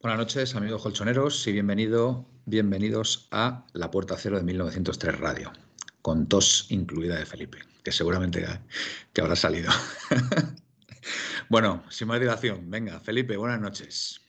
[0.00, 5.50] Buenas noches, amigos colchoneros, y bienvenido, bienvenidos a La Puerta Cero de 1903 Radio,
[6.02, 8.46] con tos incluida de Felipe, que seguramente
[9.12, 9.72] que habrá salido.
[11.48, 14.24] bueno, sin más dilación, venga, Felipe, buenas noches.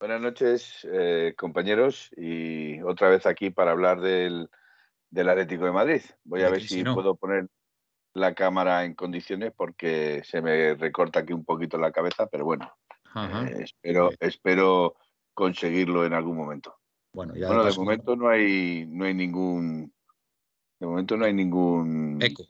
[0.00, 4.48] Buenas noches, eh, compañeros, y otra vez aquí para hablar del,
[5.10, 6.02] del Atlético de Madrid.
[6.24, 7.48] Voy a ver si puedo poner
[8.14, 12.74] la cámara en condiciones porque se me recorta aquí un poquito la cabeza, pero bueno,
[13.16, 14.94] eh, espero, espero
[15.34, 16.76] conseguirlo en algún momento.
[17.12, 19.92] Bueno, ya de, momento no hay, no hay ningún.
[20.78, 22.18] De momento no hay ningún.
[22.20, 22.44] Eco.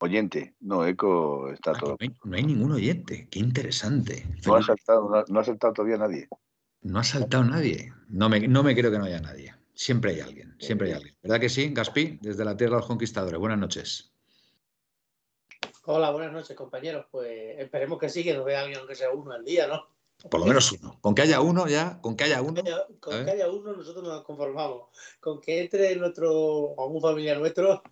[0.00, 0.54] Oyente.
[0.60, 1.96] No, eco está ah, todo.
[2.24, 3.28] No hay, ningún oyente.
[3.30, 4.26] Qué interesante.
[4.46, 6.28] No ha, saltado, no, ha saltado todavía nadie.
[6.82, 7.92] No ha saltado nadie.
[8.08, 9.54] No me, no me creo que no haya nadie.
[9.74, 11.16] Siempre hay alguien, siempre hay alguien.
[11.22, 12.18] ¿Verdad que sí, Gaspi?
[12.22, 13.38] Desde la Tierra de los Conquistadores.
[13.38, 14.12] Buenas noches.
[15.90, 17.06] Hola, buenas noches, compañeros.
[17.10, 19.88] Pues esperemos que sí, que nos vea alguien, aunque sea uno al día, ¿no?
[20.28, 20.98] Por lo menos uno.
[21.00, 22.62] Con que haya uno ya, con que haya uno.
[23.00, 24.90] Con que haya, uno, nosotros nos conformamos.
[25.18, 27.82] Con que entre nuestro, algún familiar nuestro,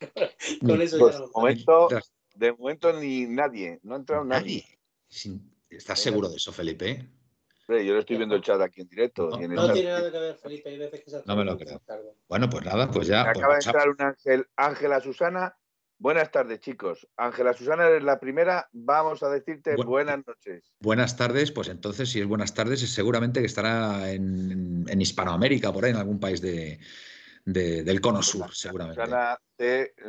[0.64, 1.88] con eso pues, ya De momento,
[2.36, 4.64] de momento ni nadie, no ha entrado nadie.
[5.68, 7.10] ¿Estás seguro de eso, Felipe?
[7.66, 9.30] yo lo estoy viendo el chat aquí en directo.
[9.30, 10.68] No, tiene nada que ver, Felipe.
[10.68, 11.82] Hay veces que se no me lo creo.
[12.28, 13.24] Bueno, pues nada, pues ya.
[13.24, 15.56] Pues acaba de entrar un ángel, Ángela Susana
[16.04, 17.08] Buenas tardes, chicos.
[17.16, 18.68] Ángela Susana, eres la primera.
[18.72, 20.70] Vamos a decirte buenas noches.
[20.78, 25.82] Buenas tardes, pues entonces, si es buenas tardes, es seguramente que estará en, Hispanoamérica, por
[25.82, 26.78] ahí, en algún país de,
[27.46, 29.00] del cono sur, seguramente.
[29.00, 29.38] Susana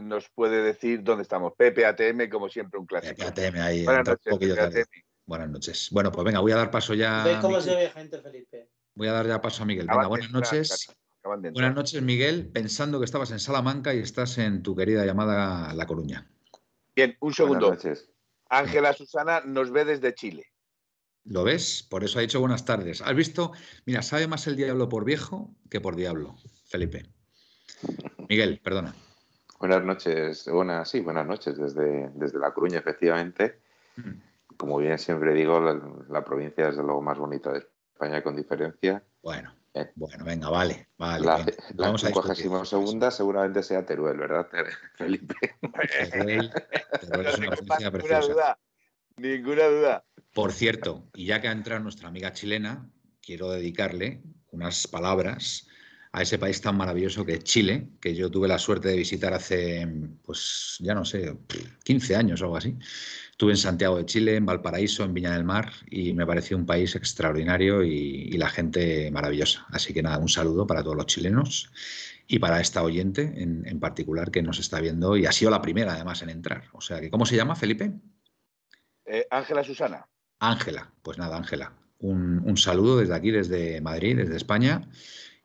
[0.01, 1.53] nos puede decir dónde estamos.
[1.53, 3.15] PPATM, como siempre, un clásico.
[3.15, 3.85] PPATM, ahí.
[3.85, 4.89] Buenas noches,
[5.25, 5.89] Buenas noches.
[5.91, 7.39] Bueno, pues venga, voy a dar paso ya.
[7.41, 8.67] cómo se ve, gente, Felipe?
[8.95, 9.87] Voy a dar ya paso a Miguel.
[9.87, 10.93] Venga, buenas noches.
[11.25, 12.51] Buenas noches, Miguel.
[12.53, 16.27] Pensando que estabas en Salamanca y estás en tu querida llamada La Coruña.
[16.95, 17.67] Bien, un segundo.
[17.67, 18.09] Buenas noches.
[18.49, 20.45] Ángela Susana nos ve desde Chile.
[21.23, 21.81] ¿Lo ves?
[21.89, 23.01] Por eso ha dicho buenas tardes.
[23.01, 23.51] ¿Has visto?
[23.85, 26.35] Mira, sabe más el diablo por viejo que por diablo,
[26.67, 27.07] Felipe.
[28.29, 28.93] Miguel, perdona.
[29.59, 33.61] Buenas noches, buenas, sí, buenas noches desde, desde La Coruña, efectivamente.
[33.95, 34.55] Mm.
[34.57, 39.03] Como bien siempre digo, la, la provincia es lo más bonito de España con diferencia.
[39.23, 39.51] Bueno,
[39.95, 41.25] bueno, venga, vale, vale.
[41.25, 44.47] La, vamos a segunda seguramente sea Teruel, ¿verdad,
[44.95, 45.35] Felipe?
[46.11, 46.51] Teruel,
[47.27, 48.19] es una provincia preciosa.
[48.19, 48.59] Ninguna duda,
[49.17, 50.05] ninguna duda.
[50.33, 52.89] Por cierto, y ya que ha entrado nuestra amiga chilena,
[53.21, 54.21] quiero dedicarle
[54.51, 55.67] unas palabras
[56.15, 59.33] a ese país tan maravilloso que es Chile, que yo tuve la suerte de visitar
[59.33, 59.85] hace,
[60.23, 61.37] pues ya no sé,
[61.83, 62.77] 15 años o algo así.
[63.35, 66.65] Estuve en Santiago de Chile, en Valparaíso, en Viña del Mar y me pareció un
[66.65, 69.65] país extraordinario y, la gente maravillosa.
[69.71, 71.69] Así que nada, un saludo para todos los chilenos
[72.27, 75.95] y para esta oyente en, particular que nos está viendo y ha sido la primera
[75.95, 76.69] además en entrar.
[76.71, 77.91] O sea que, ¿cómo se llama, Felipe?
[79.03, 80.07] Eh, Ángela Susana.
[80.39, 81.73] Ángela, pues nada, Ángela.
[81.99, 84.87] Un, un saludo desde aquí, desde Madrid, desde España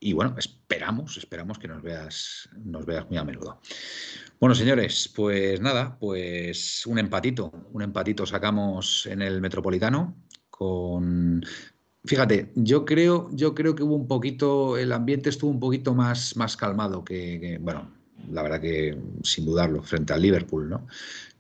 [0.01, 3.61] y bueno, esperamos, esperamos que nos veas, nos veas muy a menudo.
[4.41, 10.17] Bueno, señores, pues nada, pues un empatito, un empatito sacamos en el Metropolitano
[10.49, 11.45] con
[12.05, 16.35] Fíjate, yo creo, yo creo que hubo un poquito, el ambiente estuvo un poquito más,
[16.35, 17.93] más calmado que, bueno,
[18.31, 20.87] la verdad que sin dudarlo, frente al Liverpool, ¿no?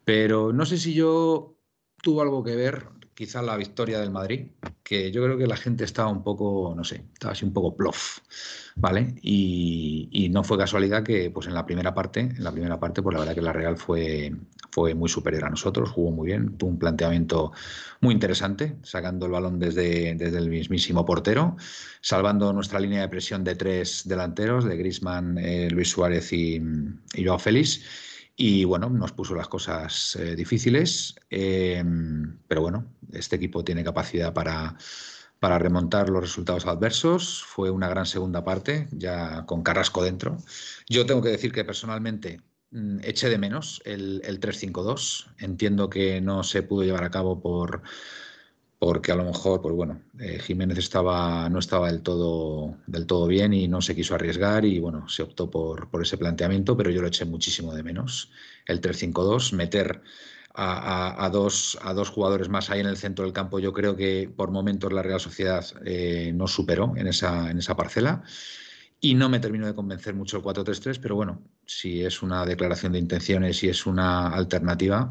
[0.05, 1.57] Pero no sé si yo
[2.03, 2.89] tuvo algo que ver
[3.20, 4.46] quizá la victoria del Madrid,
[4.82, 7.76] que yo creo que la gente estaba un poco, no sé, estaba así un poco
[7.76, 8.20] plof,
[8.76, 9.14] ¿vale?
[9.20, 13.12] Y, no fue casualidad que pues en la primera parte, en la primera parte, pues
[13.12, 14.32] la verdad que la Real fue,
[14.70, 17.52] fue muy superior a nosotros, jugó muy bien, tuvo un planteamiento
[18.00, 21.56] muy interesante, sacando el balón desde, desde el mismísimo portero,
[22.00, 26.62] salvando nuestra línea de presión de tres delanteros, de Grisman, eh, Luis Suárez y,
[27.14, 27.82] y Joao Félix
[28.42, 34.32] y bueno, nos puso las cosas eh, difíciles, em, pero bueno, este equipo tiene capacidad
[34.32, 34.78] para,
[35.38, 37.44] para remontar los resultados adversos.
[37.44, 40.38] Fue una gran segunda parte, ya con Carrasco dentro.
[40.88, 42.40] Yo tengo que decir que personalmente
[42.70, 45.34] mm, eché de menos el, el 3-5-2.
[45.37, 47.82] Entiendo que no se pudo llevar a cabo por
[48.81, 53.27] porque a lo mejor, pues bueno, eh, Jiménez estaba, no estaba del todo, del todo
[53.27, 56.91] bien y no se quiso arriesgar y bueno, se optó por, por ese planteamiento, pero
[56.91, 58.32] yo lo eché muchísimo de menos.
[58.65, 60.00] El 3-5-2, meter
[60.55, 64.32] a, dos, a dos jugadores más ahí en el centro del campo, yo creo que
[64.35, 68.23] por momentos la Real Sociedad eh, no superó en esa, en esa parcela.
[68.99, 72.93] Y no me terminó de convencer mucho el 4-3-3, pero bueno, si es una declaración
[72.93, 75.11] de intenciones y es una alternativa,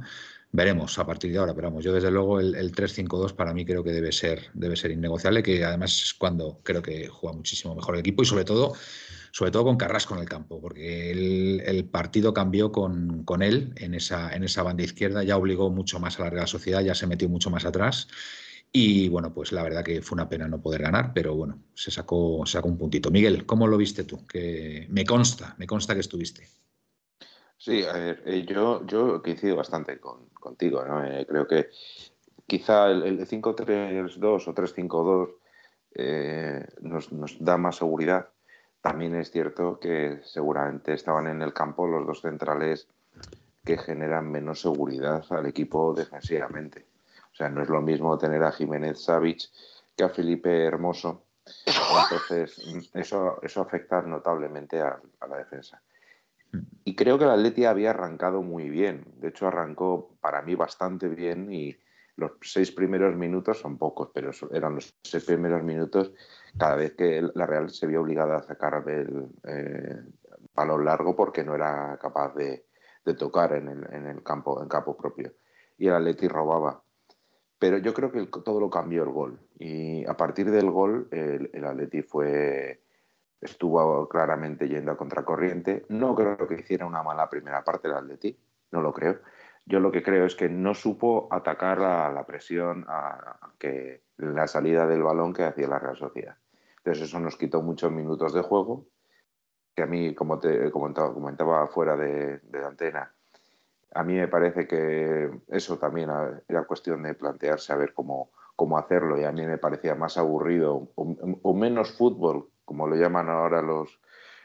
[0.52, 3.66] veremos a partir de ahora, pero vamos, yo desde luego el, el 3-5-2 para mí
[3.66, 7.76] creo que debe ser, debe ser innegociable, que además es cuando creo que juega muchísimo
[7.76, 8.74] mejor el equipo y sobre todo,
[9.32, 13.94] sobre todo con Carrasco en el campo, porque el, partido cambió con, con, él en
[13.94, 17.08] esa, en esa banda izquierda, ya obligó mucho más a la Real Sociedad, ya se
[17.08, 18.08] metió mucho más atrás.
[18.72, 21.90] Y bueno, pues la verdad que fue una pena no poder ganar, pero bueno, se
[21.90, 23.10] sacó, se sacó un puntito.
[23.10, 24.28] Miguel, ¿cómo lo viste tú?
[24.28, 26.48] Que me consta, me consta que estuviste.
[27.60, 31.04] Sí, a ver, eh, yo, yo coincido bastante contigo, ¿no?
[31.04, 31.70] Eh, creo que
[32.48, 35.30] quizá el, 5-3-2 o 3-5-2
[35.96, 37.10] eh, nos,
[37.44, 38.30] da más seguridad.
[38.80, 42.88] También es cierto que seguramente estaban en el campo los dos centrales
[43.66, 46.86] que generan menos seguridad al equipo defensivamente.
[47.34, 49.50] O sea, no es lo mismo tener a Jiménez Savic
[49.98, 51.24] que a Felipe Hermoso.
[51.66, 54.98] Entonces, eso, eso afecta notablemente a
[55.28, 55.82] la defensa.
[56.84, 59.06] Y creo que el Atleti había arrancado muy bien.
[59.18, 61.78] De hecho, arrancó para mí bastante bien y
[62.16, 66.12] los seis primeros minutos son pocos, pero eran los seis primeros minutos
[66.58, 69.96] cada vez que la Real se vio obligada a sacar el eh,
[70.54, 72.66] balón largo porque no era capaz de,
[73.18, 75.34] tocar en el, campo, en campo propio.
[75.78, 76.84] Y el Atleti robaba.
[77.58, 79.40] Pero yo creo que todo lo cambió el gol.
[79.58, 82.82] Y a partir del gol, el, el Atleti fue
[83.42, 85.86] estuvo claramente yendo a contracorriente.
[85.90, 88.38] No creo que hiciera una mala primera parte del Atleti,
[88.72, 89.20] no lo creo.
[89.66, 94.48] Yo lo que creo es que no supo atacar a la presión, a, que la
[94.48, 96.38] salida del balón que hacía la Real Sociedad.
[96.78, 98.88] Entonces eso nos quitó muchos minutos de juego,
[99.76, 103.14] que a mí, como te comentaba, comentaba fuera de, de la antena,
[103.94, 106.10] a mí me parece que eso también
[106.48, 110.18] era cuestión de plantearse a ver cómo, cómo hacerlo y a mí me parecía más
[110.18, 114.00] aburrido o menos fútbol como lo llaman ahora los,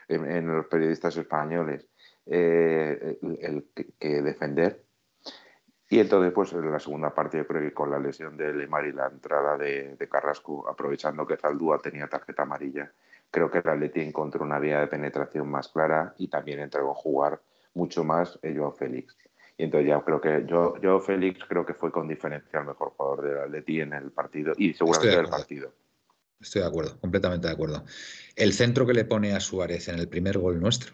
[0.07, 1.85] en, los periodistas españoles,
[2.25, 3.67] eh, el,
[3.99, 4.83] que defender.
[5.91, 8.87] Y entonces, pues en la segunda parte, yo creo que con la lesión de Lemar
[8.87, 12.91] y la entrada de, Carrasco, aprovechando que Zaldúa tenía tarjeta amarilla,
[13.29, 16.95] creo que el Atleti encontró una vía de penetración más clara y también entregó a
[16.95, 17.39] jugar
[17.75, 19.15] mucho más el Joao Félix.
[19.55, 22.89] Y entonces ya creo que yo, Joao Félix creo que fue con diferencia el mejor
[22.97, 25.71] jugador del Atleti en el partido y seguramente del partido.
[26.39, 27.85] Estoy de acuerdo, completamente de acuerdo.
[28.35, 30.93] El centro que le pone a Suárez en el primer gol nuestro,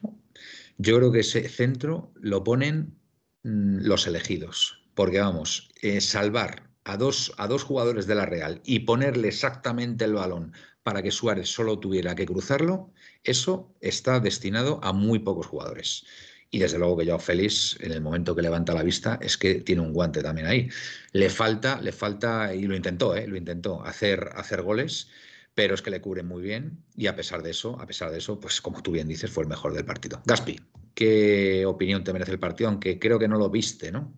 [0.78, 2.98] yo creo que ese centro lo ponen
[3.44, 4.82] mm, los elegidos.
[4.94, 10.06] Porque vamos, eh, salvar a dos, a dos jugadores de la Real y ponerle exactamente
[10.06, 12.92] el balón para que Suárez solo tuviera que cruzarlo,
[13.24, 16.06] eso está destinado a muy pocos jugadores.
[16.50, 19.56] Y desde luego que Joao Félix, en el momento que levanta la vista, es que
[19.62, 20.70] tiene un guante también ahí.
[21.14, 23.28] Le falta, le falta, y lo intentó, ¿eh?
[23.28, 25.08] lo intentó, hacer, hacer goles
[25.54, 28.20] pero es que le cubre muy bien y a pesar de eso, a pesar de
[28.20, 30.22] eso, pues como tú bien dices, fue el mejor del partido.
[30.26, 30.60] Gaspi,
[30.94, 32.70] ¿qué opinión te merece el partido?
[32.70, 34.14] Aunque creo que no lo viste, ¿no?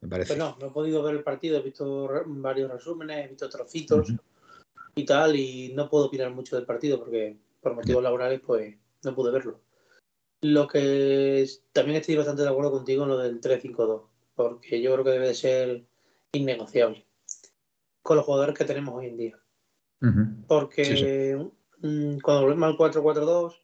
[0.00, 0.34] Me parece.
[0.34, 4.12] Pues no, no he podido ver el partido, he visto varios resúmenes, he visto trocitos
[4.94, 9.14] y tal, y no puedo opinar mucho del partido porque por motivos laborales pues no
[9.14, 9.60] pude verlo.
[10.42, 14.02] Lo que también estoy bastante de acuerdo contigo en lo del 3-5-2,
[14.34, 15.84] porque yo creo que debe de ser
[16.32, 17.06] innegociable
[18.02, 19.39] con los jugadores que tenemos hoy en día.
[20.46, 21.36] Porque
[21.82, 23.60] mm, cuando volvemos al 4-4-2,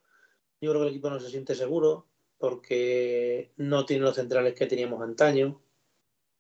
[0.61, 2.07] yo creo que el equipo no se siente seguro
[2.39, 5.61] porque no tiene los centrales que teníamos antaño.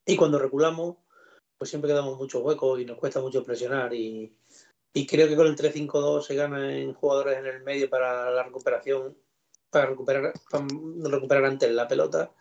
[0.04, 0.96] Y cuando reculamos,
[1.58, 3.92] pues siempre quedamos muchos huecos y nos cuesta mucho presionar.
[3.94, 4.36] Y,
[5.08, 9.16] creo que con el 3-5-2 se gana en jugadores en el medio para la recuperación,
[9.70, 10.66] para recuperar, para
[11.10, 12.32] recuperar antes la pelota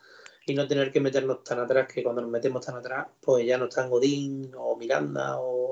[0.46, 3.58] y no tener que meternos tan atrás que cuando nos metemos tan atrás, pues ya
[3.58, 5.65] no están Godín o Miranda o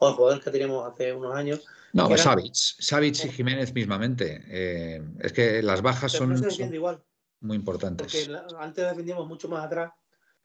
[0.00, 1.60] o los jugadores que teníamos hace unos años.
[1.92, 4.42] No, pues Savic, y Jiménez mismamente.
[4.48, 6.40] Eh, es que las bajas son,
[7.40, 8.26] muy importantes.
[8.26, 9.92] Porque antes defendíamos mucho más atrás.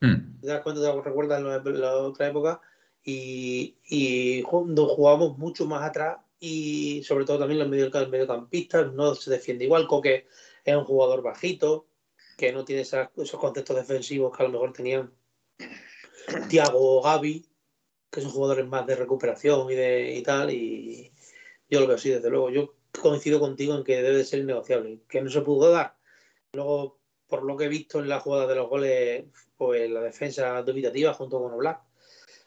[0.00, 0.40] Mm.
[0.40, 0.82] ¿Te das cuenta?
[0.82, 2.60] ¿Te recuerdas la, otra época?
[3.02, 9.64] Y, y jugábamos mucho más atrás y sobre todo también los mediocampistas no se defiende
[9.64, 9.86] igual.
[9.86, 10.26] Coque
[10.64, 11.86] es un jugador bajito
[12.36, 13.08] que no tiene esos
[13.40, 15.14] conceptos defensivos que a lo mejor tenían
[16.50, 17.46] Tiago o Gaby
[18.16, 21.12] que son jugadores más de recuperación y de y tal, y
[21.68, 22.48] yo lo veo así, desde luego.
[22.48, 25.94] Yo coincido contigo en que debe de ser innegociable, que no se pudo dar.
[26.54, 29.26] Luego, por lo que he visto en la jugada de los goles,
[29.58, 31.82] pues la defensa dubitativa junto con Oblak.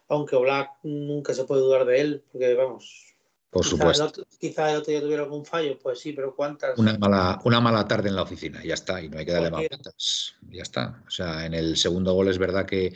[0.08, 3.06] Aunque Oblak nunca se puede dudar de él, porque vamos.
[3.52, 4.24] Por supuesto.
[4.40, 6.80] Quizás el, otro día tuviera algún fallo, pues sí, pero ¿cuántas?
[6.80, 9.52] Una mala, una mala tarde en la oficina, ya está, y no hay que darle
[9.52, 10.36] más vueltas.
[10.50, 11.04] Ya está.
[11.08, 12.94] O sea, en el segundo gol es verdad que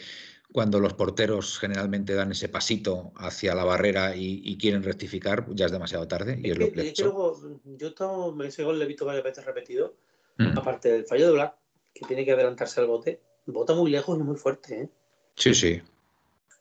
[0.54, 5.72] cuando los porteros generalmente dan ese pasito hacia la barrera y, quieren rectificar, ya es
[5.72, 6.40] demasiado tarde.
[6.42, 9.96] Y es, lo que, yo estaba, ese gol le he visto varias veces repetido,
[10.38, 10.58] mm.
[10.58, 11.56] aparte del fallo de Black,
[11.94, 14.82] que tiene que adelantarse al bote, bota muy lejos y muy fuerte.
[14.82, 14.90] ¿eh?
[15.36, 15.82] Sí, sí.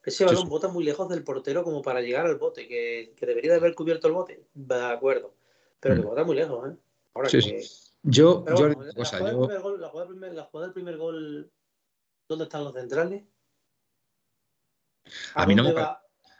[0.04, 3.58] Ese balón bota muy lejos del portero como para llegar al bote, que, debería de
[3.58, 5.34] haber cubierto el bote, de acuerdo,
[5.78, 6.04] pero que mm.
[6.04, 6.70] bota muy lejos.
[6.70, 6.76] ¿eh?
[7.12, 7.56] Ahora sí, sí.
[8.04, 10.06] Yo, yo la, jugada
[10.66, 11.52] del primer gol,
[12.26, 13.22] ¿dónde están los centrales?
[15.34, 15.74] A, mí no me,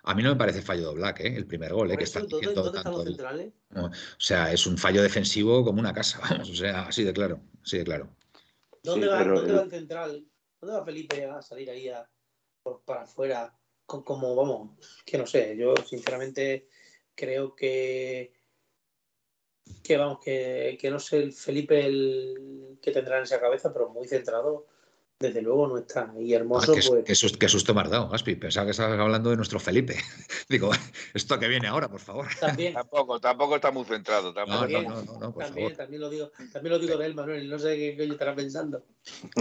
[0.05, 1.35] a mí no me parece fallo de Black, ¿eh?
[1.37, 1.97] el primer gol, ¿eh?
[1.97, 3.53] que está ¿dónde, ¿dónde están los centrales?
[3.75, 7.41] O sea, es un fallo defensivo como una casa, vamos, o sea, así de claro,
[7.63, 8.09] así de claro.
[8.83, 10.27] ¿Dónde, va, ¿dónde va el central?
[10.61, 12.09] ¿Dónde va Felipe a salir ahí a,
[12.63, 13.57] por, para afuera?
[13.87, 16.69] Como, vamos, que no sé, yo sinceramente
[17.15, 18.33] creo que
[19.83, 23.91] que vamos, que, que no sé el Felipe el que tendrá en esa cabeza, pero
[23.91, 24.67] muy centrado
[25.23, 26.13] desde luego no está.
[26.19, 27.37] Y hermoso, ah, pues.
[27.39, 28.35] Qué, susto, me has dado, Gaspi.
[28.35, 29.97] Pensaba que estabas hablando de nuestro Felipe.
[30.49, 30.71] Digo,
[31.15, 32.27] esto que viene ahora, por favor.
[32.39, 32.75] También.
[32.75, 34.35] tampoco, tampoco está muy centrado.
[34.35, 34.85] También,
[35.77, 37.49] también, lo digo, también lo digo de él, Manuel.
[37.49, 38.85] No sé qué, qué estará pensando.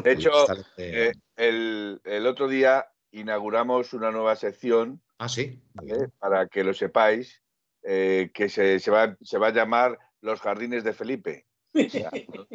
[0.03, 0.31] De hecho,
[0.77, 5.01] eh, el, el, otro día inauguramos una nueva sección.
[5.17, 5.61] Ah, sí.
[6.19, 7.41] Para que lo sepáis,
[7.83, 11.47] eh, que se, se, va, se va a llamar Los Jardines de Felipe.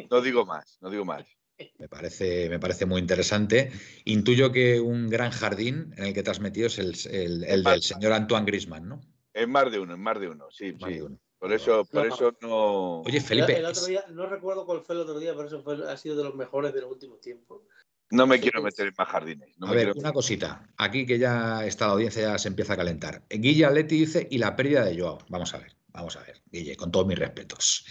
[0.09, 1.36] no digo más, no digo más.
[1.79, 3.71] Me parece, me parece muy interesante.
[4.05, 8.13] Intuyo que un gran jardín en el que te has metido es el, del señor
[8.13, 9.01] Antoine Grisman, ¿no?
[9.33, 11.01] Es más de uno, es más de uno, sí, sí.
[11.39, 13.01] Por eso, por eso no.
[13.01, 13.57] Oye, Felipe.
[13.57, 16.15] El otro día, no recuerdo cuál fue el otro día, pero eso fue, ha sido
[16.15, 17.61] de los mejores de los últimos tiempos.
[18.09, 19.49] No me quiero meter en más jardines.
[19.61, 20.67] a ver, una cosita.
[20.77, 23.23] Aquí que ya está la audiencia, ya se empieza a calentar.
[23.29, 25.19] Guilla Leti dice, y la pérdida de Joao.
[25.29, 27.85] Vamos a ver, vamos a ver, Guille, con todos mis respetos.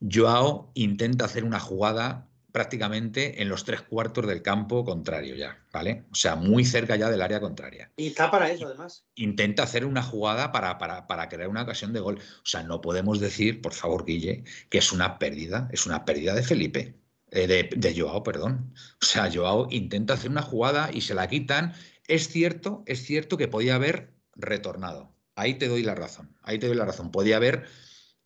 [0.00, 6.04] Joao intenta hacer una jugada prácticamente en los tres cuartos del campo contrario ya, ¿vale?
[6.12, 7.90] O sea, muy cerca ya del área contraria.
[7.96, 9.08] Y está para eso, además.
[9.16, 12.20] Intenta hacer una jugada para, para, crear una ocasión de gol.
[12.20, 16.32] O sea, no podemos decir, por favor, Guille, que es una pérdida, es una pérdida
[16.32, 16.94] de Felipe,
[17.32, 18.72] eh, de, de Joao, perdón.
[19.02, 21.72] O sea, Joao intenta hacer una jugada y se la quitan.
[22.06, 25.12] Es cierto, es cierto que podía haber retornado.
[25.34, 27.10] Ahí te doy la razón, ahí te doy la razón.
[27.10, 27.66] Podía haber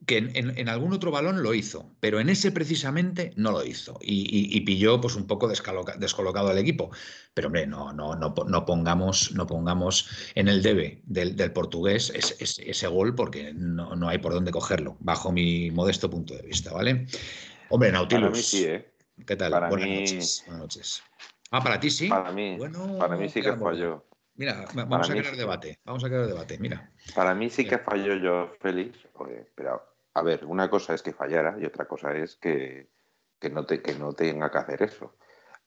[0.07, 4.61] que en, algún otro balón lo hizo, pero en ese precisamente no lo hizo y,
[4.61, 6.91] pilló pues un poco descolocado al equipo.
[7.35, 12.87] Pero hombre, no, no, no, no, pongamos, no pongamos en el debe del, portugués ese,
[12.89, 17.07] gol porque no, hay por dónde cogerlo, bajo mi modesto punto de vista, ¿vale?
[17.69, 18.23] Hombre, Nautilus.
[18.23, 18.91] Para mí sí, ¿eh?
[19.27, 19.51] ¿Qué tal?
[19.69, 20.43] Buenas, noches.
[20.47, 21.03] Buenas noches.
[21.51, 22.09] Ah, para ti sí.
[22.09, 22.59] Para mí,
[22.99, 24.05] para mí sí que falló.
[24.39, 25.81] Mira, vamos a crear debate.
[25.85, 26.93] Vamos a crear debate, mira.
[27.15, 28.97] Para mí sí que falló yo, Félix.
[29.57, 29.83] Pero,
[30.15, 32.89] a ver, una cosa es que fallara y otra cosa es que,
[33.53, 35.15] no, te, que no tenga que hacer eso.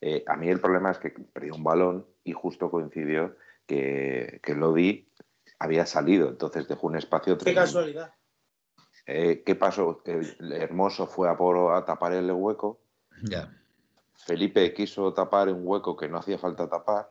[0.01, 4.55] Eh, a mí el problema es que perdió un balón y justo coincidió que, que
[4.55, 5.07] Lodi
[5.59, 7.37] había salido, entonces dejó un espacio.
[7.37, 8.13] Qué casualidad.
[9.05, 10.01] Eh, ¿Qué pasó?
[10.05, 12.81] El Hermoso fue a, por, a tapar el hueco.
[13.23, 13.55] Ya.
[14.15, 17.09] Felipe quiso tapar un hueco que no hacía falta tapar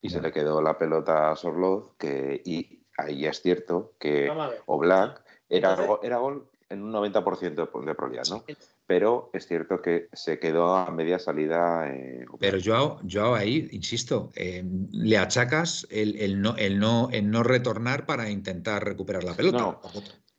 [0.00, 4.30] y se le quedó la pelota a Sorloz, que, y ahí es cierto que
[4.66, 8.44] Oblak era, era gol en un 90% de probabilidad, ¿no?
[8.86, 11.88] Pero es cierto que se quedó a media salida.
[11.88, 17.42] Eh, Pero yo, yo ahí, insisto, eh, le achacas el, no, el, no, el no
[17.42, 19.58] retornar para intentar recuperar la pelota.
[19.58, 19.80] No,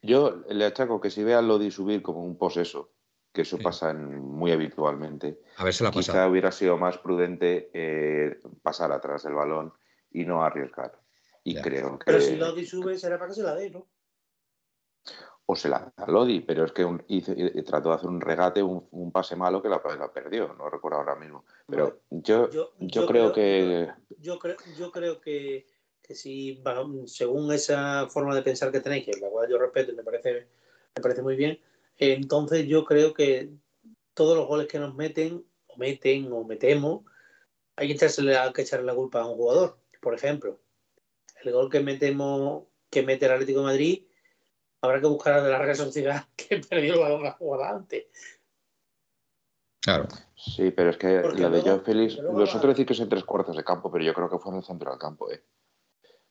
[0.02, 2.92] yo le achaco que si ve a Lodi subir como un poseso,
[3.32, 5.40] que eso pasa muy habitualmente.
[5.58, 9.74] A ver, se la Quizá hubiera sido más prudente eh, pasar atrás del balón
[10.12, 11.00] y no arriesgar.
[11.44, 12.06] Y creo que...
[12.06, 13.88] Pero si Lodi sube, será para que se la dé, ¿no?
[15.46, 16.86] O se la da Lodi, pero es que
[17.66, 21.44] trató de hacer un regate, un, pase malo que la, perdió, no recuerdo ahora mismo.
[21.68, 23.90] Pero yo, yo, creo, que...
[24.20, 25.66] Yo creo, yo creo que,
[26.02, 26.64] que si,
[27.08, 30.48] según esa forma de pensar que tenéis, que la cual yo respeto y me parece,
[30.96, 31.60] me parece muy bien,
[31.98, 33.52] entonces yo creo que
[34.14, 37.04] todos los goles que nos meten, o meten, o metemos,
[37.76, 39.78] hay que echarle, hay que echarle la culpa a un jugador.
[40.02, 40.60] Por ejemplo,
[41.44, 44.04] el gol que metemos, que mete el Atlético de Madrid,
[44.84, 48.06] habrá que buscar a la Real Sociedad que perdió el balón la jugada antes.
[49.82, 50.08] Claro.
[50.36, 53.56] Sí, pero es que la de John Félix, vosotros decís que es en tres cuartos
[53.56, 55.44] de campo, pero yo creo que fue en el centro del campo, ¿eh?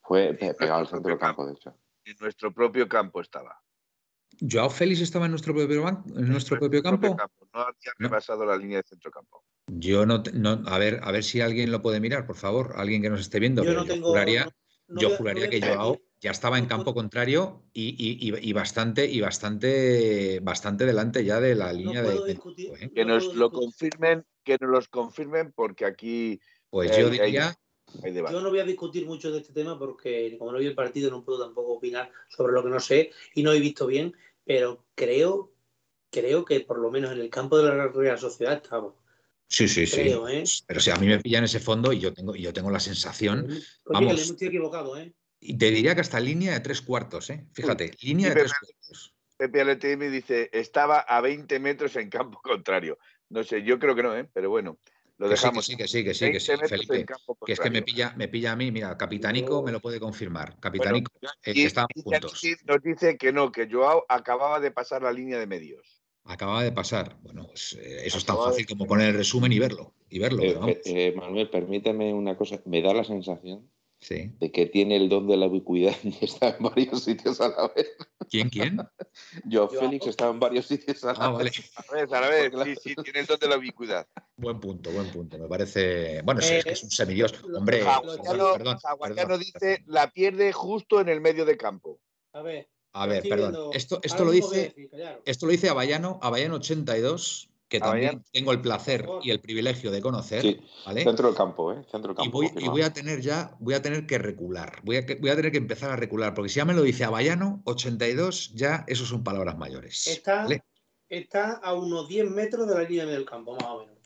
[0.00, 1.74] Fue pegado al centro del campo, de hecho.
[2.04, 3.62] En nuestro propio campo estaba.
[4.40, 7.16] ¿Joao Félix estaba en nuestro propio, en nuestro propio campo?
[7.54, 9.44] No había repasado la línea de centro campo.
[9.66, 10.22] Yo no,
[10.66, 13.38] a ver, a ver si alguien lo puede mirar, por favor, alguien que nos esté
[13.38, 13.62] viendo.
[13.62, 14.48] Yo, no tengo, juraría,
[14.96, 21.24] yo juraría que Joao ya estaba en campo contrario y, bastante y bastante bastante delante
[21.24, 22.90] ya de la línea de, ¿eh?
[22.94, 27.56] que nos lo confirmen que nos los confirmen porque aquí pues yo diría
[28.04, 31.10] yo no voy a discutir mucho de este tema porque como no vi el partido
[31.10, 34.84] no puedo tampoco opinar sobre lo que no sé y no he visto bien pero
[34.94, 35.52] creo
[36.10, 38.94] creo que por lo menos en el campo de la Real Sociedad estamos
[39.52, 40.00] Sí, sí, sí.
[40.00, 40.44] ¿eh?
[40.66, 43.46] Pero si a mí me pillan ese fondo y yo tengo, yo tengo la sensación.
[43.46, 45.12] Pues vamos, estoy equivocado, ¿eh?
[45.40, 47.44] Y te diría que hasta línea de tres cuartos, ¿eh?
[47.52, 49.14] Fíjate, línea de tres cuartos.
[49.36, 52.96] Pepe me dice, estaba a 20 metros en campo contrario.
[53.28, 54.26] No sé, yo creo que no, ¿eh?
[54.32, 54.78] Pero bueno,
[55.18, 55.66] lo dejamos.
[55.66, 57.04] Sí, que sí, que sí, que sí, Felipe.
[57.44, 60.58] Que es que me pilla, me pilla a mí, mira, Capitanico me lo puede confirmar.
[60.60, 62.40] Capitanico, eh, que estaban juntos.
[62.64, 66.01] Nos dice que no, que Joao acababa de pasar la línea de medios.
[66.24, 67.18] Acaba de pasar.
[67.22, 69.94] Bueno, pues eh, eso es tan fácil como poner el resumen y verlo.
[70.08, 72.60] Y verlo eh, Manuel, permíteme una cosa.
[72.64, 73.68] Me da la sensación
[74.08, 77.68] de que tiene el don de la ubicuidad y está en varios sitios a la
[77.74, 77.88] vez.
[78.28, 78.78] ¿Quién, quién?
[79.44, 81.72] Yo, Félix, estaba en varios sitios a la ah, vez.
[81.76, 84.06] A ver, a la vez, sí, sí, tiene el don de la ubicuidad.
[84.36, 85.38] Buen punto, buen punto.
[85.38, 86.22] Me parece.
[86.22, 87.32] Bueno, es, que es un semidios.
[87.54, 87.84] Hombre,
[88.24, 92.00] perdón, perdón, dice la pierde justo en el medio de campo.
[92.32, 92.68] A ver.
[92.92, 93.70] A ver, perdón.
[93.72, 94.74] Esto, esto lo dice.
[95.24, 100.02] Esto lo dice Avallano, Avallano 82, que también tengo el placer y el privilegio de
[100.02, 100.60] conocer.
[100.94, 101.82] Centro del campo, ¿eh?
[101.90, 102.42] Centro campo.
[102.42, 104.80] Y voy, a tener ya, voy a tener que recular.
[104.82, 107.04] Voy a, voy a tener que empezar a recular, porque si ya me lo dice
[107.04, 110.06] Avallano, 82, ya eso son palabras mayores.
[110.06, 110.46] Está,
[111.08, 113.96] está a unos 10 metros de la línea del campo, más o menos.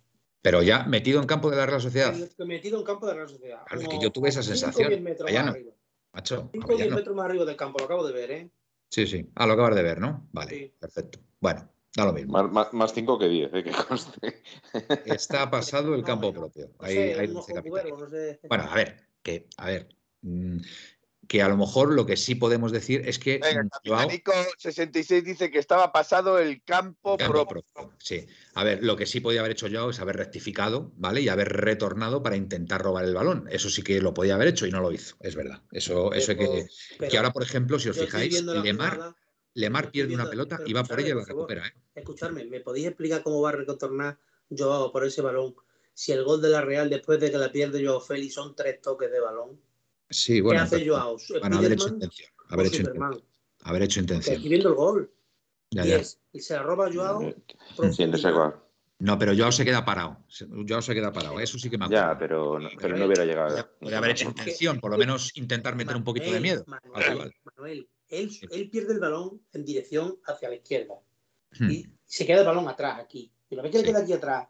[0.42, 2.14] Pero ya metido en campo de la Real Sociedad.
[2.38, 3.64] Metido en campo de la Real Sociedad.
[3.66, 4.90] Claro, que yo tuve esa sensación.
[4.90, 5.72] 5 metros más arriba.
[6.12, 8.50] Macho, 5 o 10 metros más arriba del campo, lo acabo de ver, ¿eh?
[8.96, 9.30] Sí, sí.
[9.34, 10.26] Ah, lo acabas de ver, ¿no?
[10.32, 11.18] Vale, perfecto.
[11.38, 12.42] Bueno, Da lo mismo.
[12.48, 13.62] Más 5 que 10, ¿eh?
[13.62, 14.42] que conste.
[15.04, 16.70] Está pasado el campo propio.
[16.78, 17.12] Ahí,
[18.48, 19.88] Bueno, a ver, que, a ver,
[20.22, 20.56] mm,
[21.28, 23.38] que a lo mejor lo que sí podemos decir es que.
[23.38, 27.64] Venga, Capitanico 66 dice que estaba pasado el campo, propio.
[27.98, 31.20] Sí, a ver, lo que sí podía haber hecho yo es haber rectificado, ¿vale?
[31.20, 33.46] Y haber retornado para intentar robar el balón.
[33.50, 35.62] Eso sí que lo podía haber hecho y no lo hizo, es verdad.
[35.72, 36.66] Eso, eso que.
[37.08, 39.14] Que ahora, por ejemplo, si os fijáis, Lemar.
[39.56, 41.66] Lemar pierde una pelota y va por ella y la recupera.
[41.66, 41.72] ¿eh?
[41.94, 44.18] Escuchadme, ¿me podéis explicar cómo va a retornar
[44.50, 45.56] Joao por ese balón?
[45.94, 48.82] Si el gol de la Real después de que la pierde Joao Félix son tres
[48.82, 49.58] toques de balón.
[50.10, 50.60] Sí, bueno.
[50.60, 51.16] ¿Qué hace Joao?
[51.40, 52.30] Bueno, haber hecho intención.
[52.48, 53.24] Haber hecho intención.
[53.62, 54.36] Haber hecho intención.
[54.36, 55.12] Aquí viendo el gol.
[56.32, 57.34] y, se la roba Joao.
[58.98, 60.24] No, pero Joao se queda parado.
[60.66, 61.38] Joao se queda parado.
[61.40, 62.02] Eso sí que me acuerdo.
[62.02, 63.68] Ya, pero, no, pero no hubiera llegado.
[63.80, 66.64] Puede haber hecho intención, por lo menos intentar meter un poquito de miedo.
[66.66, 70.94] Manuel, él, pierde el balón en dirección hacia la izquierda.
[71.58, 71.70] Hmm.
[71.70, 73.32] Y se queda el balón atrás aquí.
[73.50, 74.48] Y la vez que le queda aquí atrás,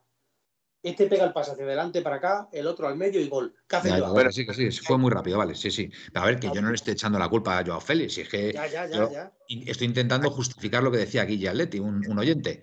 [0.91, 3.55] este pega el pase hacia adelante para acá, el otro al medio y gol.
[3.67, 5.91] ¿Qué hace Pero sí, sí, fue muy rápido, vale, sí, sí.
[6.15, 8.29] a ver, que yo no le estoy echando la culpa a Joao Félix, si es
[8.29, 12.63] que ya, ya, ya, estoy intentando justificar lo que decía Guille Atleti, un, un oyente.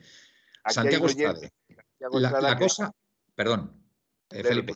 [0.69, 1.51] Santiago Estrade.
[2.11, 2.91] La, cosa,
[3.35, 3.83] perdón,
[4.29, 4.73] eh, Felipe,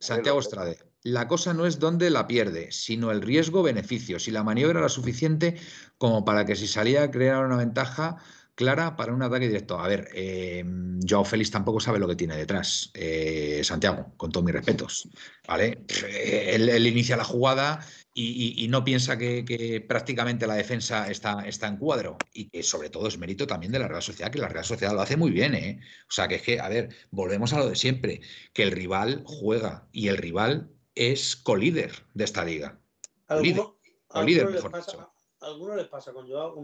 [0.00, 0.78] Santiago Estrade.
[1.02, 4.18] La cosa no es dónde la pierde, sino el riesgo-beneficio.
[4.18, 5.56] Si la maniobra era suficiente
[5.98, 8.16] como para que si salía a crear una ventaja
[8.54, 9.78] clara para un ataque directo.
[9.78, 10.64] A ver, eh,
[11.08, 12.90] Joao Félix tampoco sabe lo que tiene detrás.
[12.94, 15.08] Eh, Santiago, con todos mis respetos.
[15.46, 15.84] ¿Vale?
[16.08, 22.16] Él, inicia la jugada y, no piensa que, prácticamente la defensa está, está, en cuadro.
[22.32, 24.94] Y que sobre todo es mérito también de la Real Sociedad, que la Real Sociedad
[24.94, 25.54] lo hace muy bien.
[25.54, 25.80] ¿eh?
[26.08, 28.20] O sea, que es que, a ver, volvemos a lo de siempre,
[28.52, 32.78] que el rival juega y el rival es colíder de esta liga.
[33.26, 36.54] ¿Alguno, colíder, mejor pasa, ¿Alguno les pasa con Joao?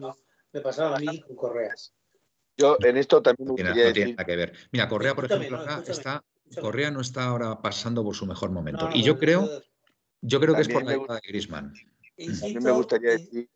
[0.52, 1.94] Me pasaba a mí con Correas.
[2.56, 4.52] Yo en esto también me gustaría no tiene nada que ver.
[4.72, 6.24] Mira, Correa, por ejemplo, acá está.
[6.60, 8.88] Correa no está ahora pasando por su mejor momento.
[8.92, 9.48] y yo creo,
[10.20, 11.72] yo creo que es por la llegada de Grisman.
[12.16, 13.48] También me gustaría decir.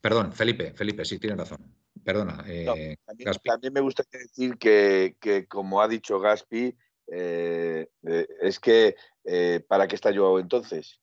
[0.00, 1.74] Perdón, Felipe, Felipe, sí, tiene razón.
[2.04, 2.44] Perdona.
[2.46, 8.96] Eh, también, me gustaría decir que, que como ha dicho Gaspi, eh, eh, es que
[9.66, 11.00] ¿para qué está Joao entonces?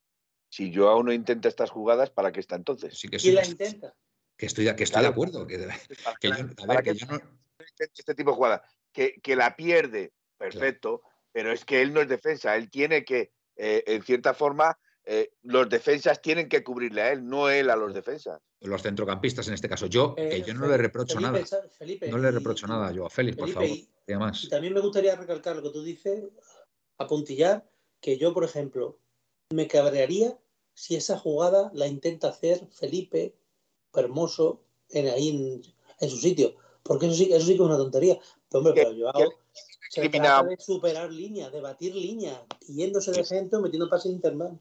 [0.50, 2.98] Si Joao no intenta estas jugadas, ¿para qué está entonces?
[2.98, 3.96] Sí que ¿Quién la intenta?
[4.42, 5.46] Que estoy, que estoy de acuerdo.
[5.46, 5.68] Que,
[6.20, 7.22] que yo, a ver, que yo no...
[7.78, 12.10] Este tipo de jugada, que, que la pierde, perfecto, pero es que él no es
[12.10, 17.12] defensa, él tiene que, eh, en cierta forma, eh, los defensas tienen que cubrirle a
[17.12, 18.42] él, no él a los defensas.
[18.62, 19.86] Los centrocampistas en este caso.
[19.86, 21.40] Yo, que eh, yo no le reprocho nada.
[22.10, 23.70] no le reprocho nada yo a Félix, por favor.
[23.70, 26.24] Y, y, también me gustaría recalcar lo que tú dices,
[26.98, 28.98] apuntillar, que yo, por ejemplo,
[29.52, 30.36] me cabrearía
[30.74, 33.36] si esa jugada la intenta hacer Felipe
[33.94, 35.64] Hermoso en, ahí
[36.00, 36.56] en, su sitio.
[36.84, 38.20] Porque eso sí, eso sí que es una tontería.
[38.50, 39.34] Pero hombre, pero yo hago,
[39.90, 44.54] se trata de superar líneas, de batir líneas, yéndose de gente o metiendo pases internos.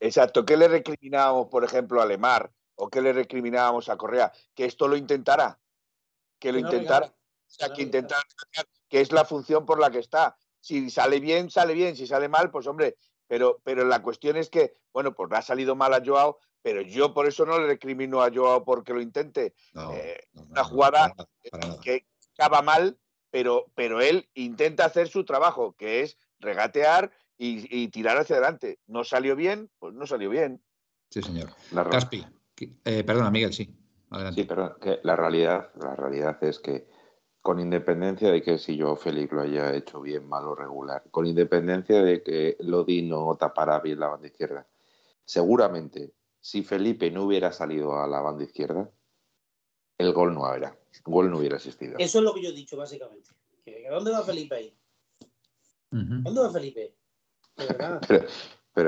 [0.00, 0.44] Exacto.
[0.44, 2.52] ¿Qué le recriminábamos, por ejemplo, a Lemar?
[2.74, 4.32] ¿O qué le recriminábamos a Correa?
[4.54, 5.60] Que esto lo intentara.
[6.40, 7.06] Que lo intentara.
[7.06, 8.22] O sea, que intentara,
[8.88, 10.36] que es la función por la que está.
[10.58, 11.94] Si sale bien, sale bien.
[11.94, 12.96] Si sale mal, pues hombre,
[13.32, 17.14] pero, pero la cuestión es que, bueno, pues ha salido mal a Joao, pero yo
[17.14, 19.54] por eso no le recrimino a Joao porque lo intente.
[19.94, 21.14] Eh, una jugada
[21.82, 22.98] que acaba mal,
[23.30, 28.80] pero, pero él intenta hacer su trabajo, que es regatear y, tirar hacia adelante.
[28.86, 29.70] ¿No salió bien?
[29.78, 30.62] Pues no salió bien.
[31.08, 31.54] Sí, señor.
[31.90, 32.26] Caspi.
[32.84, 33.74] Eh, perdona, Miguel, sí.
[34.34, 34.74] Sí, perdón.
[34.78, 36.86] Que la, realidad, la realidad es que
[37.42, 41.26] con independencia de que si yo Félix lo haya hecho bien, mal o regular, con
[41.26, 44.66] independencia de que Lodi no tapara bien la banda izquierda,
[45.24, 48.88] seguramente si Felipe no hubiera salido a la banda izquierda,
[49.98, 51.96] el gol no habrá, el gol no hubiera existido.
[51.98, 53.30] Eso es lo que yo he dicho básicamente.
[53.90, 54.76] ¿Dónde va Felipe ahí?
[55.90, 56.94] ¿Dónde va Felipe?
[57.56, 58.00] De verdad.
[58.06, 58.26] Pero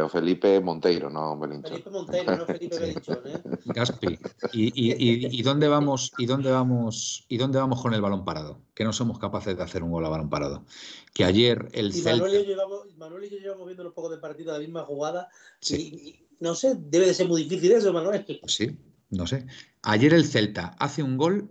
[0.08, 1.72] Felipe Monteiro, no Belinchón.
[1.72, 3.42] Felipe Monteiro, no Felipe Belinchón, ¿eh?
[3.66, 4.18] Gaspi,
[4.52, 8.62] ¿y, dónde vamos, y, dónde vamos, ¿y dónde vamos con el balón parado?
[8.74, 10.64] Que no somos capaces de hacer un gol a balón parado.
[11.12, 14.08] Que ayer el y Manuel, y yo llevamos, Manuel y yo llevamos viendo un poco
[14.08, 15.28] de partido la misma jugada.
[15.68, 18.24] Y, no sé, debe de ser muy difícil eso, Manuel.
[18.46, 18.76] Sí,
[19.10, 19.46] no sé.
[19.82, 21.50] Ayer el Celta hace un gol,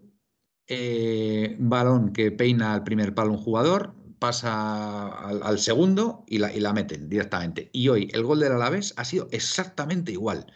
[0.68, 6.62] eh, balón que peina al primer palo un jugador, pasa al, segundo y la, y
[6.62, 7.70] la, meten directamente.
[7.74, 10.48] Y hoy el gol del Alavés ha sido exactamente igual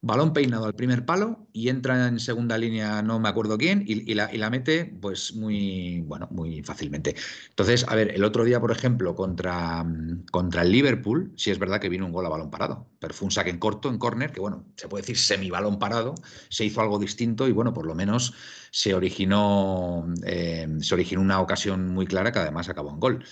[0.00, 4.14] balón peinado al primer palo y entra en segunda línea, no me acuerdo quién, y,
[4.14, 7.16] la, mete pues muy, bueno, muy fácilmente.
[7.50, 9.84] Entonces, a ver, el otro día, por ejemplo, contra,
[10.30, 13.26] contra el Liverpool, sí es verdad que vino un gol a balón parado, pero fue
[13.26, 16.14] un saque en corto, en córner, que bueno, se puede decir semi balón parado,
[16.48, 18.34] se hizo algo distinto y bueno, por lo menos
[18.70, 23.24] se originó, eh, se originó una ocasión muy clara que además acabó en gol.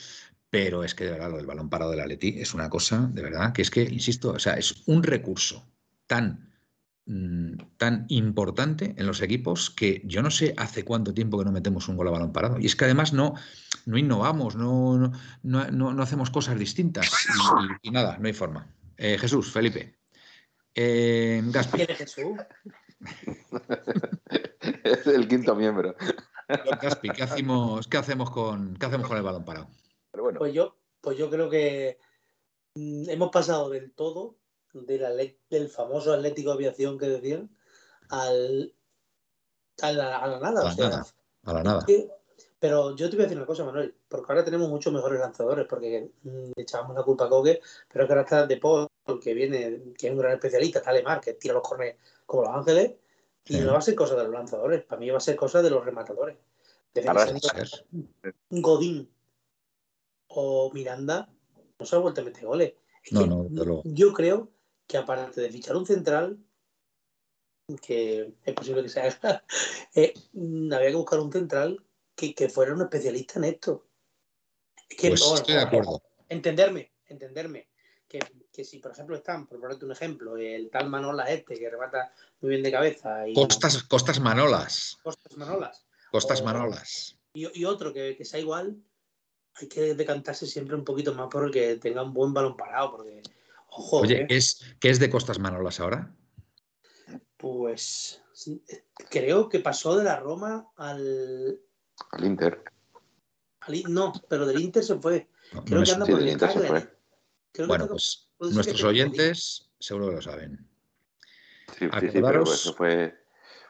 [0.48, 3.20] Pero es que de verdad lo del balón parado del Atleti es una cosa, de
[3.20, 5.66] verdad, que es que, insisto, o sea, es un recurso
[6.06, 6.45] tan
[7.08, 11.52] Mm, tan importante en los equipos que yo no sé hace cuánto tiempo que no
[11.52, 12.58] metemos un gol a balón parado.
[12.58, 13.34] Y es que además no,
[13.84, 15.12] no innovamos, no,
[15.44, 17.08] no, no, hacemos cosas distintas
[17.82, 18.74] y, nada, no hay forma.
[18.96, 19.94] Eh, Jesús, Felipe.
[20.74, 21.86] Eh, Gaspi.
[21.86, 22.38] Jesús?
[24.82, 25.94] es el quinto miembro.
[26.82, 29.68] Gaspi, ¿qué hacemos, qué hacemos, con, qué hacemos con el balón parado?
[30.10, 32.00] Pues, yo, pues yo creo que
[32.74, 34.38] mm, hemos pasado del todo
[34.84, 37.50] del famoso Atlético de Aviación que decían
[38.10, 38.74] al,
[39.82, 40.70] a, la, a la nada.
[41.44, 41.86] A la nada.
[42.58, 45.66] pero yo te voy a decir una cosa, Manuel, porque ahora tenemos muchos mejores lanzadores,
[45.68, 47.60] porque mm, echábamos la culpa a Coque,
[47.92, 48.88] pero es que ahora está De Paul,
[49.22, 52.52] que viene, que es un gran especialista, está Lemar, que tira los corners como los
[52.52, 52.92] ángeles,
[53.44, 55.62] y no va a ser cosa de los lanzadores, para mí va a ser cosa
[55.62, 56.36] de los rematadores.
[58.50, 59.08] Godín
[60.28, 61.28] o Miranda
[61.78, 62.72] no se ha vuelto a meter goles.
[63.10, 64.48] no, no, yo creo
[64.86, 66.38] que aparte de fichar un central,
[67.82, 69.08] que es posible que sea,
[69.94, 70.14] eh,
[70.72, 73.86] había que buscar un central que, fuera un especialista en esto.
[74.88, 76.02] que, pues estoy de acuerdo.
[76.28, 77.68] Entenderme, entenderme.
[78.08, 82.10] Que, si, por ejemplo, están, por ponerte un ejemplo, el tal Manola este que remata
[82.40, 83.28] muy bien de cabeza.
[83.28, 84.98] Y, Costas, Costas Manolas.
[85.02, 85.86] Costas Manolas.
[86.10, 87.18] Costas Manolas.
[87.34, 88.82] Y, otro que, que, sea igual,
[89.56, 92.92] hay que decantarse siempre un poquito más por el que tenga un buen balón parado,
[92.92, 93.20] porque
[93.76, 96.14] Oye, ¿qué es, ¿qué es de Costas Manolas ahora?
[97.36, 98.22] Pues
[99.10, 101.60] creo que pasó de la Roma al.
[102.10, 102.62] Al Inter.
[103.88, 105.28] no, pero del Inter se fue.
[105.64, 107.66] creo que anda por el Inter se fue.
[107.66, 110.68] bueno, pues nuestros oyentes seguro que lo saben.
[111.78, 113.25] Sí, sí, pero eso fue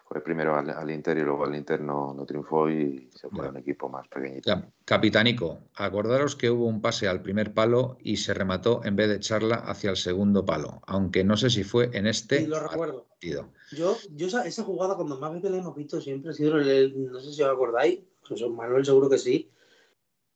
[0.09, 3.57] fue primero al, Inter y luego al Inter no, triunfó y se fue a un
[3.57, 4.63] equipo más pequeñito.
[4.85, 9.17] Capitánico, acordaros que hubo un pase al primer palo y se remató en vez de
[9.17, 13.05] echarla hacia el segundo palo, aunque no sé si fue en este sí, lo recuerdo.
[13.09, 13.51] partido.
[13.73, 17.19] Yo, yo esa, jugada cuando más veces la hemos visto siempre ha sido el, no
[17.19, 19.51] sé si os acordáis, José Manuel seguro que sí,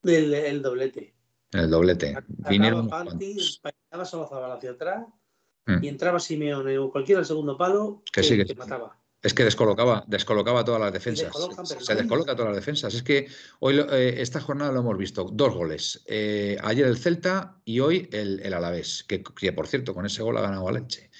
[0.02, 1.14] el, doblete.
[1.52, 2.18] El doblete.
[2.48, 5.06] Vinieron pasaba solo hacia atrás
[5.66, 5.84] mm.
[5.84, 8.99] y entraba Simeone o cualquiera al segundo palo que, sí, que, mataba.
[9.22, 11.30] Es que descolocaba, descolocaba todas las defensas.
[11.80, 12.94] Se, descoloca todas las defensas.
[12.94, 13.28] Es que
[13.58, 15.28] hoy eh, esta jornada lo hemos visto.
[15.30, 16.02] Dos goles.
[16.06, 19.04] Eh, ayer el Celta y hoy el, el Alavés.
[19.06, 19.18] Que,
[19.52, 21.10] por cierto, con ese gol ha ganado a Leche.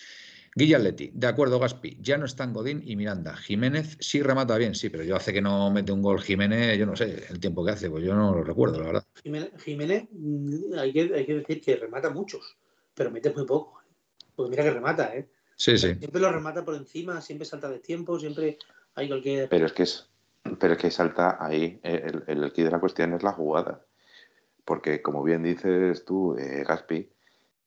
[0.54, 3.36] Guillaletti, de acuerdo, Gaspi, ya no están Godín y Miranda.
[3.36, 6.86] Jiménez sí remata bien, sí, pero yo hace que no mete un gol Jiménez, yo
[6.86, 9.06] no sé el tiempo que hace, pues yo no lo recuerdo, la verdad.
[9.22, 12.58] Jiménez, mm, hay, que, hay que decir que remata muchos,
[12.94, 13.80] pero mete muy poco.
[14.34, 15.28] Pues mira que remata, ¿eh?
[15.61, 15.94] Sí, sí.
[15.94, 18.59] Siempre lo remata por encima, siempre salta de tiempo, siempre
[18.94, 19.46] hay cualquier.
[19.51, 20.09] Pero es que es,
[20.59, 21.79] pero es que salta ahí.
[21.83, 23.85] El, el, el de la cuestión es la jugada.
[24.64, 27.11] Porque, como bien dices tú, eh, Gaspi,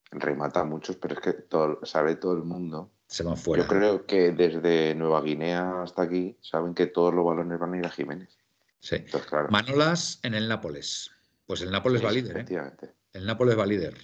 [0.10, 2.90] remata muchos, pero es que todo, sabe todo el mundo.
[3.06, 3.62] Se van fuera.
[3.62, 7.78] Yo creo que desde Nueva Guinea hasta aquí saben que todos los balones van a
[7.78, 8.40] ir a Jiménez.
[8.80, 9.06] Sí.
[9.52, 11.12] Manolas en el Nápoles.
[11.46, 12.38] Pues el Nápoles va líder.
[12.40, 12.72] ¿eh?
[13.14, 13.96] El Nápoles va líder.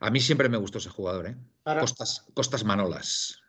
[0.00, 1.36] A mí siempre me gustó ese jugador, ¿eh?
[1.76, 3.40] Costas, Costas Manolas.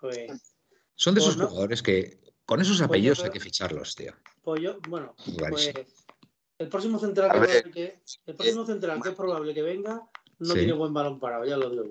[0.00, 0.54] Pues,
[0.94, 4.12] Son de esos pues jugadores que con esos pues apellidos hay que ficharlos, tío.
[4.42, 5.14] Pues yo, bueno,
[5.48, 5.72] pues
[6.58, 10.02] el próximo central, que, el próximo central que es probable que venga
[10.38, 11.84] no tiene buen balón parado, ya lo digo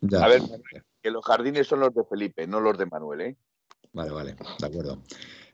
[0.00, 0.18] yo.
[0.20, 0.42] a ver,
[1.00, 3.36] que los jardines son los de Felipe, no los de Manuel, ¿eh?
[3.92, 5.02] Vale, vale, de acuerdo.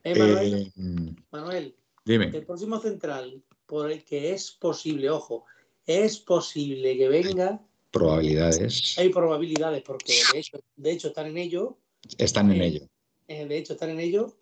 [0.05, 2.27] Eh, Manuel, eh, Manuel, dime.
[2.27, 5.44] El próximo central, por el que es posible, ojo,
[5.85, 7.61] es posible que venga.
[7.90, 8.98] Probabilidades.
[8.98, 11.79] Hay probabilidades, porque de hecho, de hecho están en ello.
[12.18, 12.88] Están en eh, ello.
[13.27, 14.37] de hecho, están en ello.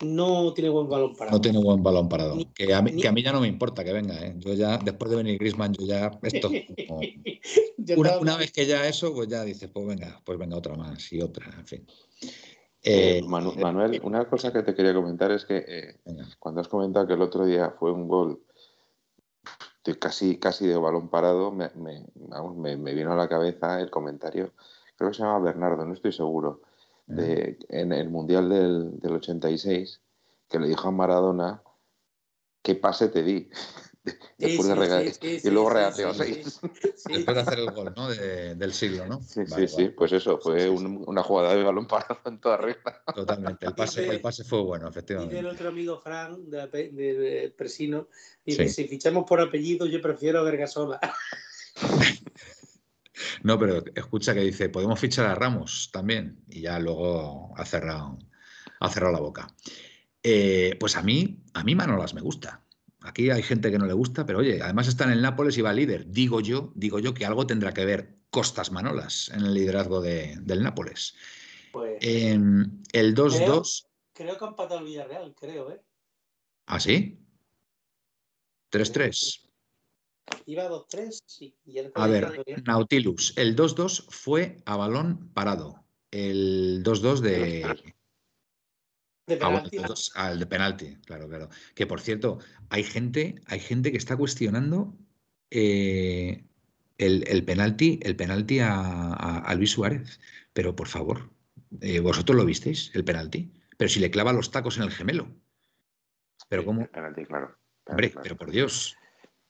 [0.00, 1.36] no tiene buen balón parado.
[1.36, 2.38] No tiene buen balón parado.
[2.54, 4.14] que, a mí, que, a mí, ya no me importa que venga.
[4.24, 4.34] ¿eh?
[4.38, 6.16] Yo ya, después de venir Grisman, yo ya.
[6.22, 6.48] Esto,
[8.20, 11.20] una, vez que ya eso, pues ya dices, pues venga, pues venga otra más y
[11.20, 11.86] otra, en fin.
[12.86, 15.96] Eh, Manuel, una cosa que te quería comentar es que eh,
[16.38, 18.44] cuando has comentado que el otro día fue un gol
[19.84, 21.68] de casi, casi de balón parado, me,
[22.94, 24.52] vino a la cabeza el comentario,
[24.96, 26.62] creo que se llama Bernardo, no estoy seguro,
[27.06, 30.00] de, en el Mundial del, del 86,
[30.48, 31.62] que le dijo a Maradona,
[32.62, 33.50] ¿qué pase te di?
[34.38, 36.60] Después de y luego reateó seis.
[37.06, 38.08] Después de hacer el gol, ¿no?
[38.08, 39.22] del siglo, ¿no?
[39.22, 39.88] Sí, sí, sí.
[39.88, 43.02] Pues eso, fue una jugada de balón parado en toda regla.
[43.14, 43.66] Totalmente.
[43.66, 45.34] El pase, el pase fue bueno, efectivamente.
[45.34, 48.08] Y el otro amigo Frank, de, de, Presino,
[48.44, 51.00] dice: si fichamos por apellido, yo prefiero a Vergasola.
[53.42, 56.42] No, pero escucha que dice, podemos fichar a Ramos también.
[56.48, 58.18] Y ya luego ha cerrado,
[58.80, 59.46] ha cerrado la boca.
[60.22, 62.63] Eh, pues a mí, a mí Manolas me gusta.
[63.04, 65.60] Aquí hay gente que no le gusta, pero oye, además está en el Nápoles y
[65.60, 66.10] va líder.
[66.10, 70.62] Digo yo, digo yo que algo tendrá que ver Costas Manolas en el liderazgo del
[70.62, 71.14] Nápoles.
[71.70, 73.86] Pues, el 2-2.
[74.14, 75.82] Creo, que han empatado el Villarreal, creo, ¿eh?
[76.64, 77.18] ¿Ah, sí?
[78.72, 79.50] 3-3.
[80.46, 81.54] Iba 2-3, sí.
[81.94, 83.34] a ver, Nautilus.
[83.36, 85.84] El 2-2 fue a balón parado.
[86.10, 87.93] El 2-2 de.
[89.26, 89.78] De ah, penalti.
[90.14, 91.48] al de penalti, claro, claro.
[91.74, 94.94] Que por cierto, hay gente, hay gente que está cuestionando
[95.50, 96.44] eh,
[96.98, 100.20] el, penalti, el penalti a, Luis Suárez.
[100.52, 101.30] Pero por favor,
[101.80, 103.50] eh, vosotros lo visteis, el penalti.
[103.78, 105.28] Pero si le clava los tacos en el gemelo.
[106.48, 106.86] Pero cómo.
[106.86, 107.56] penalti, claro.
[107.86, 108.94] Hombre, pero por Dios.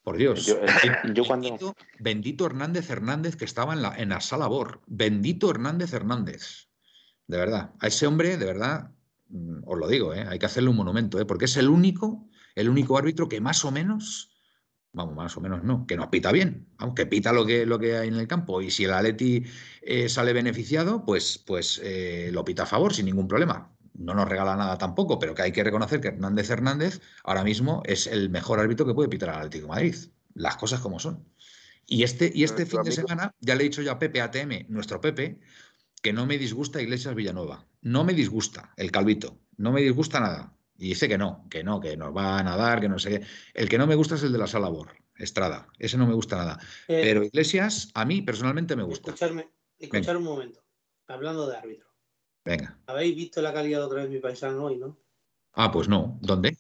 [0.03, 0.47] Por Dios.
[0.47, 1.75] Yo, eh, cuando...
[1.99, 4.83] bendito, Hernández Hernández que estaba en la, en la sala BOR.
[4.87, 6.69] Bendito Hernández Hernández.
[7.27, 7.73] De verdad.
[7.81, 8.94] A ese hombre, de verdad,
[9.65, 10.25] os lo digo, ¿eh?
[10.29, 11.25] hay que hacerle un monumento, ¿eh?
[11.25, 14.31] porque es el único, el único árbitro que más o menos,
[14.93, 17.97] vamos, más o menos no, que nos pita bien, aunque pita lo que, lo que
[17.97, 18.63] hay en el campo.
[18.63, 19.45] Y si el Atleti
[19.83, 21.83] eh, sale beneficiado, pues, pues
[22.31, 23.71] lo pita a favor sin ningún problema.
[23.95, 27.83] No nos regala nada tampoco, pero que hay que reconocer que Hernández Hernández ahora mismo
[27.87, 29.95] es el mejor árbitro que puede pitar al Atlético de Madrid.
[30.35, 31.25] Las cosas como son.
[31.87, 34.67] Y este, y este fin de semana, ya le he dicho ya a Pepe ATM,
[34.69, 35.41] nuestro Pepe,
[36.03, 37.67] que no me disgusta Iglesias Villanueva.
[37.85, 39.39] No me disgusta el Calvito.
[39.59, 40.57] No me disgusta nada.
[40.77, 43.27] Y dice que no, que no, que nos va a nadar, que no sé qué.
[43.53, 45.69] El que no me gusta es el de la sala Bor, Estrada.
[45.79, 46.59] Ese no me gusta nada.
[46.89, 49.11] Eh, Pero Iglesias, a mí personalmente me gusta.
[49.11, 50.65] Escucharme, escuchar un momento.
[51.07, 51.89] Hablando de árbitro.
[52.43, 52.81] Venga.
[52.87, 54.99] Habéis visto la calidad otra vez mi paisano hoy, ¿no?
[55.53, 56.19] Ah, pues no.
[56.23, 56.57] ¿Dónde?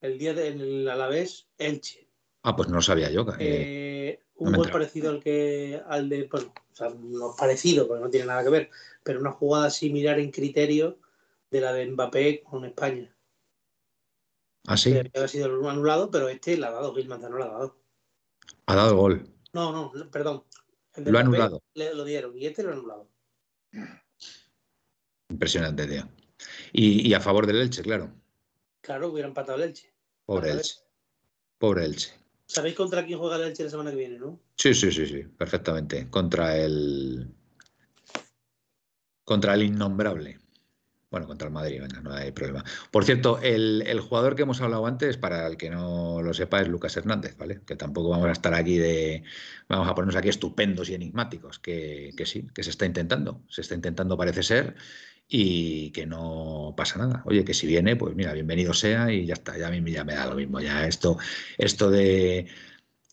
[0.00, 2.05] El día del Alavés, Elche.
[2.46, 3.26] Ah, pues no sabía yo.
[3.40, 8.08] Eh, un gol parecido al que al de, bueno, o sea, no parecido, porque no
[8.08, 8.70] tiene nada que ver,
[9.02, 11.00] pero una jugada similar en criterio
[11.50, 13.12] de la de Mbappé con España.
[14.68, 14.94] ¿Ah, sí?
[14.96, 17.76] ha sido anulado, pero este la ha dado, Gilman no la ha dado.
[18.66, 19.28] Ha dado el gol.
[19.52, 20.44] No, no, perdón.
[20.94, 21.64] Lo ha anulado.
[21.74, 23.08] Le, lo dieron y este lo ha anulado.
[25.30, 26.08] Impresionante, tío.
[26.72, 28.08] Y, y, a favor del Elche, claro.
[28.82, 29.92] Claro, hubiera empatado el Elche.
[30.24, 30.76] Pobre Elche.
[31.58, 32.25] Pobre Elche.
[32.46, 34.40] ¿Sabéis contra quién juega el Elche la semana que viene, no?
[34.54, 36.08] Sí, sí, sí, sí, perfectamente.
[36.08, 37.28] Contra el.
[39.24, 40.38] Contra el innombrable.
[41.10, 42.64] Bueno, contra el Madrid, venga, no hay problema.
[42.90, 46.68] Por cierto, el, jugador que hemos hablado antes, para el que no lo sepa, es
[46.68, 47.60] Lucas Hernández, ¿vale?
[47.64, 49.22] Que tampoco vamos a estar aquí de.
[49.68, 53.40] Vamos a ponernos aquí estupendos y enigmáticos, que, que sí, que se está intentando.
[53.48, 54.76] Se está intentando, parece ser,
[55.28, 57.22] y que no pasa nada.
[57.26, 60.04] Oye, que si viene, pues mira, bienvenido sea y ya está, ya a mí ya
[60.04, 60.60] me da lo mismo.
[60.60, 61.18] Ya esto,
[61.58, 62.46] esto de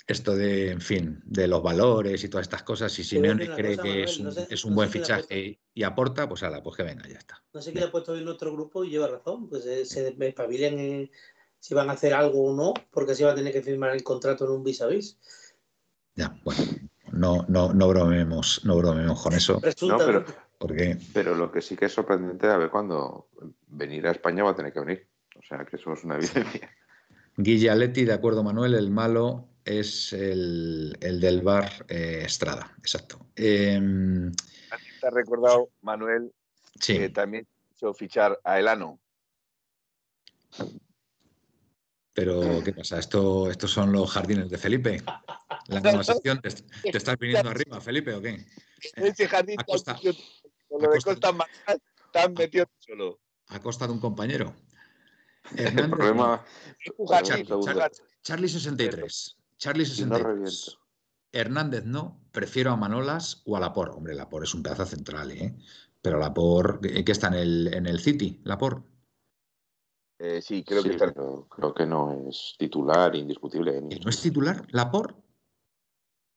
[0.06, 4.04] esto de, en fin, de los valores y todas estas cosas, si Simeone cree que
[4.04, 7.42] es un, buen fichaje y aporta, pues ala, pues que venga, ya está.
[7.54, 10.10] No sé qué le ha puesto en nuestro grupo y lleva razón, pues eh, se
[10.20, 11.12] espabilan en
[11.60, 14.04] si van a hacer algo o no, porque así va a tener que firmar el
[14.04, 15.18] contrato en un vis a vis.
[16.16, 16.62] Ya, bueno,
[17.14, 19.62] no, no, no bromemos, no bromemos con eso.
[19.82, 20.26] No, pero,
[21.14, 23.28] pero lo que sí que es sorprendente a ver cuando
[23.68, 25.08] venir a España va a tener que venir.
[25.38, 26.70] O sea que eso es una evidencia.
[27.38, 33.28] Guillaletti, de acuerdo, Manuel, el malo es el, del bar eh, Estrada, exacto.
[33.36, 33.80] Eh,
[35.02, 36.32] te ha recordado, Manuel,
[36.80, 39.00] que también hizo fichar a Elano.
[42.14, 43.00] Pero, ¿qué pasa?
[43.00, 45.02] ¿Esto, ¿Estos son los jardines de Felipe?
[45.68, 46.40] La nueva sección.
[46.42, 46.50] ¿Te,
[46.96, 48.46] estás viniendo arriba, Felipe, o qué?
[48.96, 49.98] Ese jardín a costa,
[50.80, 51.32] lo de Costa
[52.80, 53.20] solo.
[53.48, 54.54] A costa de un compañero.
[55.58, 56.46] Hernández, el problema,
[58.22, 59.38] Charlie, 63.
[59.58, 60.78] Charlie 63.
[61.34, 63.90] Hernández no, prefiero a Manolas o a Lapor.
[63.90, 65.56] Hombre, Lapor es un pedazo central, ¿eh?
[66.02, 68.40] Pero Lapor, ¿qué está en el, en el City?
[68.44, 68.84] Lapor.
[70.20, 71.14] Eh, sí, creo que está.
[71.14, 73.82] creo que no es titular indiscutible.
[73.82, 75.16] ¿No es titular Lapor?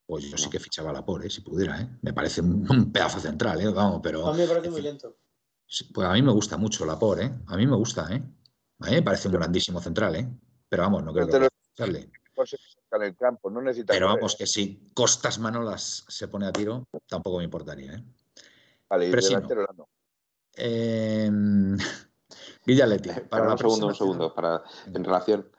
[0.07, 1.31] Pues yo sí que fichaba a Lapor, ¿eh?
[1.31, 1.81] si pudiera.
[1.81, 1.89] ¿eh?
[2.03, 3.69] Me parece un, pedazo central, ¿eh?
[3.69, 4.27] Vamos, pero.
[4.29, 5.17] A mí me parece muy lento.
[5.93, 7.33] Pues a mí me gusta mucho Lapor, ¿eh?
[7.49, 8.23] A mí me gusta, ¿eh?
[8.81, 10.29] A mí me parece un grandísimo central, ¿eh?
[10.69, 12.11] Pero vamos, no creo que ficharle.
[12.93, 16.87] En el campo, no necesita Pero vamos, que si Costas Manolas se pone a tiro,
[17.09, 18.05] tampoco me importaría, ¿eh?
[18.89, 19.89] Vale, y delantero no.
[20.59, 21.31] Eh,
[22.65, 23.11] Villaletti.
[23.29, 24.35] Para un segundo, un segundo.
[24.35, 25.51] Para, en, relación,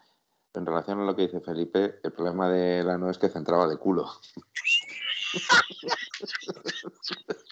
[0.57, 3.67] en relación a lo que dice Felipe, el problema de la no es que centraba
[3.67, 4.09] de culo.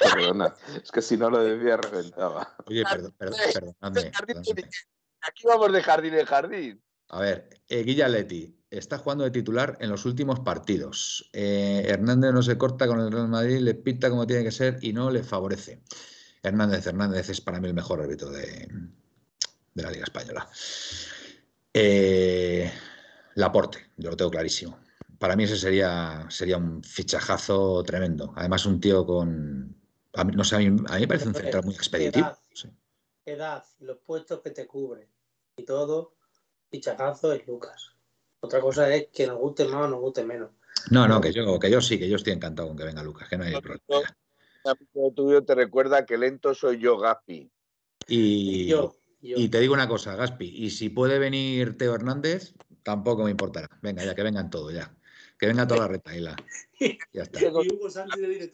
[0.00, 2.56] Perdona, es que si no lo decía reventaba.
[2.66, 4.12] Oye, perdón, perdón, perdóname,
[5.22, 6.82] Aquí vamos de jardín en jardín.
[7.08, 11.28] A ver, eh, Guillaletti está jugando de titular en los últimos partidos.
[11.32, 14.78] Eh, Hernández no se corta con el Real Madrid, le pita como tiene que ser
[14.82, 15.82] y no le favorece.
[16.42, 18.68] Hernández Hernández es para mí el mejor árbitro de,
[19.82, 20.48] la Liga Española.
[21.72, 22.70] Eh,
[23.34, 24.78] Laporte, yo lo tengo clarísimo.
[25.18, 28.32] Para mí ese sería, sería un fichajazo tremendo.
[28.36, 29.76] Además, un tío con.
[30.14, 32.36] A mí, no sé, a mí, me parece un central muy expeditivo.
[33.26, 35.08] Edad, los puestos que te cubren
[35.56, 36.14] y todo,
[36.70, 37.92] fichajazo es Lucas.
[38.40, 40.50] Otra cosa es que nos guste más o nos guste menos.
[40.90, 43.28] No, no, que yo, que yo sí, que yo estoy encantado con que venga Lucas,
[43.28, 44.04] que no hay problema
[45.14, 47.50] tuyo te recuerda que lento soy yo, Gaspi.
[48.08, 48.74] Y,
[49.24, 53.68] y te digo una cosa, Gaspi, y si puede venir Teo Hernández, tampoco me importará.
[53.80, 54.94] Venga, ya que vengan todos, ya.
[55.38, 56.36] Que venga toda la retaila.
[57.12, 57.40] Ya está.
[57.40, 58.50] Y Hugo Sánchez de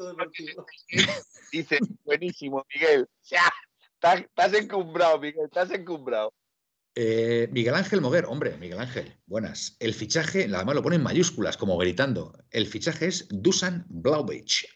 [1.53, 3.09] Dice, buenísimo, Miguel.
[3.23, 6.33] Estás, estás encumbrado, Miguel, estás encumbrado.
[6.95, 9.77] Eh, Miguel Ángel Moguer, hombre, Miguel Ángel, buenas.
[9.81, 12.39] El fichaje, además lo pone en mayúsculas, como gritando.
[12.51, 14.67] El fichaje es Dusan Blauvich.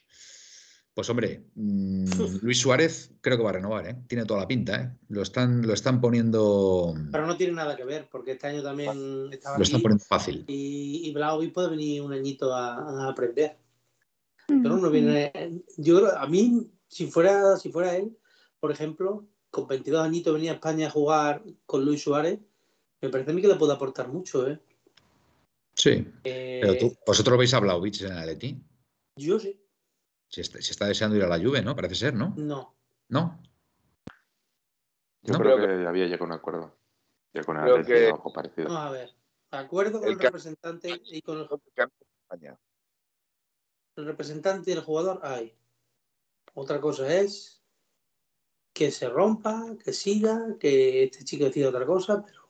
[0.95, 2.05] Pues hombre, mm,
[2.43, 3.97] Luis Suárez creo que va a renovar, ¿eh?
[4.07, 4.93] Tiene toda la pinta, ¿eh?
[5.09, 6.95] Lo están, lo están poniendo.
[7.11, 9.59] Pero no tiene nada que ver, porque este año también estaba.
[9.59, 10.45] Lo están poniendo fácil.
[10.47, 13.57] Y, y puede venir un añito a, aprender.
[14.47, 15.33] Pero no viene.
[15.79, 18.17] Yo creo, a mí, si fuera, si fuera él,
[18.61, 22.39] por ejemplo, con 22 añitos venía a España a jugar con Luis Suárez,
[23.01, 24.61] me parece a mí que le puede aportar mucho, ¿eh?
[25.75, 26.07] Sí.
[26.23, 28.63] Eh, Pero tú, ¿vosotros veis a Blauvich en el Atleti?
[29.17, 29.61] Yo sí.
[30.35, 31.77] Se está, deseando ir a la lluvia, ¿no?
[31.77, 32.35] Parece ser, ¿no?
[32.37, 32.75] No.
[33.09, 33.41] ¿No?
[35.23, 36.77] Yo creo que había llegado a un acuerdo.
[37.33, 38.09] Ya con el que...
[38.09, 38.69] algo parecido.
[38.69, 39.15] Vamos a ver.
[39.53, 41.49] Acuerdo con el, representante y con el...
[43.97, 45.57] el representante y el jugador hay.
[46.55, 47.63] Otra cosa es
[48.73, 52.49] que se rompa, que siga, que este chico decida otra cosa, pero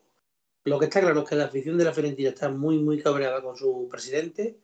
[0.65, 3.43] lo que está claro es que la afición de la Fiorentina está muy, muy cabreada
[3.43, 4.64] con su presidente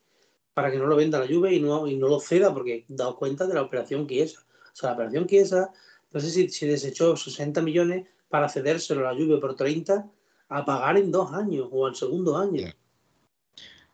[0.54, 3.16] para que no lo venda la Juve y no, y no lo ceda, porque dado
[3.16, 4.40] cuenta de la operación Chiesa.
[4.40, 5.72] O sea, la operación Chiesa,
[6.12, 10.10] no sé si, si desechó 60 millones para cedérselo a la Juve por 30
[10.48, 12.68] a pagar en dos años o al segundo año.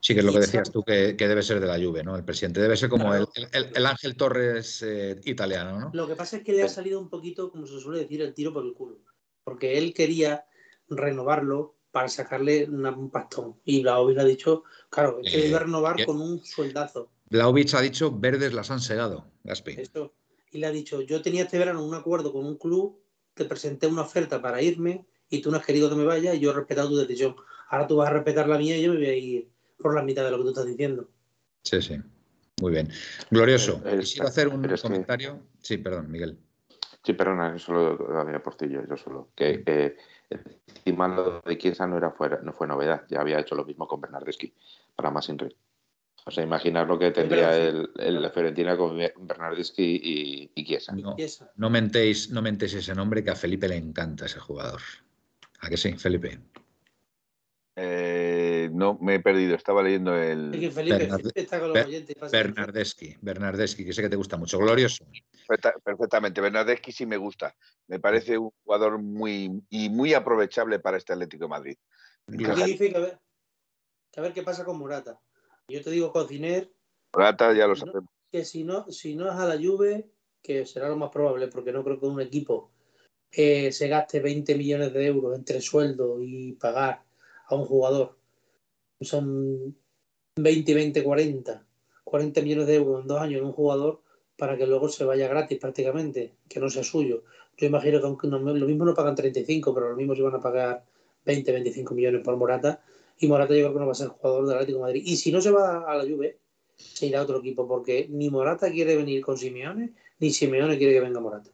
[0.01, 2.17] Sí, que es lo que decías tú, que, debe ser de la Juve, ¿no?
[2.17, 5.91] El presidente debe ser como el, el, Ángel Torres eh, italiano, ¿no?
[5.93, 8.33] Lo que pasa es que le ha salido un poquito, como se suele decir, el
[8.33, 9.01] tiro por el culo.
[9.43, 10.47] Porque él quería
[10.89, 13.57] renovarlo para sacarle un pastón.
[13.65, 17.09] Y Blaovic ha dicho, claro, es que debe eh, renovar con un sueldazo.
[17.31, 19.79] Blaovic ha dicho, verdes las han segado, Gaspi.
[20.53, 23.01] Y le ha dicho, yo tenía este verano un acuerdo con un club,
[23.33, 26.41] te presenté una oferta para irme y tú no has querido que me vaya y
[26.41, 27.35] yo he respetado tu decisión.
[27.71, 30.03] Ahora tú vas a respetar la mía y yo me voy a ir por la
[30.03, 31.09] mitad de lo que tú estás diciendo.
[31.63, 31.97] Sí, sí.
[32.61, 32.91] Muy bien.
[33.31, 33.81] Glorioso.
[33.87, 35.41] Eh, Quisiera hacer un comentario.
[35.63, 36.39] Sí, perdón, Miguel.
[37.03, 39.31] Sí, perdona, solo había por ti yo, yo solo.
[39.35, 39.95] Que
[40.31, 43.87] encima lo de Chiesa no, era fuera, no fue novedad, ya había hecho lo mismo
[43.87, 44.53] con Bernardeschi
[44.95, 45.57] para más Inri.
[46.25, 50.95] O sea, imaginar lo que tendría el, el, Fiorentina con Bernardeschi y, y Chiesa.
[51.55, 54.81] No, mentéis, no mentéis ese nombre que a Felipe le encanta ese jugador.
[55.61, 56.41] ¿A que sí, Felipe?
[57.79, 59.55] Eh, no, me he perdido.
[59.55, 60.51] Estaba leyendo el.
[62.33, 64.59] Bernardeschi, Bernardeschi, que sé que te gusta mucho.
[64.59, 65.05] Glorioso.
[65.85, 66.41] Perfectamente.
[66.41, 67.55] Bernardeschi sí me gusta.
[67.87, 71.77] Me parece un jugador muy y muy aprovechable para este Atlético de Madrid.
[72.27, 73.19] dice que
[74.17, 75.21] a, ver, qué pasa con Morata.
[75.69, 76.73] Yo te digo, Cociner.
[77.15, 78.09] Morata ya lo sabemos.
[78.33, 80.09] Que si no, si no es a la Juve,
[80.43, 82.71] que será lo más probable, porque no creo que un equipo
[83.31, 87.06] eh, se gaste 20 millones de euros entre sueldo y pagar
[87.49, 88.17] a un jugador.
[89.01, 89.77] Son
[90.37, 91.67] 20, 20, 40,
[92.05, 94.01] 40 millones de euros en dos años en un jugador
[94.37, 97.25] para que luego se vaya gratis prácticamente, que no sea suyo.
[97.57, 100.41] Yo imagino que aunque lo mismo no pagan 35, pero lo mismo se van a
[100.41, 100.85] pagar
[101.25, 102.83] 20, 25 millones por Morata.
[103.19, 105.03] Y Morata yo creo que no va a ser jugador del Atlético Madrid.
[105.07, 106.39] Y si no se va a la Juve,
[106.77, 110.93] se irá a otro equipo, porque ni Morata quiere venir con Simeone, ni Simeone quiere
[110.93, 111.51] que venga Morata.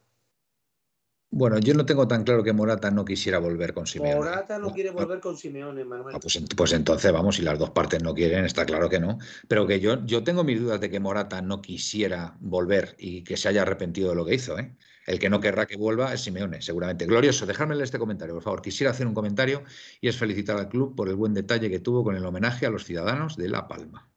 [1.35, 4.17] Bueno, yo no tengo tan claro que Morata no quisiera volver con Simeone.
[4.17, 6.15] Morata no quiere volver con Simeone, Manuel.
[6.15, 9.17] Ah, pues, pues, entonces, vamos, si las dos partes no quieren, está claro que no.
[9.49, 13.39] Pero que yo, yo tengo mis dudas de que Morata no quisiera volver y que
[13.39, 14.59] se haya arrepentido de lo que hizo.
[14.59, 14.77] ¿eh?
[15.07, 17.07] El que no querrá que vuelva es Simeone, seguramente.
[17.07, 18.61] Glorioso, dejadme este comentario, por favor.
[18.61, 19.63] Quisiera hacer un comentario
[20.03, 22.71] y es felicitar al club por el buen detalle que tuvo con el homenaje a
[22.71, 24.12] los ciudadanos de La Palma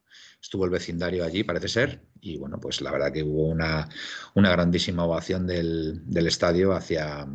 [0.45, 3.89] estuvo el vecindario allí, parece ser, y bueno, pues la verdad que hubo una,
[4.35, 7.27] una grandísima ovación del, estadio hacia,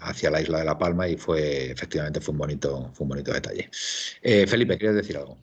[0.00, 3.32] hacia la isla de La Palma y fue, efectivamente, fue un bonito, fue un bonito
[3.32, 3.70] detalle.
[4.20, 5.38] Eh, Felipe, ¿quieres decir algo?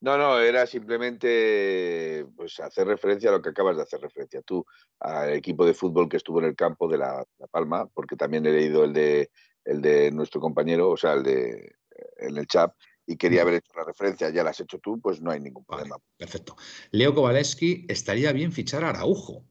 [0.00, 4.64] No, no, era simplemente pues, hacer referencia a lo que acabas de hacer referencia tú,
[5.00, 8.52] al equipo de fútbol que estuvo en el campo de La, Palma, porque también he
[8.52, 9.32] leído el de,
[9.64, 11.72] el de nuestro compañero, o sea, el de
[12.18, 12.72] en el chat,
[13.08, 15.64] y quería haber hecho la referencia, ya la has hecho tú, pues no hay ningún
[15.64, 15.96] problema.
[16.18, 16.56] perfecto.
[16.90, 19.44] Leo Kowaleski, estaría bien fichar a Araujo,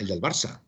[0.00, 0.60] el del Barça.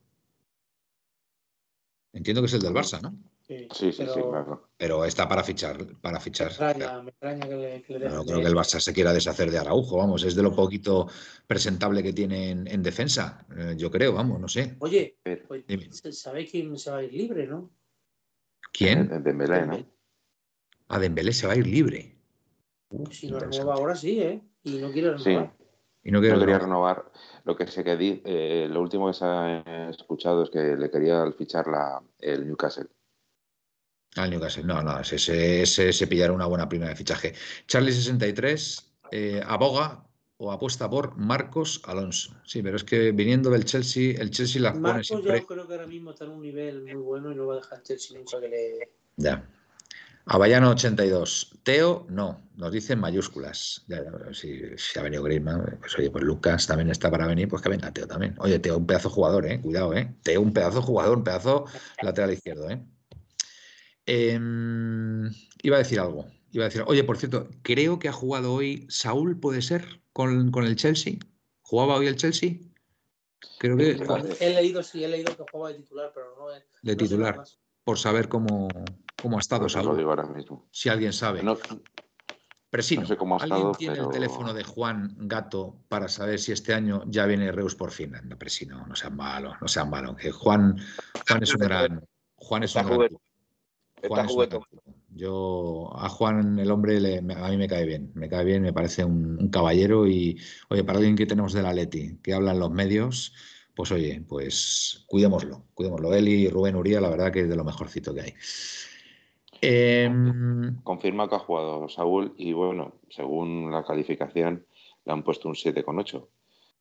[2.12, 3.18] Entiendo que es el del Barça, ¿no?
[3.42, 4.70] Sí, sí, sí, claro.
[4.76, 6.46] Pero está para fichar, para fichar.
[6.46, 9.50] Me extraña, me extraña que le, que no creo que el Barça se quiera deshacer
[9.50, 11.08] de Araujo, vamos, es de lo poquito
[11.48, 14.76] presentable que tiene en, defensa, eh, yo creo, vamos, no sé.
[14.78, 15.18] Oye,
[15.48, 15.64] pues,
[16.12, 17.72] ¿sabéis quién se va a ir libre, no?
[18.72, 19.08] ¿Quién?
[19.24, 19.84] Dembélé, ¿no?
[20.88, 22.15] A Dembélé se va a ir libre
[23.10, 24.42] si lo renueva ahora sí, ¿eh?
[24.64, 25.52] Y no quiere renovar.
[26.02, 27.10] Y no, quiere quería renovar.
[27.44, 30.90] Lo que sé que di, eh, lo último que se ha escuchado es que le
[30.90, 32.86] quería fichar la, el Newcastle.
[34.16, 37.34] Al Newcastle, no, no, ese, ese, se pillará una buena primera de fichaje.
[37.66, 40.06] Charlie63 eh, aboga
[40.38, 42.34] o apuesta por Marcos Alonso.
[42.44, 45.40] Sí, pero es que viniendo del Chelsea, el Chelsea la pone siempre...
[45.40, 47.56] yo creo que ahora mismo está en un nivel muy bueno y no va a
[47.56, 48.90] dejar Chelsea nunca que le...
[49.16, 49.48] Ya,
[50.28, 51.60] Avallano 82.
[51.62, 53.86] Teo, no, nos dicen mayúsculas.
[54.32, 57.92] si, ha venido Griezmann, pues oye, pues Lucas también está para venir, pues que venga
[57.92, 58.34] Teo también.
[58.38, 59.60] Oye, Teo, un pedazo jugador, eh.
[59.60, 60.12] Cuidado, eh.
[60.24, 61.66] Teo, un pedazo jugador, un pedazo
[62.02, 62.84] lateral izquierdo, eh.
[64.06, 65.30] Em,
[65.62, 66.26] iba a decir algo.
[66.50, 70.50] Iba a decir, oye, por cierto, creo que ha jugado hoy Saúl, puede ser, con,
[70.52, 71.18] el Chelsea.
[71.62, 72.58] ¿Jugaba hoy el Chelsea?
[73.58, 74.00] Creo que.
[74.40, 76.46] He leído, sí, he leído que jugaba de titular, pero no.
[76.82, 77.44] De titular.
[77.84, 78.68] por saber cómo,
[79.26, 80.06] cómo ha estado Saúl.
[80.70, 81.42] Si alguien sabe.
[81.42, 81.58] No,
[82.70, 86.52] Presino, no sé cómo ha ¿alguien tiene el teléfono de Juan Gato para saber si
[86.52, 88.12] este año ya viene Reus por fin?
[88.22, 90.14] No, Presino, no sean malos, no sean malos.
[90.16, 90.76] Que Juan,
[91.28, 92.06] Juan es un gran.
[92.36, 93.18] Juan es un gran.
[94.06, 94.36] Juan es
[95.10, 98.72] Yo a Juan el hombre le, a mí me cae bien, me cae bien, me
[98.72, 102.52] parece un, un, caballero y oye para alguien que tenemos de la Leti, que habla
[102.52, 103.32] en los medios,
[103.74, 106.14] pues oye, pues cuidémoslo, cuidémoslo.
[106.14, 108.34] Él y Rubén Uría, la verdad que es de lo mejorcito que hay.
[109.68, 114.64] Em, Confirma que ha jugado Saúl y bueno, según la calificación
[115.04, 116.24] le han puesto un 7,8.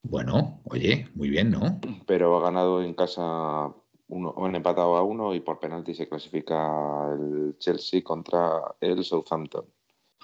[0.03, 1.79] Bueno, oye, muy bien, ¿no?
[2.05, 3.73] Pero ha ganado en casa
[4.07, 9.65] uno, han empatado a uno y por penalti se clasifica el Chelsea contra el Southampton.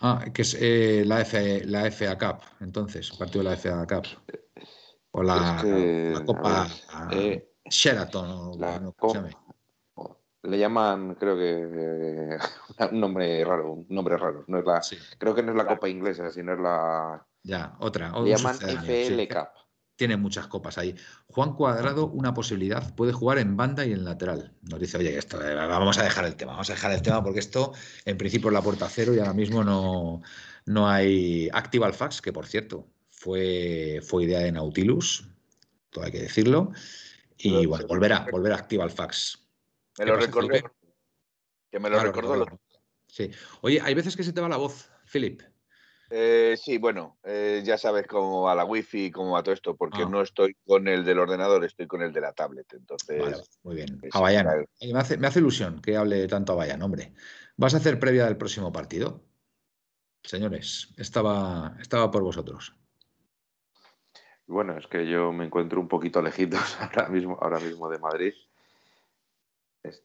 [0.01, 4.05] Ah, que es eh, la, F, la FA Cup, entonces, partido de la FA Cup.
[5.14, 6.68] O la, Copa
[7.12, 8.59] eh, Sheraton.
[8.59, 8.93] La, no,
[10.44, 12.38] le llaman, creo que
[12.92, 14.44] un nombre raro, un nombre raro.
[14.48, 14.82] No es la,
[15.18, 17.26] Creo que no es la Copa Inglesa, sino es la.
[17.44, 18.12] Ya, otra.
[18.20, 19.50] Le llaman FL Cup.
[19.96, 20.96] Tiene muchas copas ahí.
[21.28, 24.52] Juan Cuadrado, una posibilidad, puede jugar en banda y en lateral.
[24.64, 27.24] Nos dice, oye, esto, eh, vamos a dejar el tema, vamos a dejar el tema
[27.24, 27.74] porque esto
[28.06, 30.24] en principio es la puerta cero y ahora mismo no,
[30.66, 35.28] no hay Active Fax, que por cierto fue, fue idea de Nautilus,
[35.92, 36.72] todo hay que decirlo.
[37.38, 39.41] Y bueno, volverá, volverá Active Fax.
[40.00, 40.64] Me lo recordé.
[41.70, 42.46] que me lo recordó.
[43.08, 43.30] Sí.
[43.62, 45.42] Oye, hay veces que se te va la voz, Philip.
[46.14, 49.78] Eh, sí, bueno, eh, ya sabes cómo va la wifi y cómo va todo esto,
[49.78, 50.10] porque ah.
[50.10, 52.74] no estoy con el del ordenador, estoy con el de la tablet.
[52.74, 54.02] Entonces, muy bien.
[54.12, 54.66] Avallano.
[54.82, 57.14] Me hace, me hace ilusión que hable tanto Avallano, hombre.
[57.56, 59.24] ¿Vas a hacer previa del próximo partido?
[60.24, 62.76] Señores, estaba, estaba por vosotros.
[64.48, 68.34] Bueno, es que yo me encuentro un poquito lejitos ahora mismo, ahora mismo de Madrid.
[69.84, 70.00] Eh,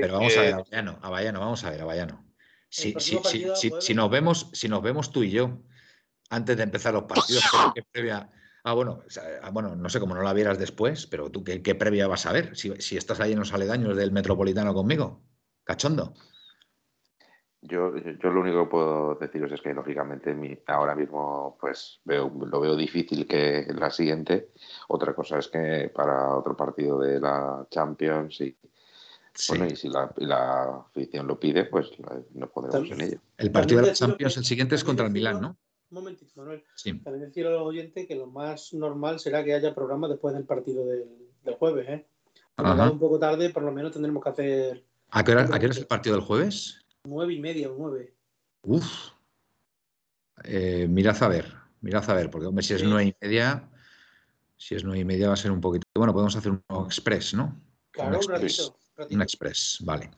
[0.00, 0.54] pero vamos a ver,
[1.02, 2.24] Avallano, vamos a ver, Avallano.
[2.68, 5.60] Si, si, nos vemos, si nos vemos tú y yo,
[6.28, 7.44] antes de empezar los partidos,
[7.92, 8.30] previa.
[8.64, 9.04] Ah, bueno,
[9.42, 12.32] ah, bueno, no sé cómo no la vieras después, pero tú, ¿qué, previa vas a
[12.32, 12.56] ver?
[12.56, 15.22] Si, si estás ahí en los aledaños del Metropolitano conmigo,
[15.62, 16.14] cachondo.
[17.66, 22.30] Yo, yo lo único que puedo deciros es que lógicamente mi, ahora mismo pues veo,
[22.46, 24.50] lo veo difícil que la siguiente.
[24.88, 28.54] Otra cosa es que para otro partido de la Champions y
[29.48, 31.90] bueno, y si la, afición lo pide, pues
[32.34, 33.18] no podremos en ello.
[33.36, 35.56] El partido de la Champions, el siguiente es contra el Milán, ¿no?
[35.90, 36.62] Un momentito, Manuel.
[37.02, 40.44] También decirle a los oyentes que lo más normal será que haya programa después del
[40.44, 42.06] partido del, jueves, ¿eh?
[42.58, 44.84] un poco tarde, por lo menos tendremos que hacer.
[45.10, 46.83] ¿A qué hora, ¿a qué hora es el partido del jueves?
[47.06, 48.14] Nueve y media o nueve.
[48.62, 49.10] Uf.
[50.44, 53.70] Eh, mirad a ver, mirad a ver, porque hombre, si es nueve y media,
[54.56, 55.86] si es nueve y media va a ser un poquito.
[55.94, 57.60] Bueno, podemos hacer un express, ¿no?
[57.90, 58.76] Claro, un, ratito,
[59.10, 60.10] Un express, vale.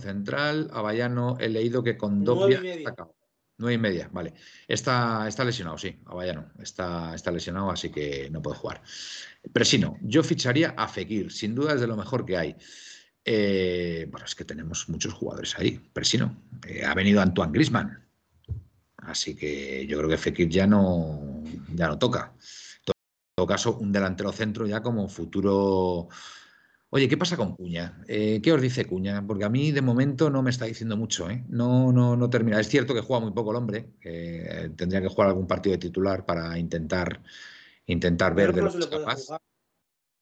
[0.00, 2.22] Central, Avallano, he leído que con.
[2.22, 2.94] Nueve y media.
[3.58, 4.34] Nueve y media, vale.
[4.66, 6.52] Está, está lesionado, sí, Avallano.
[6.60, 8.82] Está, está lesionado, así que no puede jugar.
[9.52, 12.56] Pero si no, yo ficharía a Fekir, sin duda es de lo mejor que hay.
[13.24, 15.78] Eh, bueno, es que tenemos muchos jugadores ahí.
[15.92, 16.36] Presino.
[16.66, 18.04] Eh, ha venido Antoine Grisman.
[18.96, 21.42] Así que yo creo que Fekir ya no,
[21.74, 22.32] ya no toca.
[22.86, 22.94] En
[23.34, 26.08] todo caso, un delantero centro ya como futuro.
[26.90, 28.02] Oye, ¿qué pasa con Cuña?
[28.06, 29.26] Eh, ¿Qué os dice Cuña?
[29.26, 31.26] Porque a mí de momento no me está diciendo mucho.
[31.48, 32.60] No, no, no termina.
[32.60, 33.92] Es cierto que juega muy poco el hombre.
[34.76, 37.22] tendría que jugar algún partido de titular para intentar,
[37.86, 39.26] intentar ver de lo que es capaz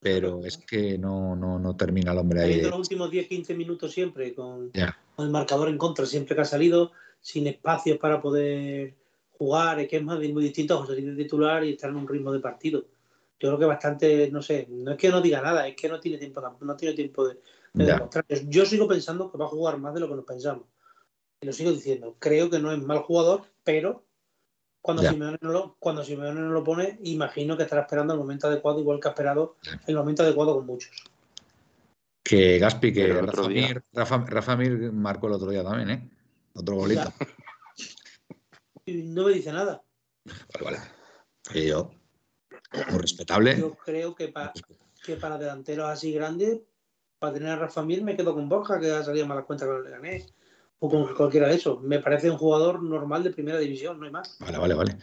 [0.01, 2.61] pero es que no, no, no termina el hombre ahí.
[2.61, 7.45] los últimos 10-15 minutos siempre, con, el marcador en contra, siempre que ha salido, sin
[7.45, 8.95] espacios para poder
[9.37, 12.07] jugar, es que es más muy distinto a salir de titular y estar en un
[12.07, 12.83] ritmo de partido.
[13.39, 15.99] Yo creo que bastante, no sé, no es que no diga nada, es que no
[15.99, 17.37] tiene tiempo, no tiene tiempo de,
[17.73, 18.25] demostrar.
[18.47, 20.65] Yo sigo pensando que va a jugar más de lo que nos pensamos.
[21.41, 22.15] Y lo sigo diciendo.
[22.17, 24.03] Creo que no es mal jugador, pero
[24.81, 28.79] cuando Simeone, no lo, cuando no lo pone, imagino que estará esperando el momento adecuado,
[28.79, 30.91] igual que ha esperado el momento adecuado con muchos.
[32.23, 33.13] Que Gaspi, que
[33.93, 36.09] Rafa, Mir, marcó el otro día también, ¿eh?
[36.53, 37.11] Otro golito.
[38.85, 39.83] Y no me dice nada.
[40.25, 41.67] Vale, vale.
[41.67, 41.91] yo,
[42.89, 43.57] muy respetable.
[43.57, 44.33] Yo creo que,
[45.03, 46.61] que para delanteros así grandes,
[47.19, 49.85] para tener a Rafa Mir, me quedo con Borja, que ha salido malas cuentas con
[49.85, 50.25] el gané
[50.83, 51.81] o con cualquiera de esos.
[51.83, 54.37] Me parece un jugador normal de primera división, no hay más.
[54.39, 54.97] Vale, vale, vale.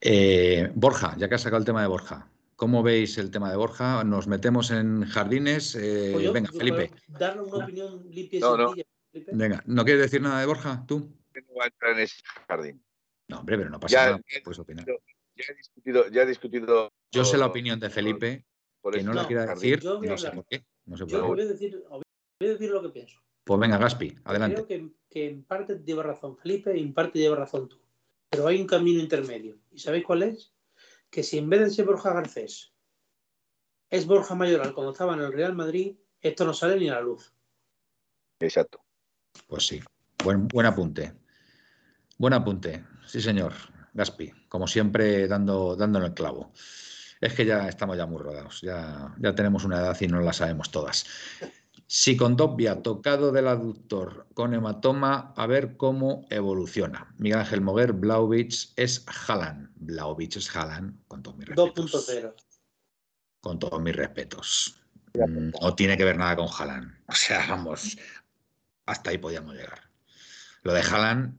[0.00, 3.56] Eh, Borja, ya que has sacado el tema de Borja, ¿cómo veis el tema de
[3.58, 4.02] Borja?
[4.04, 5.74] ¿Nos metemos en jardines?
[5.74, 6.90] Eh, pues venga, Felipe.
[7.08, 8.88] Darle una opinión limpia y no, Felipe.
[9.32, 11.12] Venga, ¿no quieres decir nada de Borja, tú?
[11.34, 12.82] No voy a entrar en ese jardín.
[13.28, 14.86] No, hombre, pero no pasa nada, puedes opinar.
[14.86, 16.90] Ya he discutido, ya he discutido.
[17.12, 18.46] Yo sé la opinión de Felipe,
[18.80, 20.64] por que no, la quiera decir, no sé por qué.
[20.86, 21.20] No sé por qué.
[21.20, 22.02] Voy a, decir, voy
[22.40, 23.20] a decir lo que pienso.
[23.48, 24.62] Pues venga, Gaspi, adelante.
[24.66, 27.80] Creo que, en parte lleva razón Felipe y en parte lleva razón tú.
[28.28, 29.56] Pero hay un camino intermedio.
[29.70, 30.52] ¿Y sabéis cuál es?
[31.08, 32.74] Que si en vez de ser Borja Garcés
[33.88, 37.00] es Borja Mayoral cuando estaba en el Real Madrid, esto no sale ni a la
[37.00, 37.32] luz.
[38.38, 38.84] Exacto.
[39.46, 39.80] Pues sí.
[40.22, 41.14] Buen, buen apunte.
[42.18, 42.84] Buen apunte.
[43.06, 43.54] Sí, señor.
[43.94, 46.52] Gaspi, como siempre, dando, dando el clavo.
[47.18, 50.34] Es que ya estamos ya muy rodados, ya, ya tenemos una edad y no la
[50.34, 51.06] sabemos todas.
[51.88, 57.14] Psicondopia, tocado del aductor con hematoma, a ver cómo evoluciona.
[57.16, 59.70] Miguel Ángel Moguer, Blauvich es Haaland.
[59.76, 62.06] Blauvich es Haaland, con todos mis respetos.
[62.10, 62.34] 2.0.
[63.40, 64.78] Con todos mis respetos.
[65.14, 66.94] Mm, no tiene que ver nada con Haaland.
[67.08, 67.96] O sea, vamos,
[68.84, 69.80] hasta ahí podíamos llegar.
[70.64, 71.38] Lo de Haaland,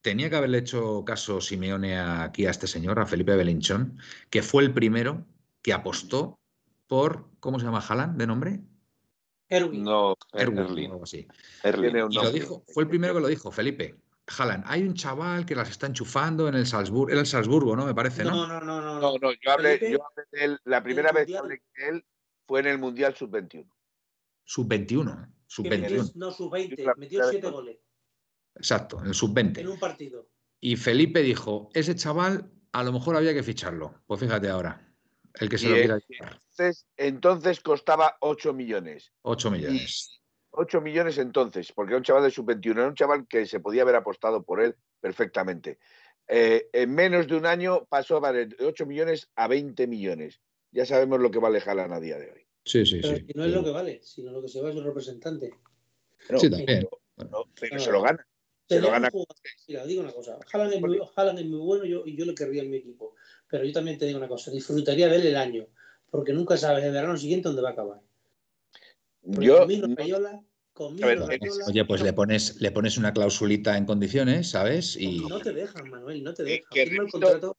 [0.00, 4.64] tenía que haberle hecho caso Simeone aquí a este señor, a Felipe Belinchón, que fue
[4.64, 5.24] el primero
[5.62, 6.36] que apostó
[6.88, 8.60] por, ¿cómo se llama Haaland de nombre?
[9.48, 9.82] Erwin.
[9.82, 10.58] No, Erwin,
[10.90, 11.26] algo así.
[11.62, 13.96] lo dijo, fue el primero que lo dijo, Felipe.
[14.26, 17.84] Haaland, hay un chaval que las está enchufando en el Salzburgo, en el Salzburgo, ¿no?
[17.84, 18.30] Me parece, ¿no?
[18.30, 19.00] No, no, no, no.
[19.00, 22.04] No, no yo hablé, yo hablé de él, la primera vez que hablé de él
[22.46, 23.68] fue en el Mundial Sub-21.
[24.44, 26.12] Sub-21, Sub-21.
[26.14, 27.78] No, Sub-20, metió siete goles.
[28.54, 29.58] Exacto, en el Sub-20.
[29.58, 30.30] En un partido.
[30.60, 34.02] Y Felipe dijo, ese chaval a lo mejor había que ficharlo.
[34.06, 34.93] Pues fíjate ahora.
[35.34, 39.12] El que se lo quiera entonces, entonces costaba 8 millones.
[39.22, 40.20] 8 millones.
[40.50, 43.82] 8 millones entonces, porque era un chaval de sub-21, era un chaval que se podía
[43.82, 45.78] haber apostado por él perfectamente.
[46.28, 50.40] Eh, en menos de un año pasó a valer de 8 millones a 20 millones.
[50.70, 52.46] Ya sabemos lo que vale Jalan a día de hoy.
[52.64, 53.26] Sí, sí, sí.
[53.34, 55.50] no es lo que vale, sino lo que se va es el representante.
[56.38, 56.88] sí, también.
[57.16, 58.26] Pero, se lo gana.
[58.68, 59.10] Se lo gana.
[59.68, 60.38] Mira, digo una cosa.
[60.52, 63.14] Haaland es muy, es muy bueno yo, y yo le querría en mi equipo.
[63.48, 64.50] Pero yo también te digo una cosa.
[64.50, 65.66] Disfrutaría de él el año.
[66.10, 68.00] Porque nunca sabes el verano siguiente dónde va a acabar.
[69.22, 69.66] yo.
[71.66, 74.96] Oye, pues le pones, le pones una clausulita en condiciones, ¿sabes?
[74.96, 75.20] Y...
[75.20, 76.66] No te dejan, Manuel, no te dejan.
[76.72, 77.56] el contrato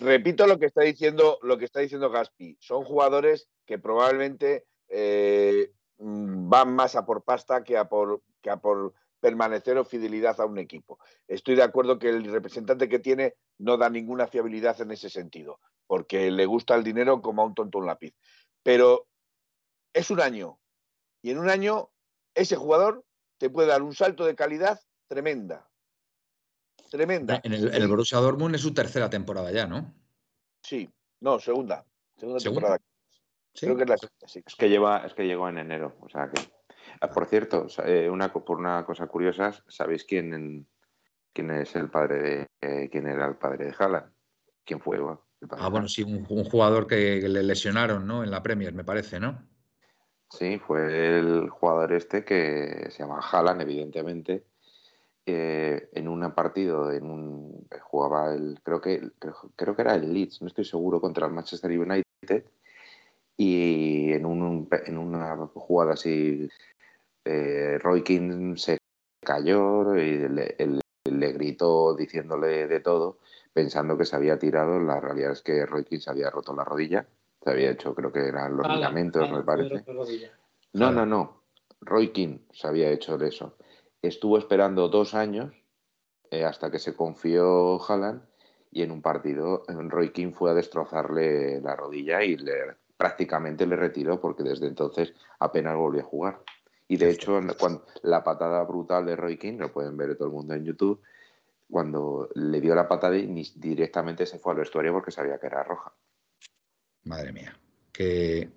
[0.00, 2.56] repito lo que está diciendo, lo que está diciendo Gaspi.
[2.60, 8.50] Son jugadores que probablemente eh, mm, van más a por pasta que a por, que
[8.50, 8.94] a por
[9.24, 10.98] permanecer o fidelidad a un equipo.
[11.26, 15.60] Estoy de acuerdo que el representante que tiene no da ninguna fiabilidad en ese sentido,
[15.86, 18.14] porque le gusta el dinero como a un tonto un lápiz.
[18.62, 19.06] Pero
[19.94, 20.58] es un año,
[21.22, 21.88] y en un año
[22.34, 23.02] ese jugador
[23.38, 25.70] te puede dar un salto de calidad tremenda.
[26.90, 27.40] Tremenda.
[27.44, 29.90] En el, el Borussia Dortmund es su tercera temporada ya, ¿no?
[30.60, 31.86] Sí, no, segunda.
[32.18, 32.78] Segunda, temporada.
[33.58, 35.96] Creo que es la Es que, lleva, es que llegó en enero.
[36.00, 36.42] O sea que.
[37.00, 40.66] Ah, por cierto, eh, una, por una cosa curiosa, ¿sabéis quién,
[41.32, 44.12] quién es el padre de eh, quién era el padre de Haaland?
[44.64, 44.98] ¿Quién fue?
[45.50, 48.24] ah, bueno, sí, un, jugador que le lesionaron, ¿no?
[48.24, 49.46] En la Premier, me parece, ¿no?
[50.30, 54.44] Sí, fue el jugador este que se llama Haaland, evidentemente,
[55.26, 59.10] en un partido, en un, jugaba el, creo que,
[59.54, 62.44] creo, que era el Leeds, no estoy seguro, contra el Manchester United,
[63.36, 66.48] y en, un, en una jugada así,
[67.24, 68.78] eh, Roy King se
[69.20, 70.56] cayó y le,
[71.04, 73.18] le, gritó diciéndole de todo,
[73.52, 76.64] pensando que se había tirado, la realidad es que Roy King se había roto la
[76.64, 77.06] rodilla,
[77.42, 79.84] se había hecho, creo que eran los ligamentos, me parece.
[80.72, 81.42] No, no, no,
[81.80, 83.56] Roy King se había hecho de eso.
[84.02, 85.54] Estuvo esperando dos años
[86.30, 88.22] eh, hasta que se confió Haaland
[88.70, 93.76] y en un partido Roy King fue a destrozarle la rodilla y le, prácticamente le
[93.76, 96.40] retiró porque desde entonces apenas volvió a jugar.
[96.88, 100.34] Y de hecho, cuando, la patada brutal de Roy King, lo pueden ver todo el
[100.34, 101.00] mundo en YouTube,
[101.70, 105.62] cuando le dio la patada y directamente se fue al vestuario porque sabía que era
[105.62, 105.92] roja.
[107.04, 107.58] Madre mía,
[107.92, 108.50] qué,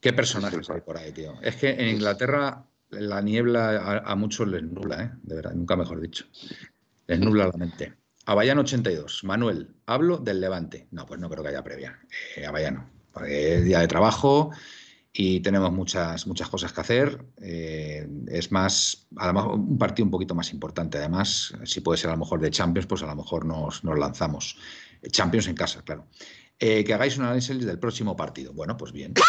[0.00, 1.34] qué personajes hay por ahí, tío.
[1.42, 5.10] Es que en Inglaterra la niebla a, muchos les nubla, ¿eh?
[5.22, 6.26] de verdad, nunca mejor dicho.
[7.06, 7.94] Les nubla la mente.
[8.26, 9.24] Abayano 82.
[9.24, 10.88] Manuel, hablo del Levante.
[10.90, 11.98] No, pues no creo que haya previa.
[12.36, 14.50] Eh, Abayano, porque es día de trabajo
[15.16, 17.24] y tenemos muchas, muchas cosas que hacer.
[17.40, 20.98] Eh, es más, además, un partido un poquito más importante.
[20.98, 23.96] Además, si puede ser a lo mejor de Champions, pues a lo mejor nos, nos
[23.96, 24.58] lanzamos.
[25.12, 26.08] Champions en casa, claro.
[26.58, 28.52] Eh, que hagáis un análisis del próximo partido.
[28.52, 29.14] Bueno, pues bien.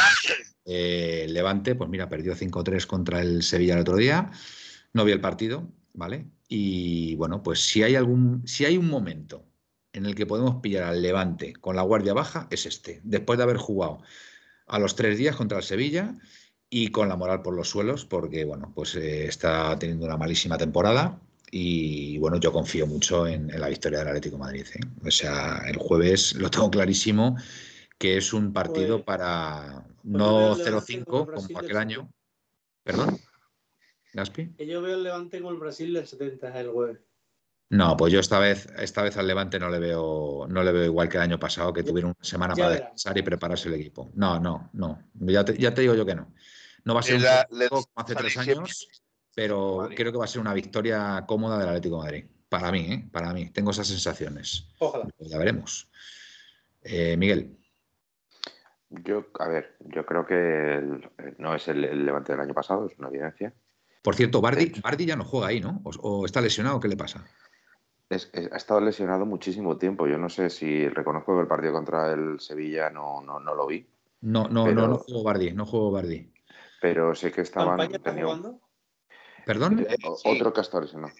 [0.67, 4.31] Eh, Levante, pues mira, perdió 5-3 contra el Sevilla el otro día.
[4.93, 6.25] No vi el partido, ¿vale?
[6.47, 9.45] Y bueno, pues si hay algún, si hay un momento
[9.93, 12.99] en el que podemos pillar al Levante con la guardia baja, es este.
[13.03, 14.01] Después de haber jugado
[14.67, 16.15] a los tres días contra el Sevilla
[16.69, 20.57] y con la moral por los suelos, porque bueno, pues eh, está teniendo una malísima
[20.57, 21.19] temporada
[21.51, 24.65] y bueno, yo confío mucho en, la victoria del Atlético de Madrid.
[24.75, 24.79] ¿eh?
[25.05, 27.35] O sea, el jueves lo tengo clarísimo
[27.97, 32.11] que es un partido pues, para pues no 0-5 como aquel año.
[32.83, 33.17] ¿Perdón?
[34.13, 34.53] ¿Gaspi?
[34.55, 36.99] Que yo veo el Levante con el Brasil del 70 el jueves.
[37.69, 40.85] No, pues yo esta vez, esta vez al Levante no le veo, no le veo
[40.85, 44.11] igual que el año pasado, que tuvieron una semana para descansar y prepararse el equipo.
[44.13, 44.99] No, no, no.
[45.13, 46.31] Ya te, ya te digo yo que no.
[46.83, 48.87] No va a ser un como hace tres años
[49.35, 52.25] pero creo que va a ser una victoria cómoda del Atlético de Madrid.
[52.47, 53.09] Para mí, ¿eh?
[53.11, 53.49] para mí.
[53.49, 54.69] Tengo esas sensaciones.
[54.79, 55.07] Ojalá.
[55.19, 55.89] Ya veremos.
[56.81, 57.57] Eh, Miguel.
[58.89, 60.81] Yo, a ver, yo creo que
[61.37, 63.53] no es el, levante del año pasado, es una evidencia.
[64.01, 64.71] Por cierto, Bardi,
[65.05, 65.81] ya no juega ahí, ¿no?
[65.83, 66.79] ¿O, está lesionado?
[66.79, 67.25] ¿Qué le pasa?
[68.09, 70.07] Ha estado lesionado muchísimo tiempo.
[70.07, 73.87] Yo no sé si reconozco que el partido contra el Sevilla no, no, lo vi.
[74.21, 76.31] No, no, no, no juego Bardi, no juego Bardi.
[76.81, 77.89] Pero sé que estaban.
[79.45, 79.85] ¿Perdón?
[79.87, 81.13] Eh, otro que ha estado lesionado.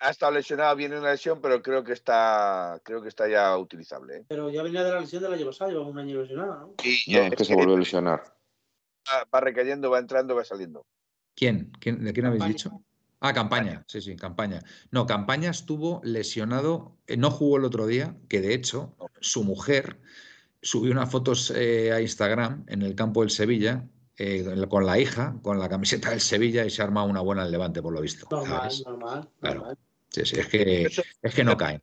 [0.00, 4.18] Ha estado lesionado, viene una lesión, pero creo que está, creo que está ya utilizable.
[4.18, 4.24] ¿eh?
[4.28, 6.74] Pero ya venía de la lesión del año pasado, lleva un año lesionado, ¿no?
[6.82, 8.36] Sí, es que se volvió a lesionar.
[9.32, 10.84] Va, recayendo, va entrando, va saliendo.
[11.34, 11.72] ¿Quién?
[11.80, 12.82] ¿De quién habéis dicho?
[13.20, 14.62] Ah, campaña, sí, sí, campaña.
[14.90, 20.00] No, campaña estuvo lesionado, eh, no jugó el otro día, que de hecho su mujer
[20.60, 23.84] subió unas fotos a Instagram en el campo del Sevilla
[24.16, 27.50] eh, con la hija, con la camiseta del Sevilla y se arma una buena el
[27.50, 28.28] Levante, por lo visto.
[28.30, 29.76] Normal, normal, claro.
[30.08, 30.88] Sí, sí, es que,
[31.22, 31.82] es que no caen.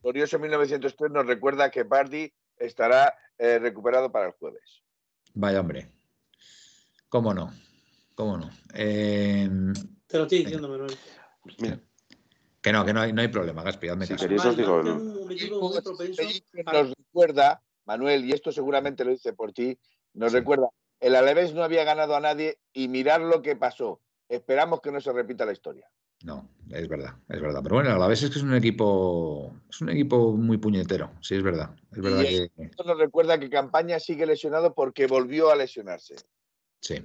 [0.00, 4.82] Curioso 1903 nos recuerda que Bardi estará eh, recuperado para el jueves.
[5.34, 5.88] Vaya hombre.
[7.08, 7.52] ¿Cómo no?
[8.18, 8.50] ¿Cómo no?
[8.74, 9.72] Em,
[10.08, 10.92] Te lo estoy diciendo, Manuel.
[11.60, 11.78] Mira.
[12.60, 14.24] Que no, que no hay, no hay problema, Gaspi, hazme Si caso.
[14.24, 14.82] queréis os digo...
[14.82, 15.28] Nos
[16.96, 19.78] recuerda, Manuel, y esto seguramente lo dice por ti,
[20.14, 20.66] nos recuerda,
[20.98, 24.00] el Alavés no había ganado a nadie y mirar lo que pasó.
[24.28, 25.88] Esperamos que no se repita la historia.
[26.24, 27.60] No, es verdad, es verdad.
[27.62, 31.12] Pero bueno, a la vez es que es un equipo, es un equipo muy puñetero,
[31.20, 31.70] sí, es verdad.
[31.92, 36.16] Es verdad Y que Esto nos recuerda que Campaña sigue lesionado porque volvió a lesionarse.
[36.80, 36.96] sí.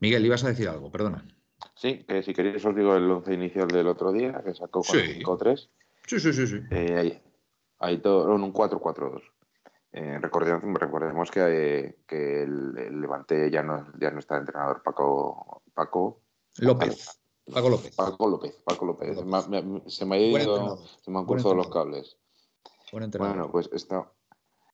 [0.00, 1.26] Miguel, ibas a decir algo, perdona.
[1.74, 4.96] Sí, que si queréis os digo el once inicial del otro día, que sacó con
[4.98, 5.20] Sí.
[5.22, 5.68] 5-3.
[6.06, 6.60] Sí, sí, sí, sí.
[6.70, 7.22] Eh, ahí,
[7.78, 9.22] ahí todo, en un 4-4-2.
[9.92, 14.40] Eh, recordemos, recordemos que, eh, que el, el Levante ya no, ya no está el
[14.42, 16.20] entrenador Paco, Paco,
[16.58, 17.18] López,
[17.52, 17.94] Paco López.
[17.96, 18.54] Paco López.
[18.64, 19.16] Paco López.
[19.16, 19.24] López.
[19.26, 22.16] Ma- me- se me ha ido, se me han cruzado los cables.
[22.92, 23.10] Buen.
[23.10, 24.10] Bueno, pues está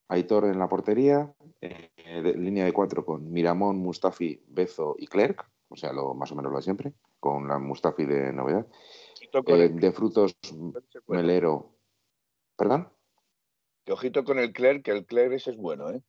[0.09, 1.91] Aitor en la portería, eh,
[2.23, 6.37] de- línea de cuatro con Miramón, Mustafi, Bezo y Clerc, o sea, lo, más o
[6.37, 8.67] menos lo de siempre, con la Mustafi de novedad.
[9.47, 10.37] Eh, de frutos,
[11.09, 11.71] Melero.
[12.57, 12.89] ¿Perdón?
[13.85, 16.03] que ojito con el Clerc, que el Clerc ese es bueno, ¿eh?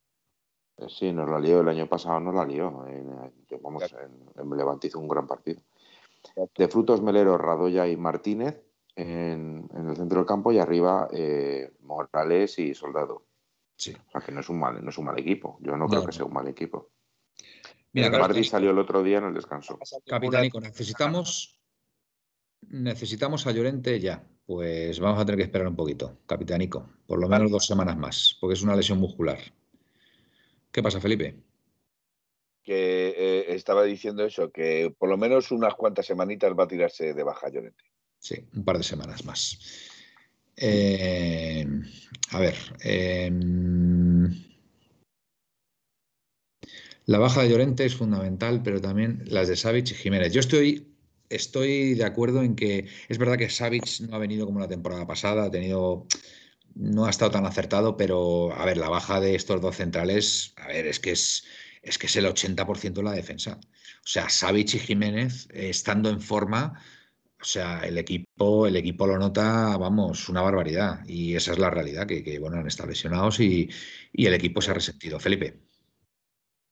[0.77, 2.85] Eh, Sí, nos la lió, el año pasado nos la lió.
[3.61, 5.61] Vamos, en, en Levante hizo un gran partido.
[6.57, 8.61] De frutos Melero, Radoya y Martínez
[8.95, 13.23] en, en el centro del campo y arriba eh, Morales y Soldado.
[13.77, 13.93] Sí.
[14.07, 15.57] O sea que no es un mal, no es un mal equipo.
[15.61, 16.91] Yo no, No, creo que sea un mal equipo.
[17.93, 19.79] Mira, el que- salió el otro día en el descanso.
[20.05, 21.59] Capitanico, necesitamos,
[22.61, 24.27] necesitamos a Llorente ya.
[24.45, 28.37] Pues vamos a tener que esperar un poquito, Capitanico, por lo menos dos semanas más,
[28.39, 29.39] porque es una lesión muscular.
[30.71, 31.41] ¿Qué pasa, Felipe?
[32.61, 37.13] Que eh, estaba diciendo eso, que por lo menos unas cuantas semanitas va a tirarse
[37.13, 37.85] de baja Llorente.
[38.19, 39.57] Sí, un par de semanas más.
[40.57, 41.67] Eh,
[42.31, 42.55] a ver.
[42.83, 43.29] eh,
[47.05, 50.33] la baja de Llorente es fundamental, pero también las de Savic y Jiménez.
[50.33, 50.87] Yo estoy,
[51.29, 55.05] estoy de acuerdo en que es verdad que Savic no ha venido como la temporada
[55.05, 56.07] pasada, ha tenido,
[56.75, 60.67] no ha estado tan acertado, pero a ver, la baja de estos dos centrales, a
[60.67, 61.45] ver, es que es,
[61.83, 63.59] es que es el 80% de la defensa.
[63.61, 66.81] O sea, Savic y Jiménez, eh, estando en forma,
[67.45, 71.07] o sea, el equipo, el equipo lo nota, vamos, una barbaridad.
[71.07, 73.69] Y esa es la realidad, que, que, bueno, han estado lesionados y,
[74.11, 75.19] y el equipo se ha resentido.
[75.19, 75.59] Felipe.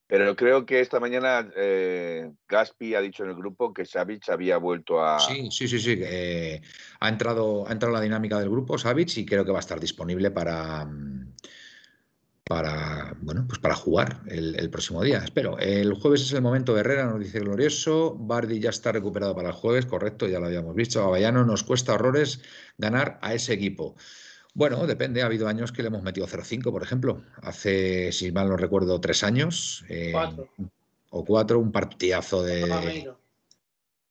[0.07, 4.57] Pero creo que esta mañana eh, Gaspi ha dicho en el grupo que Savic había
[4.57, 5.19] vuelto a.
[5.19, 5.95] Sí, sí, sí, sí.
[6.01, 6.59] eh,
[6.99, 9.79] ha entrado, ha entrado la dinámica del grupo, Savic, y creo que va a estar
[9.79, 11.35] disponible para, mm,
[12.45, 15.19] para, bueno, pues para jugar el, el próximo día.
[15.19, 15.57] Espero.
[15.59, 18.15] El jueves es el momento de Herrera, nos dice Glorioso.
[18.15, 21.01] Bardi ya está recuperado para el jueves, correcto, ya lo habíamos visto.
[21.01, 22.41] A Bayano nos cuesta horrores
[22.77, 23.95] ganar a ese equipo.
[24.53, 25.23] Bueno, depende.
[25.23, 27.23] Ha habido años que le hemos metido 0-5, por ejemplo.
[27.41, 29.83] Hace, si mal no recuerdo, tres años.
[29.89, 30.49] eh, Cuatro.
[31.15, 33.13] O cuatro, un partidazo de.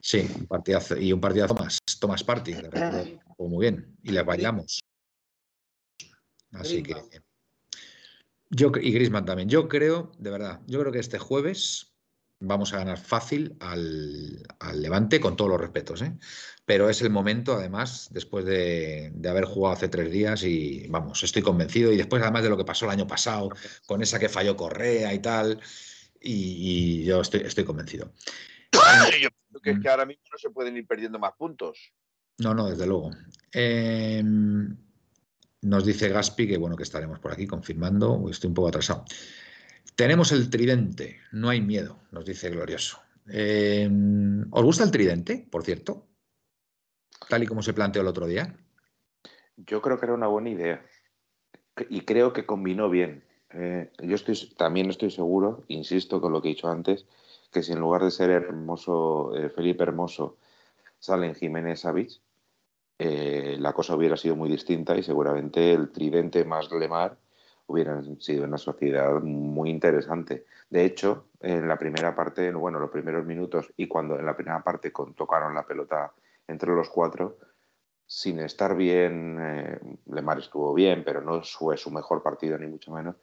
[0.00, 3.04] Sí, un partidazo y un partidazo más, Thomas Party, de recuerdo,
[3.38, 4.80] muy bien y le bailamos.
[6.52, 6.94] Así que.
[8.52, 9.48] Yo y Griezmann también.
[9.48, 11.94] Yo creo, de verdad, yo creo que este jueves
[12.38, 16.12] vamos a ganar fácil al, al Levante con todos los respetos, ¿eh?
[16.66, 21.22] Pero es el momento, además, después de, de haber jugado hace tres días y vamos,
[21.22, 23.50] estoy convencido y después además de lo que pasó el año pasado
[23.86, 25.60] con esa que falló Correa y tal,
[26.20, 28.12] y, y yo estoy, estoy convencido.
[29.22, 31.92] Yo creo que es que ahora mismo no se pueden ir perdiendo más puntos.
[32.38, 33.10] No, no, desde luego.
[33.52, 34.24] Eh,
[35.62, 38.28] nos dice Gaspi que bueno que estaremos por aquí confirmando.
[38.28, 39.04] Estoy un poco atrasado.
[39.96, 42.98] Tenemos el tridente, no hay miedo, nos dice Glorioso.
[43.28, 43.88] Eh,
[44.50, 46.06] ¿Os gusta el tridente, por cierto?
[47.28, 48.56] Tal y como se planteó el otro día.
[49.56, 50.84] Yo creo que era una buena idea.
[51.88, 53.24] Y creo que combinó bien.
[53.50, 54.16] Eh, yo
[54.56, 57.06] también estoy seguro, insisto con lo que he dicho antes,
[57.52, 60.38] que si en lugar de ser Hermoso, eh, Felipe Hermoso,
[60.98, 62.20] salen Jiménez Savic,
[63.04, 67.16] eh, la cosa hubiera sido muy distinta y seguramente el tridente más Lemar
[67.66, 70.44] hubieran sido una sociedad muy interesante.
[70.70, 74.62] De hecho, en la primera parte, bueno, los primeros minutos y cuando en la primera
[74.62, 76.12] parte con, tocaron la pelota
[76.46, 77.38] entre los cuatro,
[78.06, 79.78] sin estar bien, eh,
[80.10, 83.16] Lemar estuvo bien, pero no fue su mejor partido ni mucho menos.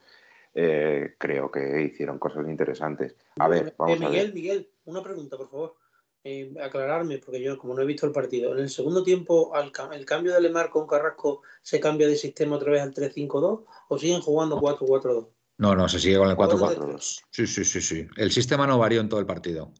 [0.55, 3.15] eh, creo que hicieron cosas interesantes.
[3.37, 4.33] A ver, Eh, vamos a Miguel, ver.
[4.33, 5.75] Miguel, una pregunta, por favor.
[6.23, 9.71] Eh, aclararme, porque yo, como no he visto el partido, en el segundo tiempo, al
[9.93, 13.97] el cambio de Lemar con Carrasco, ¿se cambia de sistema otra vez al 3-5-2 o
[13.97, 15.27] siguen jugando 4-4-2?
[15.59, 17.21] No, no, se sigue con el Bueno, 4-4-2.
[17.31, 18.07] Sí, sí, sí, sí.
[18.17, 19.71] El sistema no varió en todo el partido.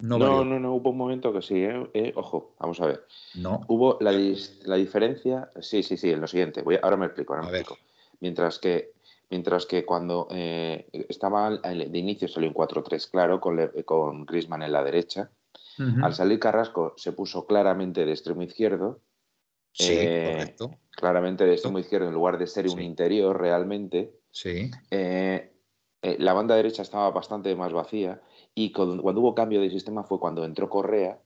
[0.00, 1.90] No No, no, no, hubo un momento que sí, ¿eh?
[1.94, 3.06] Eh, ojo, vamos a ver.
[3.34, 3.60] No.
[3.68, 7.06] Hubo la, dis- la diferencia, sí, sí, sí, en lo siguiente, voy a- ahora me
[7.06, 7.60] explico, ahora A me ver.
[7.62, 7.80] explico.
[8.20, 8.92] Mientras que
[9.30, 14.72] Mientras que cuando eh, estaba de inicio salió en 4-3, claro, con, con Griezmann en
[14.72, 15.30] la derecha.
[16.02, 19.00] Al salir Carrasco se puso claramente de extremo izquierdo.
[19.72, 20.78] Sí, eh, correcto.
[20.90, 24.12] Claramente de extremo izquierdo en lugar de ser un interior realmente.
[24.30, 24.70] Sí.
[24.90, 25.50] Eh,
[26.02, 28.20] la banda derecha estaba bastante más vacía
[28.54, 31.18] y cuando, hubo cambio de sistema fue cuando entró Correa,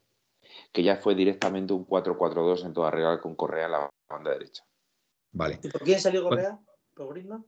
[0.72, 4.64] que ya fue directamente un 4-4-2 en toda regla con Correa en la banda derecha.
[5.32, 5.58] Vale.
[5.62, 6.60] ¿Y por quién salió Correa?
[6.94, 7.44] ¿Por Griezmann?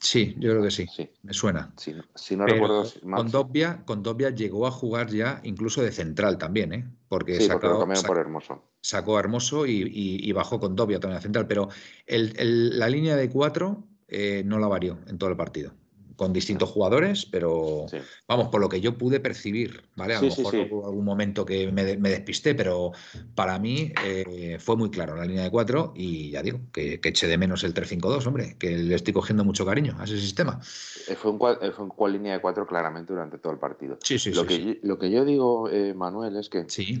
[0.00, 0.86] Sí, yo creo que sí.
[0.86, 1.10] sí.
[1.22, 1.72] Me suena.
[1.76, 2.84] Sí, si no recuerdo.
[3.02, 4.02] Con Dobia, con
[4.34, 6.88] llegó a jugar ya incluso de central también, ¿eh?
[7.08, 8.62] Porque sacó, por Hermoso.
[8.80, 11.46] Sacó a Hermoso y, bajó con Dobia también a central.
[11.46, 11.68] Pero
[12.06, 15.72] la línea de cuatro eh, no la varió en todo el partido
[16.18, 17.86] con distintos jugadores, pero
[18.26, 20.16] vamos, por lo que yo pude percibir, ¿vale?
[20.16, 22.90] A lo mejor hubo algún momento que me, despisté, pero
[23.36, 27.28] para mí eh, fue muy claro la línea de cuatro y ya digo, que, eché
[27.28, 30.60] de menos el 3-5-2, hombre, que le estoy cogiendo mucho cariño a ese sistema.
[31.06, 33.96] Eh, fue un, eh, fue un línea de cuatro claramente durante todo el partido.
[34.02, 34.48] Sí, sí, lo sí.
[34.48, 37.00] Que, Yo, lo que yo digo, Manuel, es que sí.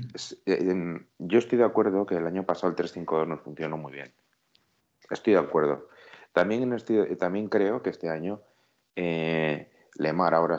[1.18, 4.12] yo estoy de acuerdo que el año pasado el 3-5-2 nos funcionó muy bien.
[5.10, 5.88] Estoy de acuerdo.
[6.32, 6.76] También,
[7.18, 8.42] también creo que este año
[8.96, 10.56] eh, Lemar ahora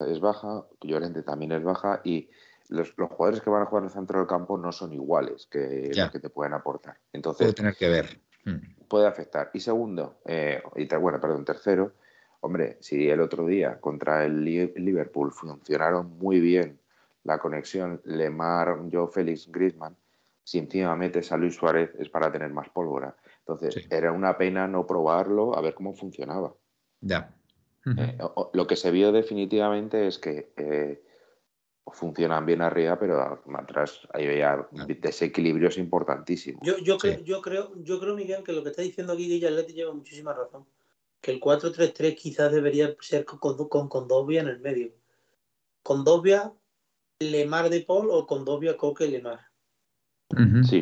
[0.00, 2.28] es baja, Llorente también es baja y
[2.68, 5.90] los, jugadores que van a jugar en el centro del campo no son iguales que
[5.94, 6.98] los que te pueden aportar.
[7.12, 8.20] Entonces, puede tener que ver.
[8.44, 8.86] Hmm.
[8.88, 9.50] Puede afectar.
[9.52, 11.92] Y segundo, eh, y bueno, perdón, tercero,
[12.40, 16.80] hombre, si el otro día contra el Liverpool funcionaron muy bien
[17.24, 19.96] la conexión Lemar, Joe Félix, Griezmann,
[20.44, 23.16] si encima metes a Luis Suárez es para tener más pólvora.
[23.40, 26.52] Entonces, era una pena no probarlo a ver cómo funcionaba.
[27.00, 27.32] Ya.
[27.84, 28.18] Eh,
[28.52, 31.02] lo que se vio definitivamente es que eh,
[31.92, 34.26] funcionan bien arriba, pero atrás hay
[35.00, 36.60] desequilibrios importantísimos.
[36.64, 39.60] Yo, yo, creo, yo, creo, yo creo, Miguel, que lo que está diciendo aquí Guillermo
[39.68, 40.66] lleva muchísima razón.
[41.20, 44.92] Que el 4-3-3 quizás debería ser con, con Condovia en el medio.
[45.82, 46.52] Condovia,
[47.18, 49.51] Lemar de Paul o Condovia, Coque, Lemar.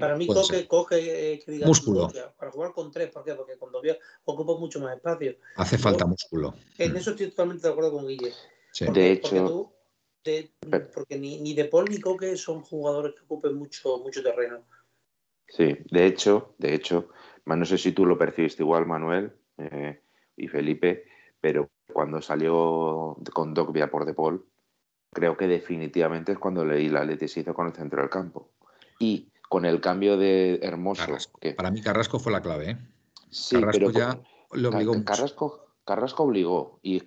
[0.01, 2.11] Para mí Coque, Coque eh, que diga músculo.
[2.39, 3.35] para jugar con tres, ¿por qué?
[3.35, 5.37] Porque Condovia ocupa mucho más espacio.
[5.57, 6.55] Hace falta músculo.
[6.79, 8.33] En eso estoy totalmente de acuerdo con Guille.
[8.93, 9.73] de hecho,
[10.95, 14.65] porque, ni, ni De Paul ni Coque son jugadores que ocupen mucho, mucho terreno.
[15.49, 17.09] Sí, de hecho, de hecho,
[17.47, 20.01] no sé si tú lo percibiste igual, Manuel eh,
[20.37, 21.05] y Felipe,
[21.41, 24.47] pero cuando salió con Dogbia por De Paul,
[25.13, 28.53] creo que definitivamente es cuando leí la se hizo con el centro del campo.
[28.99, 31.03] Y con el cambio de Hermoso.
[31.57, 32.71] Para mí Carrasco fue la clave.
[32.71, 32.79] ¿eh?
[33.31, 34.17] Sí, pero ya
[34.53, 37.03] lo obligó Carrasco, Carrasco obligó y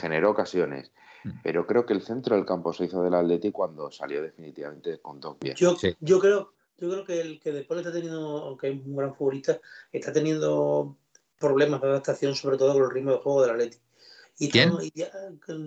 [0.00, 0.90] generó ocasiones.
[1.22, 1.30] Mm.
[1.42, 5.20] Pero creo que el centro del campo se hizo del Atleti cuando salió definitivamente con
[5.20, 5.54] dos pies.
[5.56, 9.14] Yo, yo creo, yo creo que el que después está teniendo, aunque es un gran
[9.14, 9.60] futbolista,
[9.92, 10.96] está teniendo
[11.38, 13.76] problemas de adaptación, sobre todo con el ritmo de juego del Atleti.
[14.38, 14.72] Y, ¿Quién?
[14.80, 14.90] y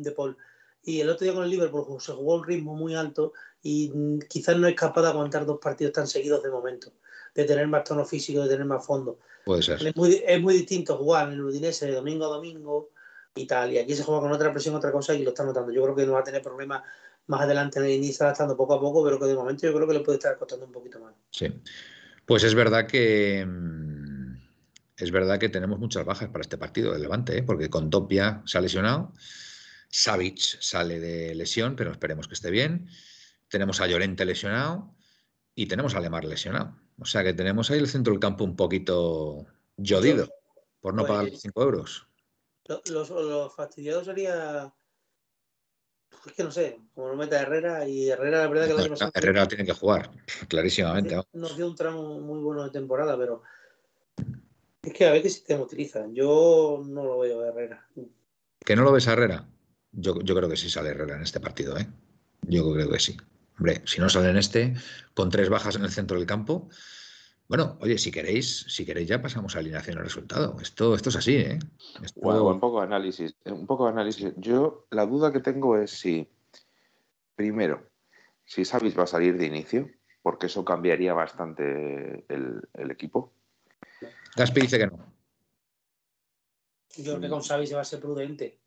[0.02, 0.36] de Paul.
[0.82, 3.34] Y el otro día con el Liverpool se jugó a un ritmo muy alto
[3.68, 3.92] y
[4.30, 6.94] quizás no es capaz de aguantar dos partidos tan seguidos de momento,
[7.34, 9.18] de tener más tono físico, de tener más fondo.
[9.44, 9.88] Puede ser.
[9.88, 12.92] Es muy, es muy distinto jugar en el Udinese de domingo a domingo
[13.34, 15.72] y tal, y aquí se juega con otra presión, otra cosa y lo está notando.
[15.72, 16.84] Yo creo que no va a tener problemas
[17.26, 19.88] más adelante en el inicio, adaptando poco a poco, pero que de momento yo creo
[19.88, 21.16] que le puede estar costando un poquito más.
[21.32, 21.52] Sí.
[22.24, 24.36] Pues es verdad que mm,
[24.98, 27.42] es verdad que tenemos muchas bajas para este partido del Levante, ¿eh?
[27.42, 29.12] porque con Topia se ha lesionado,
[29.90, 32.88] Savic sale de lesión, pero esperemos que esté bien
[33.56, 34.94] tenemos a Llorente lesionado
[35.56, 36.76] y tenemos a Lemar lesionado.
[37.00, 39.46] O sea que tenemos ahí el centro del campo un poquito
[39.78, 40.28] jodido
[40.82, 42.06] por no pagar los 5 euros.
[42.68, 44.74] Lo, fastidiado sería.
[46.26, 49.48] Es que no sé, como no meta Herrera y Herrera, la verdad que la Herrera
[49.48, 50.12] tiene que jugar,
[50.50, 51.16] clarísimamente.
[51.32, 53.42] Nos dio un tramo muy bueno de temporada, pero.
[54.82, 56.14] Es que a ver qué sistema utilizan.
[56.14, 57.88] Yo no lo veo a Herrera.
[58.60, 59.48] ¿Que no lo ves a Herrera?
[59.94, 61.88] Yo, yo creo que sí sale Herrera en este partido, ¿eh?
[62.42, 63.16] Yo creo que sí.
[63.58, 64.74] Hombre, si no sale en este,
[65.14, 66.70] con tres bajas en el centro del campo.
[67.48, 70.58] Bueno, oye, si queréis, si queréis ya pasamos a alineación al resultado.
[70.60, 71.60] Esto, esto es así, ¿eh?
[72.16, 73.36] un poco de análisis.
[73.46, 74.34] Un poco de análisis.
[74.38, 76.28] Yo la duda que tengo es si,
[77.36, 77.88] primero,
[78.44, 79.90] si Savic va a salir de inicio,
[80.24, 83.32] porque eso cambiaría bastante el, equipo.
[84.36, 85.14] Gaspi dice que no.
[86.98, 88.60] Yo creo que con Savic se va a ser prudente.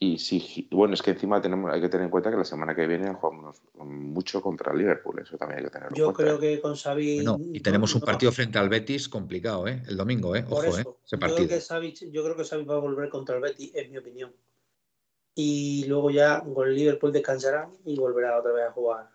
[0.00, 2.72] Y sí, bueno, es que encima tenemos, hay que tener en cuenta que la semana
[2.72, 6.32] que viene jugamos mucho contra el Liverpool, eso también hay que tenerlo Yo en cuenta.
[6.32, 7.24] Yo creo que con Xavi...
[7.52, 9.82] y tenemos un partido frente al Betis complicado, ¿eh?
[9.88, 10.44] El domingo, ¿eh?
[10.48, 10.84] Ojo, ¿eh?
[11.04, 11.40] Ese partido.
[11.40, 13.90] Yo creo, que Xavi, yo creo que Xavi va a volver contra el Betis, es
[13.90, 14.32] mi opinión.
[15.34, 19.10] Y luego ya con el Liverpool descansará y volverá otra vez a jugar.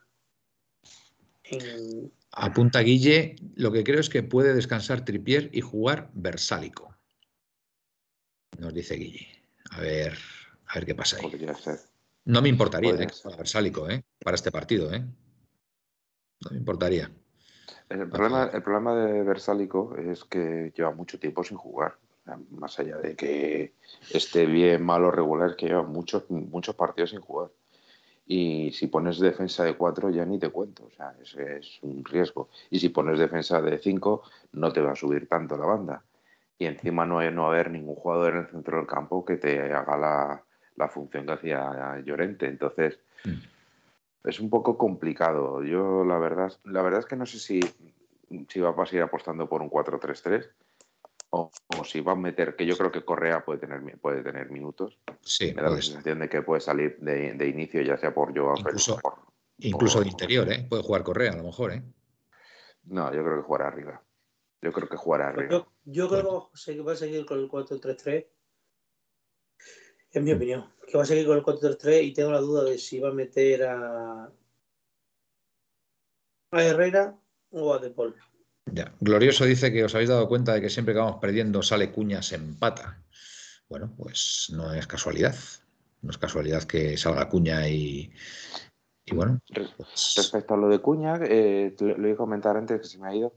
[1.45, 2.11] En...
[2.31, 6.93] Apunta Guille, lo que creo es que puede descansar Tripier y jugar Versálico.
[8.57, 9.27] nos dice Guille.
[9.71, 10.17] A ver,
[10.73, 11.31] a ver qué pasa ahí.
[12.25, 13.07] No me importaría ¿eh?
[13.37, 14.03] Versálico, ¿eh?
[14.23, 15.01] Para este partido, ¿eh?
[15.01, 17.11] No me importaría.
[17.89, 21.97] El problema, el problema de Versálico es que lleva mucho tiempo sin jugar.
[22.51, 23.73] Más allá de que
[24.09, 27.51] esté bien, malo, regular, que lleva muchos, muchos partidos sin jugar.
[28.25, 32.03] Y si pones defensa de 4 ya ni te cuento, o sea, ese es un
[32.03, 32.49] riesgo.
[32.71, 36.03] Y si pones defensa de 5 no te va a subir tanto la banda.
[36.57, 39.35] Y encima no, no va a haber ningún jugador en el centro del campo que
[39.35, 40.43] te haga la,
[40.75, 42.47] la función que hacía Llorente.
[42.47, 44.27] Entonces, mm.
[44.29, 45.63] es un poco complicado.
[45.63, 47.59] Yo la verdad, la verdad es que no sé si,
[48.49, 50.49] si va a seguir apostando por un 4-3-3
[51.35, 51.51] o,
[51.83, 54.99] si va a meter, que yo creo que Correa puede tener, puede tener minutos.
[55.21, 58.55] Sí, Me da la sensación de que puede salir de, inicio, ya sea por Joao
[58.59, 58.99] Incluso,
[59.57, 60.63] incluso de interior, ¿eh?
[60.69, 61.81] Puede jugar Correa a lo mejor, ¿eh?
[62.83, 64.03] No, yo creo que jugará arriba.
[64.61, 65.67] Yo creo que jugará arriba.
[65.85, 68.27] Yo, creo que va a seguir con el 4-3-3.
[70.13, 70.71] En mi opinión.
[70.87, 73.13] Que va a seguir con el 4-3-3 y tengo la duda de si va a
[73.13, 74.31] meter a,
[76.51, 77.17] a Herrera
[77.51, 78.15] o a De Paul.
[78.99, 82.31] Glorioso dice que os habéis dado cuenta de que siempre que vamos perdiendo sale Cuñas
[82.31, 83.03] empata.
[83.69, 85.35] Bueno, pues no es casualidad.
[86.01, 88.11] No es casualidad que salga Cuña y,
[89.11, 89.39] bueno.
[89.53, 93.07] Pues Respecto a lo de Cuña, eh, lo iba a comentar antes que se me
[93.07, 93.33] ha ido.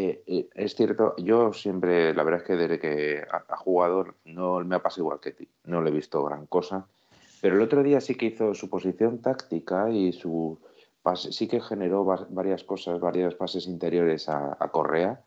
[0.00, 4.60] Eh, eh, es cierto, yo siempre, la verdad es que desde que ha, jugado no
[4.60, 5.48] me ha pasado igual que ti.
[5.64, 6.86] No le he visto gran cosa.
[7.42, 10.60] Pero el otro día sí que hizo su posición táctica y su,
[11.16, 15.20] sí que generó varias cosas, varias pases interiores a, Correa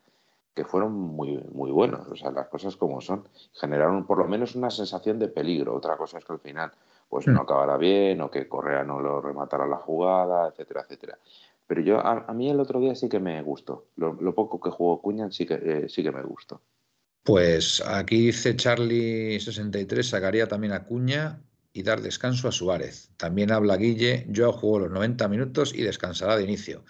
[0.54, 4.54] que fueron muy, muy buenos, o sea, las cosas como son, generaron por lo menos
[4.54, 5.74] una sensación de peligro.
[5.74, 6.72] Otra cosa es que al final
[7.10, 7.42] pues no mm.
[7.42, 11.18] acabara bien o que Correa no lo rematara la jugada, etcétera, etcétera.
[11.72, 13.88] Pero yo a, mí el otro día sí que me gustó.
[13.96, 16.60] Lo, poco que jugó Cuña sí que, eh, sí que me gustó.
[17.22, 21.42] Pues aquí dice Charlie63, sacaría también a Cuña
[21.72, 23.12] y dar descanso a Suárez.
[23.16, 26.84] También habla Guille, yo juego los 90 minutos y descansará de inicio.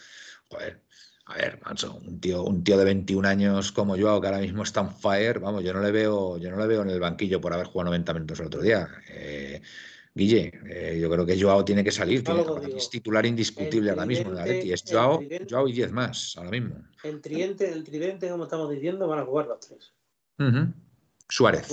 [0.48, 0.82] Joder,
[1.26, 4.64] a ver, manso, un tío, un tío de 21 años como yo, que ahora mismo
[4.64, 7.40] está en fire, vamos, yo no le veo, yo no le veo en el banquillo
[7.40, 8.88] por haber jugado 90 minutos el otro día.
[9.10, 9.62] Eh,
[10.14, 12.22] Guille, eh, yo creo que Joao tiene que salir,
[12.76, 14.72] es titular indiscutible ahora mismo en la Leti.
[14.72, 16.84] Es Joao, Joao y 10 más ahora mismo.
[17.02, 19.92] El tridente, el tridente, como estamos diciendo, van a jugar los tres.
[21.28, 21.68] Suárez.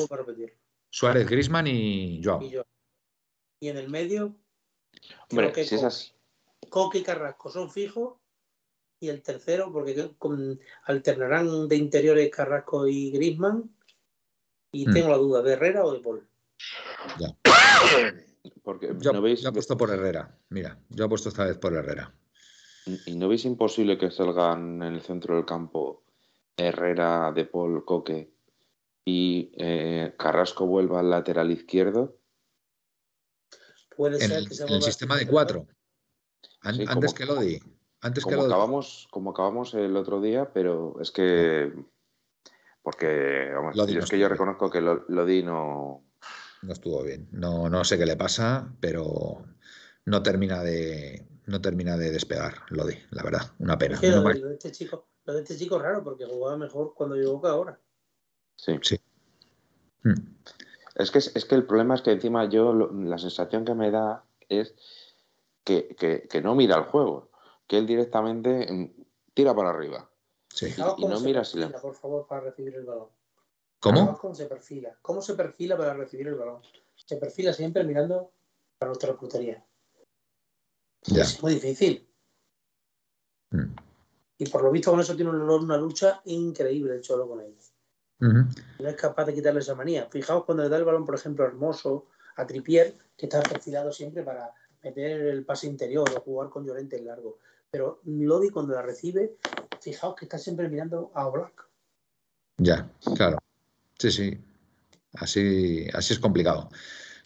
[0.90, 2.42] Suárez, Grisman y Joao.
[2.42, 2.56] y
[3.62, 4.36] y en el medio,
[5.30, 6.16] Hombre, que si esas...
[6.70, 8.18] Coque y Carrasco son fijos.
[9.02, 10.12] Y el tercero, porque
[10.84, 13.70] alternarán de interiores Carrasco y Grisman.
[14.72, 14.94] Y hmm.
[14.94, 16.28] tengo la duda, ¿de Herrera o de Paul?
[17.20, 17.36] Ya.
[18.64, 19.45] Porque yo, ¿no veis...
[19.45, 20.38] he puesto por Herrera.
[20.50, 22.14] Mira, yo he puesto esta vez por Herrera.
[23.06, 26.04] ¿Y no veis imposible que salgan en el centro del campo
[26.58, 28.34] Herrera, De Paul, Coque
[29.06, 32.20] y eh, Carrasco vuelva al lateral izquierdo?
[34.08, 35.68] en el, sistema de cuatro.
[36.62, 37.60] antes que Lodi.
[38.02, 41.74] Antes como, acabamos, como acabamos el otro día, pero es que.
[42.82, 43.52] Porque,
[44.00, 46.06] es que yo reconozco que Lodi no.
[46.62, 47.28] No estuvo bien.
[47.32, 49.45] No, no sé qué le pasa, pero
[50.05, 53.41] no termina de, no termina de despegar Lodi, la verdad.
[53.60, 53.99] Una pena.
[54.01, 57.41] lo, de este chico, lo de este chico es raro porque jugaba mejor cuando llegó
[57.41, 57.80] que ahora.
[58.55, 58.78] Sí.
[58.82, 58.99] Sí.
[60.03, 60.36] Hmm.
[60.95, 64.26] Es que, es que el problema es que encima yo la sensación que me da
[64.49, 64.76] es
[65.64, 67.32] que, no mira el juego,
[67.68, 69.03] que él directamente mm,
[69.34, 70.10] tira para arriba.
[70.53, 70.74] Sí.
[70.97, 71.68] Y, no mira si le...
[71.68, 73.07] por favor, para recibir el balón.
[73.80, 74.17] ¿Cómo?
[74.17, 74.97] ¿Cómo se perfila?
[75.01, 76.61] ¿Cómo se perfila para recibir el balón?
[76.95, 78.32] Se perfila siempre mirando
[78.77, 79.63] para nuestra portería.
[81.03, 82.07] Es muy difícil.
[83.51, 83.75] Mm.
[84.38, 87.73] Y por lo visto con eso tiene una lucha increíble el Cholo con ellos.
[88.19, 90.07] No es capaz de quitarle esa manía.
[90.09, 94.23] Fijaos cuando le da el balón, por ejemplo, Hermoso, a Tripier, que está perfilado siempre
[94.23, 94.53] para
[94.84, 97.39] meter el pase interior o jugar con Llorente en largo.
[97.71, 99.38] Pero Lodi cuando la recibe,
[99.80, 101.67] fijaos que está siempre mirando a Oblak.
[102.57, 103.38] Ya, claro.
[104.00, 104.38] Sí, sí.
[105.14, 106.70] Así, así es complicado.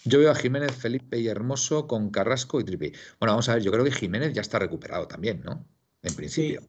[0.06, 2.94] Yo veo a Jiménez, Felipe y Hermoso con Carrasco y Tripier.
[3.20, 5.66] Bueno, vamos a ver, yo creo que Jiménez ya está recuperado también, ¿no?
[6.02, 6.62] En principio.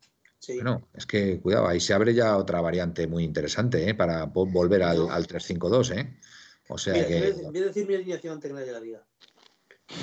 [0.47, 3.95] Bueno, es que cuidado, ahí se abre ya otra variante muy interesante ¿eh?
[3.95, 5.99] para volver al, al 3-5-2.
[5.99, 6.21] ¿eh?
[6.69, 7.33] O sea que.
[7.33, 9.07] Voy a decir mi alineación antes que nadie la diga.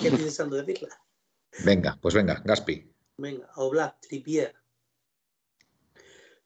[0.02, 0.90] ¿Qué estoy deseando decirla?
[1.64, 2.92] Venga, pues venga, Gaspi.
[3.18, 4.56] Venga, Oblak, Tripier,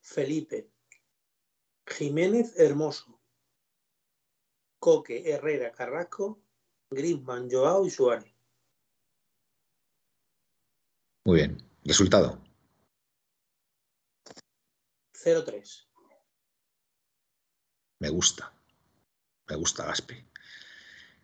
[0.01, 0.70] Felipe,
[1.86, 3.14] Jiménez, Hermoso,
[4.86, 6.43] Coque, Herrera, Carrasco,
[6.91, 8.31] Griezmann, Joao y Suárez.
[11.25, 11.57] Muy bien.
[11.83, 12.39] Resultado.
[15.15, 15.88] 0-3.
[17.99, 18.53] Me gusta.
[19.49, 20.23] Me gusta Gaspi.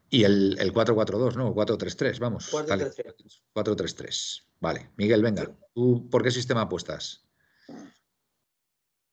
[0.10, 1.54] Y el, el 4-4-2, ¿no?
[1.54, 2.52] 4-3-3, vamos.
[2.52, 4.44] 4-3-3.
[4.60, 4.90] Vale.
[4.98, 5.56] Miguel, venga.
[5.76, 7.30] ¿Tú por qué sistema apuestas?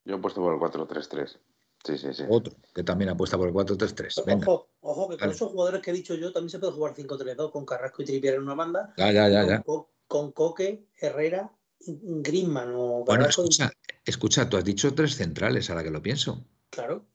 [0.06, 1.38] Yo he puesto por el 4-3-3.
[1.84, 2.24] Sí, sí, sí.
[2.28, 4.42] Otro que también apuesta por el 4-3-3.
[4.46, 7.50] Ojo, ojo, que con esos jugadores que he dicho yo también se puede jugar 5-3-2
[7.50, 8.92] con Carrasco y Tripier en una banda.
[8.96, 9.46] Ya, ya, ya.
[9.46, 9.64] ya.
[10.06, 13.70] Con, Coque, Herrera, Griezmann o Bueno, escucha,
[14.04, 16.46] escucha, tú has dicho tres centrales, ahora que lo pienso.
[16.70, 17.06] Claro.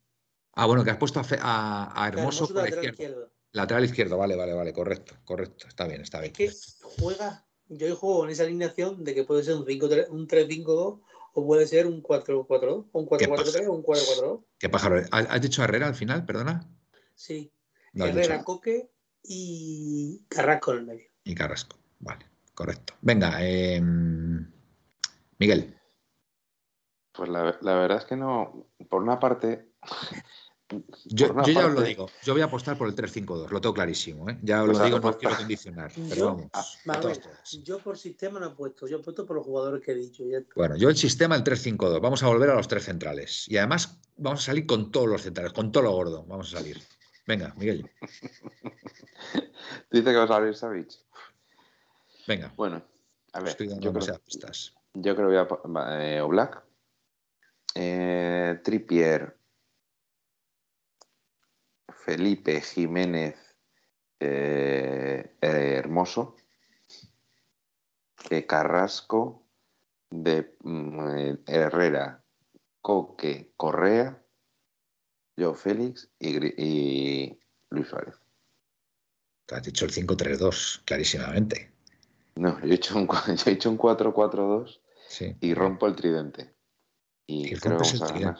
[0.53, 2.89] Ah, bueno, que has puesto a, a, Hermoso, por la izquierda.
[2.91, 3.31] Izquierdo.
[3.53, 6.33] Lateral izquierdo, vale, vale, vale, correcto, correcto, está bien, está bien.
[6.37, 11.01] Es que juega, yo juego en esa alineación de que puede ser un 3-5-2
[11.33, 14.43] o puede ser un 4-4-2, un 4-4-3 o un 4-4-2.
[14.59, 15.01] ¿Qué pájaro?
[15.11, 16.69] ¿Has dicho Herrera al final, perdona?
[17.15, 17.51] Sí.
[17.93, 18.89] Herrera, Coque
[19.23, 21.07] y Carrasco en el medio.
[21.23, 22.93] Y Carrasco, vale, correcto.
[23.01, 23.81] Venga, eh,
[25.37, 25.77] Miguel.
[27.11, 29.69] Pues la, la, verdad es que no, por una parte,
[31.05, 34.29] yo, ya os lo digo, yo voy a apostar por el 3-5-2, lo tengo clarísimo,
[34.29, 34.37] ¿eh?
[34.41, 36.79] ya os lo digo, no quiero condicionar, pero vamos.
[37.63, 40.23] yo por sistema no he puesto, yo he puesto por los jugadores que he dicho.
[40.55, 43.99] Bueno, yo el sistema el 3-5-2, vamos a volver a los tres centrales y además
[44.17, 46.81] vamos a salir con todos los centrales, con todo lo gordo, vamos a salir.
[47.25, 47.89] Venga, Miguel.
[49.91, 50.97] Dice que vas a salir Savage.
[52.27, 52.53] Venga.
[52.55, 52.83] Bueno,
[53.33, 53.49] a ver.
[53.49, 54.19] Estoy dando yo, creo,
[54.93, 56.63] yo creo que voy a eh, Oblak,
[57.75, 59.37] eh, Trippier,
[62.05, 63.35] Felipe Jiménez
[64.19, 66.35] eh, Hermoso,
[68.47, 69.43] Carrasco,
[70.09, 72.23] de mm, Herrera,
[72.81, 74.21] Coque, Correa,
[75.37, 77.39] yo Félix y,
[77.69, 78.15] Luis Suárez.
[79.45, 81.71] Te has dicho el 5-3-2, clarísimamente.
[82.35, 84.79] No, yo he hecho un, 4-4-2
[85.41, 86.53] y rompo el tridente.
[87.27, 88.39] Y, creo que vamos a ganar.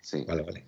[0.00, 0.24] Sí.
[0.24, 0.66] Vale, vale.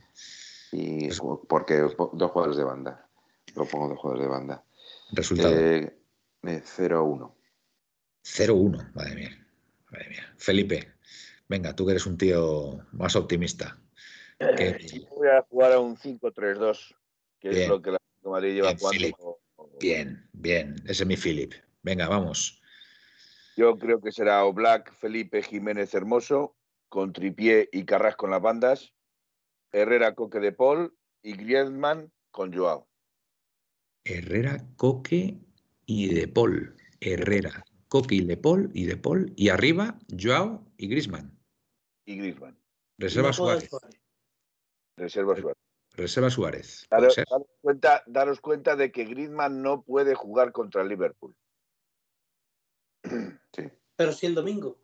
[0.77, 1.09] Y
[1.49, 3.09] porque dos jugadores de banda.
[3.55, 4.64] Lo pongo dos jugadores de banda.
[5.12, 5.55] Resultado.
[5.57, 5.97] Eh,
[6.43, 7.33] 0-1.
[8.25, 9.47] 0-1, madre mía.
[9.91, 10.35] Madre mía.
[10.37, 10.95] Felipe,
[11.49, 13.79] venga, tú que eres un tío más optimista.
[14.39, 15.07] Que...
[15.11, 16.97] Voy a jugar a un 5-3-2,
[17.39, 19.39] que es lo que la Madrid lleva jugando.
[19.79, 20.75] Bien, bien.
[20.87, 21.53] Ese es mi Philip.
[21.83, 22.61] Venga, vamos.
[23.57, 26.57] Yo creo que será Oblak, Felipe Jiménez Hermoso,
[26.89, 28.94] con Tripié y Carrasco en las bandas.
[29.75, 32.87] Herrera, Coque de Paul y Griezmann con Joao.
[34.05, 35.41] Herrera, Coque
[35.85, 36.77] y de Paul.
[37.01, 39.33] Herrera, Coque y de Paul y de Paul.
[39.35, 41.37] Y arriba, Joao y Griezmann.
[42.07, 42.57] Y Griezmann.
[42.99, 43.68] Reserva Suárez.
[44.97, 45.59] Reserva Suárez.
[45.97, 46.87] Reserva Suárez.
[46.89, 47.16] Daros,
[47.61, 51.35] cuenta, daros cuenta de que Griezmann no puede jugar contra el Liverpool.
[53.53, 53.70] Sí.
[53.97, 54.79] Pero si el domingo.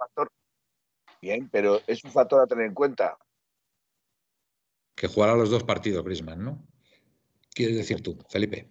[1.22, 3.16] Bien, pero es un factor a tener en cuenta
[5.00, 6.62] que jugará los dos partidos Griezmann, ¿no?
[7.54, 8.68] Quieres decir tú, Felipe,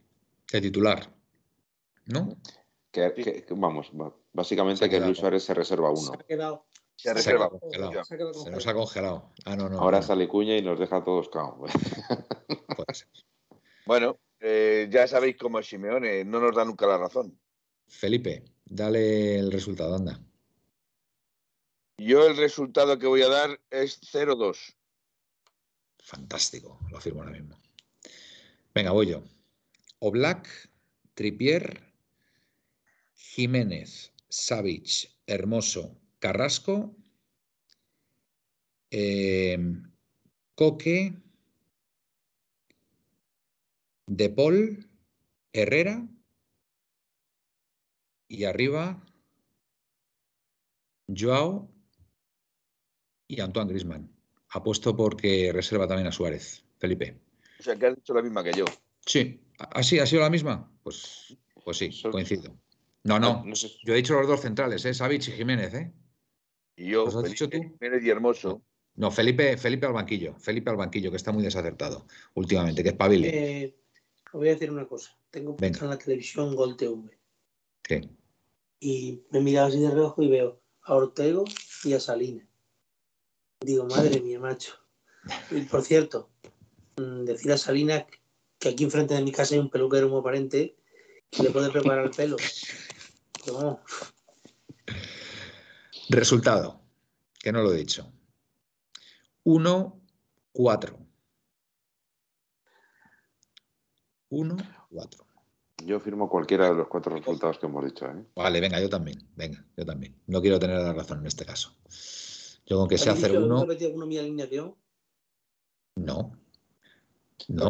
[0.52, 1.12] de titular,
[2.06, 2.38] ¿no?
[2.92, 3.90] Que, vamos,
[4.32, 6.02] básicamente que Luis Suárez se reserva uno.
[6.02, 6.66] Se ha quedado.
[6.96, 7.50] Se, reserva.
[8.44, 9.32] Se, nos ha congelado.
[9.44, 11.72] Ah, no, no, Ahora sale Cuña y nos deja todos caos.
[13.88, 17.40] bueno, eh, ya sabéis cómo es Simeone, no nos da nunca la razón.
[17.88, 20.20] Felipe, dale el resultado, anda.
[21.98, 24.76] Yo el resultado que voy a dar es 0-2.
[26.04, 27.58] Fantástico, lo afirmo ahora mismo.
[28.74, 29.24] Venga, voy yo.
[30.00, 30.48] Oblak,
[31.14, 31.82] Tripier,
[33.16, 36.96] Jiménez, Savich, Hermoso, Carrasco,
[38.92, 39.84] em,
[40.56, 41.14] Coque,
[44.08, 44.90] De Paul,
[45.54, 46.08] Herrera
[48.28, 49.04] y arriba
[51.08, 51.70] Joao
[53.28, 54.19] y Antoine Grisman.
[54.52, 57.20] Apuesto porque reserva también a Suárez, Felipe.
[57.60, 58.66] O sea, que has dicho la misma que yo.
[59.06, 59.42] Sí.
[59.60, 60.00] ¿Así?
[60.00, 60.72] ¿Ha sido la misma?
[60.82, 62.56] Pues, pues sí, coincido.
[63.04, 63.44] No, no.
[63.84, 64.94] Yo he dicho los dos centrales, ¿eh?
[64.94, 65.92] Savich y Jiménez, ¿eh?
[66.76, 67.60] Y yo, has dicho tú?
[67.62, 68.62] Jiménez y Hermoso.
[68.96, 70.36] No, Felipe, Felipe al banquillo.
[70.38, 73.30] Felipe al banquillo, que está muy desacertado últimamente, que es pabile.
[73.64, 73.76] Eh,
[74.26, 75.18] os voy a decir una cosa.
[75.30, 77.18] Tengo puesto en la televisión Gol TV.
[77.82, 78.10] ¿Qué?
[78.80, 81.46] Y me he mirado así de reojo y veo a Ortego
[81.84, 82.49] y a Salinas.
[83.62, 84.74] Digo, madre mía, macho.
[85.52, 86.30] Y por cierto,
[86.98, 88.08] mm, decir a Salina
[88.58, 90.78] que aquí enfrente de mi casa hay un peluquero muy aparente
[91.30, 92.38] que le puede preparar el pelo.
[96.10, 96.82] Resultado,
[97.40, 98.12] que no lo he dicho.
[99.44, 100.02] 1,
[100.54, 101.00] 4.
[104.30, 104.58] 1,
[104.90, 105.26] 4.
[105.86, 108.06] Yo firmo cualquiera de los cuatro resultados que hemos dicho.
[108.06, 108.26] ¿eh?
[108.36, 109.28] Vale, venga, yo también.
[109.36, 110.16] Venga, yo también.
[110.28, 111.74] No quiero tener la razón en este caso.
[112.70, 113.86] Yo con que sea 0-1.
[113.86, 114.76] alguno mi alineación?
[115.96, 116.40] No.
[117.48, 117.70] No,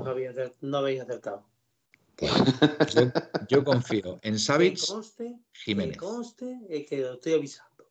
[0.62, 1.46] no, habéis acertado.
[2.16, 2.34] Pues,
[3.48, 4.78] yo, confío en Savic
[5.54, 5.94] Jiménez.
[5.94, 7.90] Que conste que lo estoy avisando.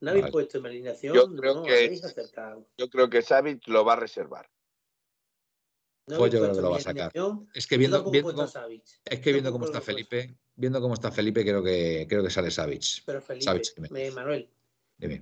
[0.00, 2.68] No habéis puesto en la alineación, yo creo no que, habéis acertado.
[2.78, 4.48] Yo creo que Savic lo va a reservar.
[6.04, 7.12] pues yo creo que lo va a sacar.
[7.54, 8.46] Es que viendo, viendo cómo,
[9.04, 12.52] es que viendo cómo está Felipe, viendo cómo está Felipe, creo que creo que sale
[12.52, 13.02] Savic.
[13.04, 14.48] Pero Felipe, Manuel,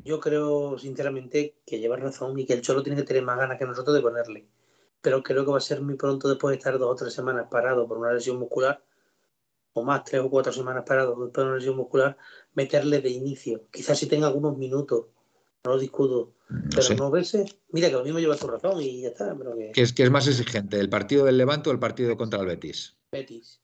[0.05, 3.59] yo creo sinceramente que lleva razón y que el Cholo tiene que tener más ganas
[3.59, 4.47] que nosotros de ponerle
[5.05, 7.47] pero creo que va a ser muy pronto después de estar dos o tres semanas
[7.51, 8.83] parado por una lesión muscular,
[9.75, 12.17] o más, tres o cuatro semanas parado después de una lesión muscular,
[12.55, 13.69] meterle de inicio.
[13.71, 15.09] Quizás si tenga algunos minutos,
[15.63, 16.33] no lo discuto,
[16.75, 19.37] pero no veces, mira que lo mismo lleva su razón y ya está.
[19.37, 19.73] Pero que...
[19.73, 22.47] ¿Qué, es, que es más exigente, el partido del Levante o el partido contra el
[22.47, 22.97] Betis?
[23.13, 23.61] Betis.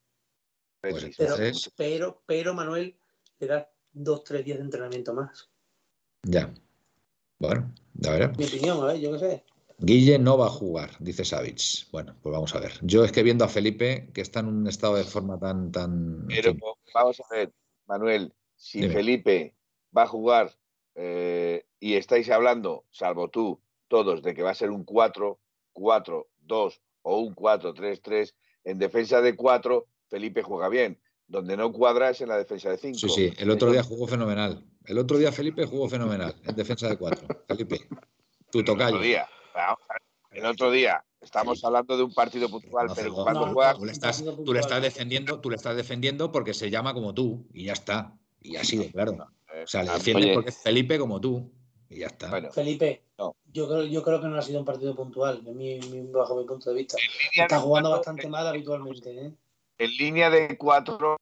[0.82, 2.98] Pues pero, pero, Manuel,
[3.38, 5.49] le da dos, tres días de entrenamiento más.
[6.22, 6.52] Ya.
[7.38, 8.38] Bueno, ya veremos.
[8.38, 9.44] Mi opinión, a ver, yo qué sé.
[9.78, 11.90] Guille no va a jugar, dice Savic.
[11.90, 12.72] Bueno, pues vamos a ver.
[12.82, 15.72] Yo es que viendo a Felipe, que está en un estado de forma tan.
[15.72, 16.54] tan Pero
[16.92, 17.52] vamos a ver,
[17.86, 19.54] Manuel, si Felipe
[19.96, 20.54] va a jugar
[20.96, 25.38] eh, y estáis hablando, salvo tú, todos, de que va a ser un 4,
[25.72, 28.34] 4, 2 o un 4, 3, 3,
[28.64, 31.00] en defensa de 4, Felipe juega bien.
[31.26, 32.98] Donde no cuadra es en la defensa de 5.
[32.98, 34.62] Sí, sí, el otro día jugó fenomenal.
[34.84, 37.44] El otro día Felipe jugó fenomenal en defensa de 4.
[37.46, 37.88] Felipe,
[38.50, 38.88] tu tocayo.
[38.88, 39.28] El otro día.
[40.30, 43.52] El otro día estamos hablando de un partido puntual, pero cuando.
[43.76, 47.14] Tú le, estás, tú le estás defendiendo, tú le estás defendiendo porque se llama como
[47.14, 48.16] tú y ya está.
[48.40, 49.12] Y así de claro.
[49.62, 51.52] O sea, le defiendes porque es Felipe como tú
[51.88, 52.30] y ya está.
[52.52, 53.04] Felipe,
[53.52, 55.42] yo, creo, yo creo que no ha sido un partido puntual,
[56.12, 56.96] bajo mi punto de vista.
[57.34, 59.10] Está jugando bastante mal habitualmente.
[59.10, 59.34] ¿eh?
[59.78, 61.18] En línea de cuatro,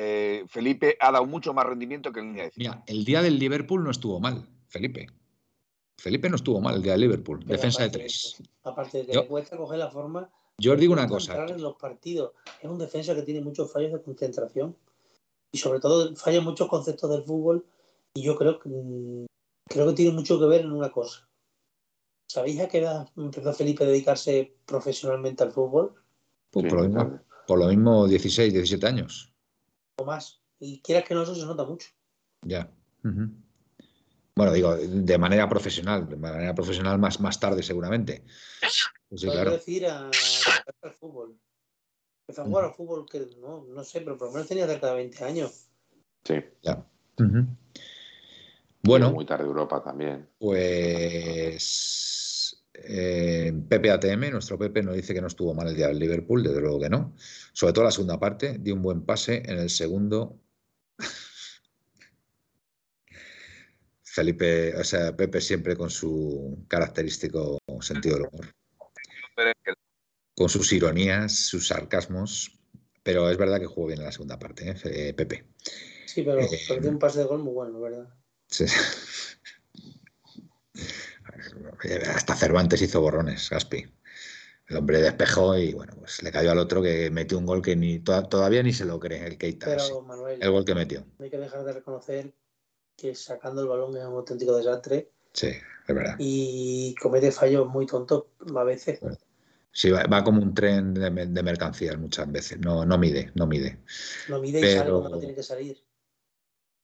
[0.00, 2.70] eh, Felipe ha dado mucho más rendimiento que en línea de cinco.
[2.70, 5.08] Mira, el día del Liverpool no estuvo mal, Felipe.
[5.96, 8.40] Felipe no estuvo mal el día de Liverpool, defensa de tres.
[8.62, 10.30] Aparte de que le cuesta coger la forma.
[10.56, 11.44] Yo os digo una cosa.
[11.46, 12.30] En los partidos.
[12.62, 14.76] Es un defensa que tiene muchos fallos de concentración
[15.50, 17.66] y sobre todo falla muchos conceptos del fútbol
[18.14, 19.26] y yo creo que mm,
[19.68, 21.28] creo que tiene mucho que ver en una cosa.
[22.30, 25.94] ¿Sabéis a qué edad empezó Felipe a dedicarse profesionalmente al fútbol?
[26.52, 26.72] Pues
[27.46, 29.32] por, lo mismo, 16, 17 años.
[29.98, 30.40] O más.
[30.60, 31.88] Y quieras que no, eso se nota mucho.
[32.42, 32.70] Ya.
[33.02, 38.24] Bueno, digo, de manera profesional, de manera profesional más, más tarde seguramente.
[39.08, 39.52] Pues sí, claro.
[39.52, 40.10] decir a,
[40.82, 41.36] al fútbol.
[42.26, 44.88] Empezó a jugar al fútbol que no, no sé, pero por lo menos tenía cerca
[44.88, 45.68] de 20 años.
[46.24, 46.34] Sí.
[46.62, 46.84] Ya.
[48.82, 49.12] Bueno.
[49.12, 50.28] Muy tarde Europa también.
[50.38, 52.17] Pues
[52.84, 56.42] eh, Pepe ATM, nuestro Pepe, nos dice que no estuvo mal el día del Liverpool,
[56.42, 57.14] desde luego que no.
[57.52, 59.42] Sobre todo la segunda parte, dio un buen pase.
[59.46, 60.40] En el segundo
[64.18, 68.52] Felipe, o sea, Pepe siempre con su característico sentido del humor.
[70.34, 72.58] Con sus ironías, sus sarcasmos,
[73.04, 75.14] pero es verdad que jugó bien en la segunda parte, ¿eh?
[75.14, 75.46] Pepe.
[76.06, 78.08] Sí, pero eh, perdió un pase de gol muy bueno, ¿verdad?
[78.48, 78.64] Sí.
[82.14, 83.84] Hasta Cervantes hizo borrones, Gaspi.
[84.68, 87.74] El hombre despejó y bueno, pues le cayó al otro que metió un gol que
[87.74, 89.76] ni todavía ni se lo cree, el Keita.
[89.76, 91.06] el gol que metió.
[91.18, 92.34] hay que dejar de reconocer
[92.94, 95.10] que sacando el balón es un auténtico desastre.
[95.32, 96.16] Sí, es verdad.
[96.18, 98.24] Y comete fallos muy tontos
[98.54, 99.00] a veces.
[99.72, 102.58] Sí, va, como un tren de, mercancías muchas veces.
[102.58, 103.78] No, no mide, no mide.
[104.28, 105.78] No mide y sale cuando no tiene que salir.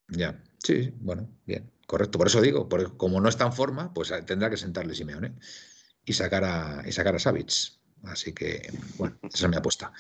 [0.09, 2.19] Ya, sí, bueno, bien, correcto.
[2.19, 5.35] Por eso digo, como no está en forma, pues tendrá que sentarle Simeone
[6.05, 7.53] y sacar a, y sacar a Savic.
[8.05, 9.93] Así que, bueno, esa es mi apuesta.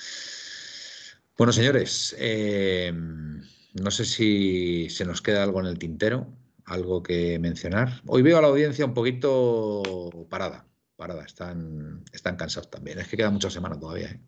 [1.36, 6.28] Bueno, señores, eh, no sé si se nos queda algo en el tintero,
[6.66, 8.02] algo que mencionar.
[8.06, 9.82] Hoy veo a la audiencia un poquito
[10.28, 10.66] parada,
[10.96, 12.98] parada, están, están cansados también.
[12.98, 14.20] Es que queda mucha semana todavía, ¿eh?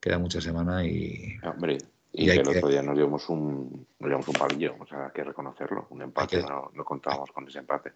[0.00, 1.36] queda mucha semana y...
[1.44, 1.78] Hombre,
[2.14, 5.86] y, el otro día nos llevamos un, nos un pabellón, o sea, hay que reconocerlo,
[5.90, 7.92] un empate, no, no contábamos con ese empate.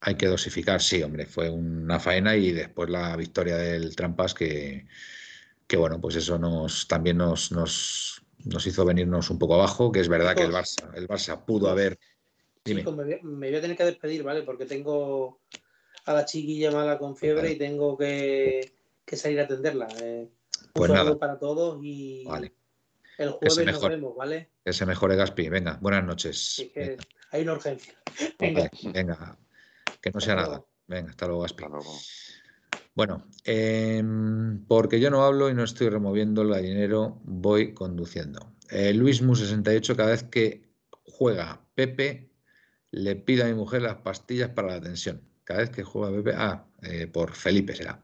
[0.00, 4.86] Hay que dosificar, sí, hombre, fue una faena y después la victoria del Trampas que,
[5.66, 10.00] que bueno, pues eso nos también nos, nos nos hizo venirnos un poco abajo, que
[10.00, 11.98] es verdad que el Barça, el Barça pudo haber.
[12.64, 12.84] Dime.
[12.84, 14.42] me, voy a tener que despedir, ¿vale?
[14.42, 15.40] Porque tengo
[16.04, 18.72] a la chiquilla mala con fiebre y tengo que,
[19.12, 19.88] salir a atenderla.
[20.00, 20.28] Eh.
[20.72, 21.18] Pues nada.
[21.18, 22.26] para todos y
[23.18, 24.50] el jueves nos vemos, ¿vale?
[24.64, 25.48] Que se mejore Gaspi.
[25.48, 26.64] Venga, buenas noches.
[27.30, 27.94] hay una urgencia.
[28.38, 28.70] Venga.
[28.82, 29.38] Venga,
[30.00, 30.64] que no sea nada.
[30.86, 31.64] Venga, hasta luego, Gaspi.
[32.94, 38.54] Bueno, em, porque yo no hablo y no estoy removiendo el gallinero, voy conduciendo.
[38.70, 40.68] Eh, Luis Mu 68, cada vez que
[41.04, 42.32] juega Pepe,
[42.90, 45.22] le pido a mi mujer las pastillas para la tensión.
[45.44, 48.02] Cada vez que juega Pepe, ah, eh, por Felipe será.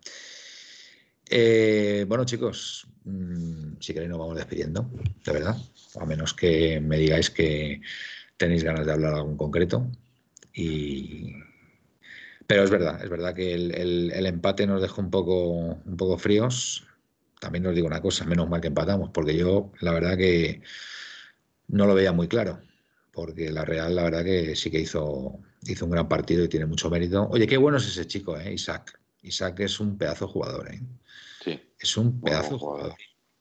[1.28, 4.90] Eh, bueno, chicos, mm, si queréis nos vamos despidiendo,
[5.24, 5.56] de verdad.
[6.01, 7.80] A menos que me digáis que
[8.36, 9.90] tenéis ganas de hablar algo en concreto.
[12.46, 15.48] Pero es verdad, es verdad que el, empate nos dejó un poco,
[15.84, 16.86] un poco fríos.
[17.40, 20.62] También os digo una cosa, menos mal que empatamos, porque yo la verdad que
[21.68, 22.60] no lo veía muy claro.
[23.12, 26.66] Porque la Real, la verdad que sí que hizo, hizo un gran partido y tiene
[26.66, 27.28] mucho mérito.
[27.30, 28.52] Oye, qué bueno es ese chico, ¿eh?
[28.52, 28.98] Isaac.
[29.22, 30.80] Isaac es un pedazo jugador, ¿eh?
[31.85, 32.94] Es un pedazo jugador.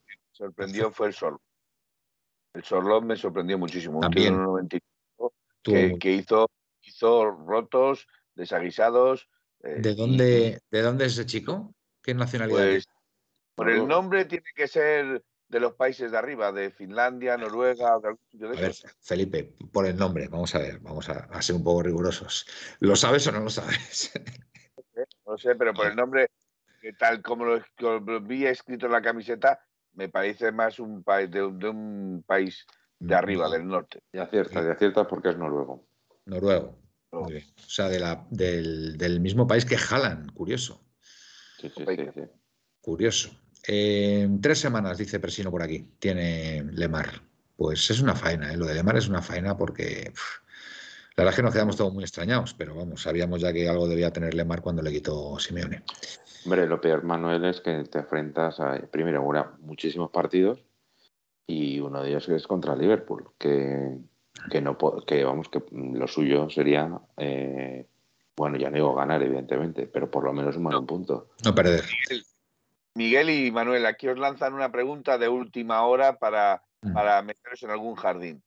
[0.05, 1.37] Me sorprendió fue el Sol.
[2.53, 4.01] El Sorlot me sorprendió muchísimo.
[4.01, 4.37] También.
[5.61, 6.49] que, que, hizo,
[6.81, 8.05] hizo rotos,
[8.35, 9.29] desaguisados.
[9.63, 11.73] Eh, ¿De, dónde, ¿De dónde es ese chico?
[12.01, 12.85] ¿Qué nacionalidad pues,
[13.55, 18.07] Por el nombre tiene que ser de los países de arriba, de Finlandia, Noruega, de
[18.09, 21.55] algún sitio de A ver, Felipe, por el nombre, vamos a ver, vamos a, ser
[21.55, 22.45] un poco rigurosos.
[22.81, 24.11] ¿Lo sabes o no lo sabes?
[25.25, 26.29] No sé, pero por el nombre,
[26.91, 32.23] tal como lo, vi escrito en la camiseta, me parece más un país de, un
[32.27, 32.65] país
[32.99, 34.01] de arriba, del norte.
[34.11, 35.87] Y acierta, y acierta porque es noruego.
[36.25, 36.77] Noruego.
[37.11, 37.29] O
[37.67, 40.83] sea, de la, del, mismo país que Jalan, curioso.
[41.59, 42.21] Sí, sí, sí,
[42.81, 43.29] Curioso.
[43.65, 47.21] En tres semanas, dice Presino por aquí, tiene Lemar.
[47.55, 48.57] Pues es una faena, ¿eh?
[48.57, 50.11] lo de Lemar es una faena porque
[51.15, 53.87] la verdad es que nos quedamos todos muy extrañados, pero vamos, sabíamos ya que algo
[53.87, 55.83] debía tener Lemar cuando le quitó Simeone.
[56.45, 60.63] Hombre, lo peor, Manuel, es que te enfrentas a, primero, ahora muchísimos partidos
[61.47, 63.97] y uno de ellos es contra Liverpool, que,
[64.49, 67.87] que no que vamos, que lo suyo sería, eh,
[68.35, 71.29] bueno, ya no digo ganar, evidentemente, pero por lo menos un buen punto.
[71.43, 71.83] No perder.
[72.95, 76.93] Miguel y Manuel, aquí os lanzan una pregunta de última hora para, mm.
[76.93, 78.43] para meteros en algún jardín.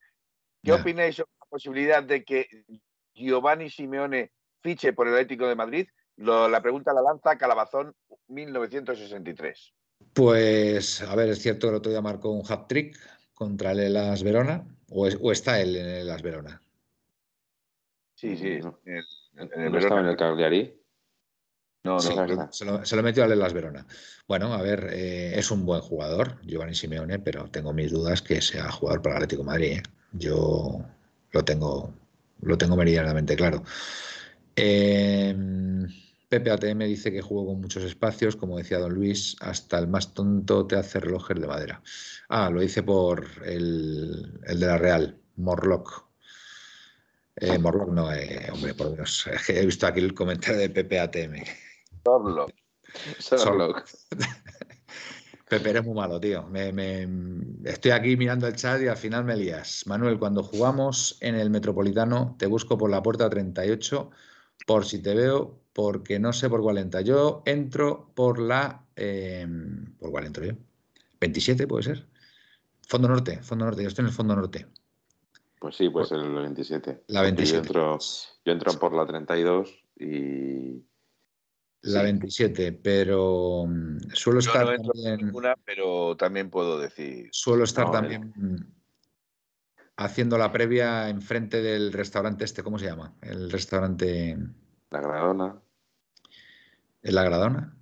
[0.62, 2.64] ¿Qué opináis sobre la posibilidad de que
[3.14, 5.88] Giovanni Simeone fiche por el Atlético de Madrid?
[6.16, 7.94] La pregunta la lanza Calabazón
[8.28, 9.74] 1963.
[10.12, 12.98] Pues, a ver, es cierto que el otro día marcó un hat-trick
[13.34, 16.62] contra el Elas Verona, o, está él en el Elas Verona.
[18.14, 18.58] Sí, sí.
[18.84, 20.80] En el, estaba en el Cagliari?
[21.84, 23.86] No, no, se, lo, metió a Las Verona.
[24.26, 28.40] Bueno, a ver, eh, es un buen jugador, Giovanni Simeone, pero tengo mis dudas que
[28.40, 29.72] sea jugador para el Atlético de Madrid.
[29.74, 29.82] ¿eh?
[30.10, 30.80] Yo
[31.30, 31.94] lo tengo,
[32.40, 33.62] lo tengo meridianamente claro.
[34.56, 35.86] Em,
[36.28, 40.12] Pepe ATM dice que jugó con muchos espacios, como decía don Luis, hasta el más
[40.12, 41.82] tonto te hace relojes de madera.
[42.28, 46.06] Ah, lo dice por el, el de la Real, Morlock.
[47.36, 48.08] Eh, Morlock no,
[48.52, 49.28] hombre, por Dios.
[49.48, 51.44] he visto aquí el comentario de Pepe ATM.
[55.48, 56.48] Pepe, eres muy malo, tío.
[57.64, 59.86] Estoy aquí mirando el chat y al final me lías.
[59.86, 64.10] Manuel, cuando jugamos en el Metropolitano, te busco por la puerta 38
[64.66, 67.02] por si te veo, porque no sé por cuál entra.
[67.02, 68.86] Yo entro por la...
[68.96, 70.54] Em, ¿Por cuál entro yo?
[71.20, 72.06] 27 puede ser.
[72.88, 73.82] Fondo Norte, Fondo Norte.
[73.82, 74.66] Yo estoy en el Fondo Norte.
[75.60, 77.04] Pues sí, pues el 27.
[77.08, 77.52] La 27.
[77.52, 77.98] Yo entro,
[78.42, 80.82] yo entro por la 32 y
[81.82, 85.30] la 27, pero mm, suelo estar también.
[85.62, 87.28] pero también puedo decir.
[87.32, 88.32] Suelo estar también
[89.98, 93.14] haciendo la previa enfrente del restaurante este, ¿cómo se llama?
[93.20, 94.38] El restaurante.
[94.88, 95.60] La Gradona.
[97.06, 97.76] ¿En la Gradona?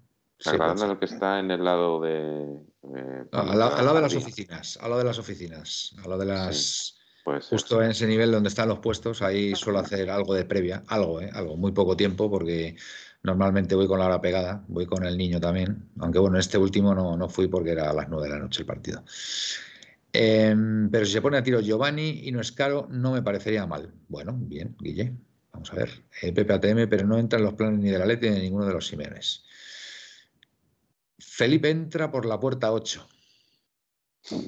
[0.44, 2.60] La Gradona es lo que está en el lado de.
[3.32, 6.96] al, lado de las oficinas, al lado de las oficinas, a lado de las.
[7.50, 11.20] justo en ese nivel donde están los puestos, ahí suelo hacer algo de previa, algo,
[11.20, 11.30] ¿eh?
[11.32, 12.76] algo, muy poco tiempo, porque
[13.24, 16.94] Normalmente voy con la hora pegada, voy con el niño también, aunque bueno, este último
[16.94, 19.02] no, no fui porque era a las 9 de la noche el partido.
[20.12, 23.66] Em, pero si se pone a tiro Giovanni y no es caro, no me parecería
[23.66, 23.94] mal.
[24.08, 25.14] Bueno, bien, Guille,
[25.54, 26.04] vamos a ver.
[26.20, 28.66] Eh, PPATM, pero no entra en los planes ni de la Leti ni de ninguno
[28.66, 29.44] de los Simeones.
[31.18, 33.08] Felipe entra por la puerta 8.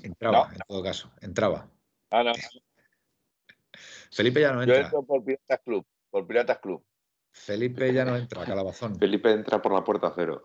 [0.03, 1.71] Entraba, en todo caso, entraba.
[2.11, 2.33] Ah, no.
[4.11, 4.77] Felipe ya no entra.
[4.77, 6.85] Yo entro por Piratas Club, por Piratas Club.
[7.31, 8.97] Felipe ya no entra, calabazón.
[8.99, 10.43] Felipe entra por la puerta cero,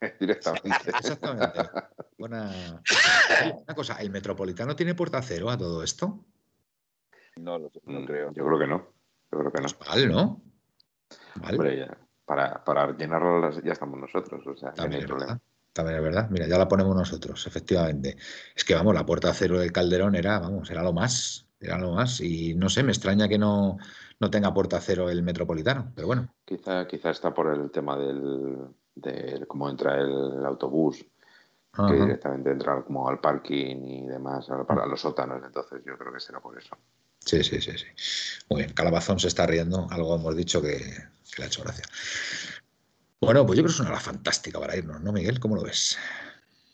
[0.20, 0.90] directamente.
[0.90, 1.60] Exactamente.
[2.16, 2.82] Buena...
[3.64, 6.24] Una cosa, ¿el Metropolitano tiene puerta cero a todo esto?
[7.36, 8.32] No, lo no creo.
[8.32, 8.97] Yo creo que no.
[9.30, 9.68] Yo creo que no.
[9.68, 10.42] Pues ¿no?
[11.36, 11.88] Vale.
[12.24, 15.38] para, para llenarlo ya estamos nosotros, o sea, También es Verdad.
[15.72, 16.28] También es verdad.
[16.30, 18.16] Mira, ya la ponemos nosotros, efectivamente.
[18.56, 21.46] Es que, vamos, la puerta cero del Calderón era, vamos, era lo más.
[21.60, 22.20] Era lo más.
[22.20, 23.78] Y no sé, me extraña que no
[24.20, 26.34] no tenga puerta cero el metropolitano, pero bueno.
[26.44, 31.04] Quizá, quizá está por el tema del, de cómo entra el autobús,
[31.72, 36.20] que directamente entra como al parking y demás, para los sótanos, entonces yo creo que
[36.20, 36.76] será por eso.
[37.20, 37.86] Sí, sí, sí, sí.
[38.48, 40.78] Muy bien, Calabazón se está riendo, algo hemos dicho que,
[41.36, 41.84] le ha hecho gracia.
[43.20, 45.38] Bueno, pues yo creo que es una hora fantástica para irnos, ¿no, Miguel?
[45.40, 45.98] ¿Cómo lo ves?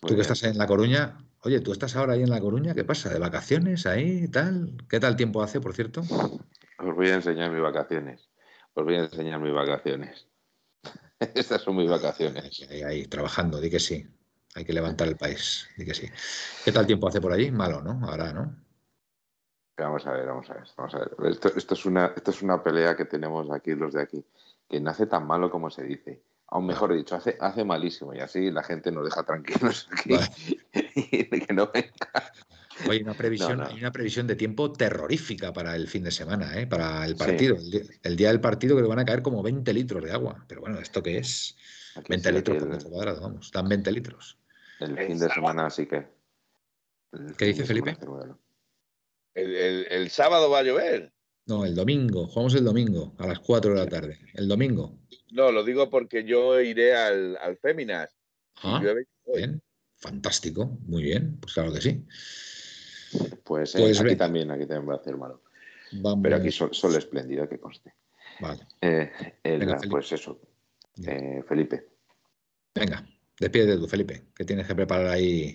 [0.06, 2.84] tú que estás en La Coruña, oye, tú estás ahora ahí en La Coruña, ¿qué
[2.84, 3.08] pasa?
[3.08, 4.76] ¿De vacaciones ahí tal?
[4.88, 6.02] ¿Qué tal tiempo hace, por cierto?
[6.02, 8.28] Os voy a enseñar mis vacaciones.
[8.74, 10.26] Os voy a enseñar mis vacaciones.
[11.34, 12.62] Estas son mis vacaciones.
[12.70, 14.06] Ahí, ahí, trabajando, di que sí.
[14.54, 16.08] Hay que levantar el país, di que sí.
[16.64, 17.50] ¿Qué tal tiempo hace por allí?
[17.50, 18.06] Malo, ¿no?
[18.06, 18.63] Ahora, ¿no?
[19.76, 21.32] Vamos a ver, vamos a ver, vamos a ver.
[21.32, 24.24] Esto, esto, es una, esto es una pelea que tenemos aquí los de aquí,
[24.68, 26.22] que no hace tan malo como se dice.
[26.46, 30.16] Aún mejor dicho, hace, hace malísimo y así la gente nos deja tranquilos aquí
[30.72, 31.90] y que no venga.
[32.88, 36.66] Hay una previsión, Hay una previsión de tiempo terrorífica para el fin de semana, ¿eh?
[36.66, 37.56] para el partido.
[38.02, 40.44] El, día, del partido que le van a caer como 20 litros de agua.
[40.46, 41.56] Pero bueno, ¿esto qué es?
[42.08, 43.50] 20 litros por metro cuadrado, vamos.
[43.52, 44.38] Dan 20 litros.
[44.80, 46.06] El fin de semana sí que.
[47.38, 47.96] ¿Qué dice Felipe?
[49.34, 51.12] El, sábado va a llover.
[51.46, 52.26] No, el domingo.
[52.26, 54.18] Jugamos el domingo a las 4 de la tarde.
[54.34, 54.98] El domingo.
[55.32, 58.10] No, lo digo porque yo iré al, al Féminas.
[58.62, 58.82] Ah,
[59.34, 59.60] bien.
[59.96, 60.78] Fantástico.
[60.86, 61.38] Muy bien.
[61.40, 62.04] Pues claro que sí.
[63.44, 65.42] Pues, eh, pues aquí también, aquí también va a hacer malo.
[66.22, 67.94] Pero aquí sol, espléndido, que conste.
[68.40, 68.66] Vale.
[68.80, 69.12] Eh,
[69.88, 70.40] pues eso.
[71.06, 71.88] Eh, Felipe.
[72.74, 73.06] Venga,
[73.38, 75.52] despídete tú, Felipe, que tienes que preparar ahí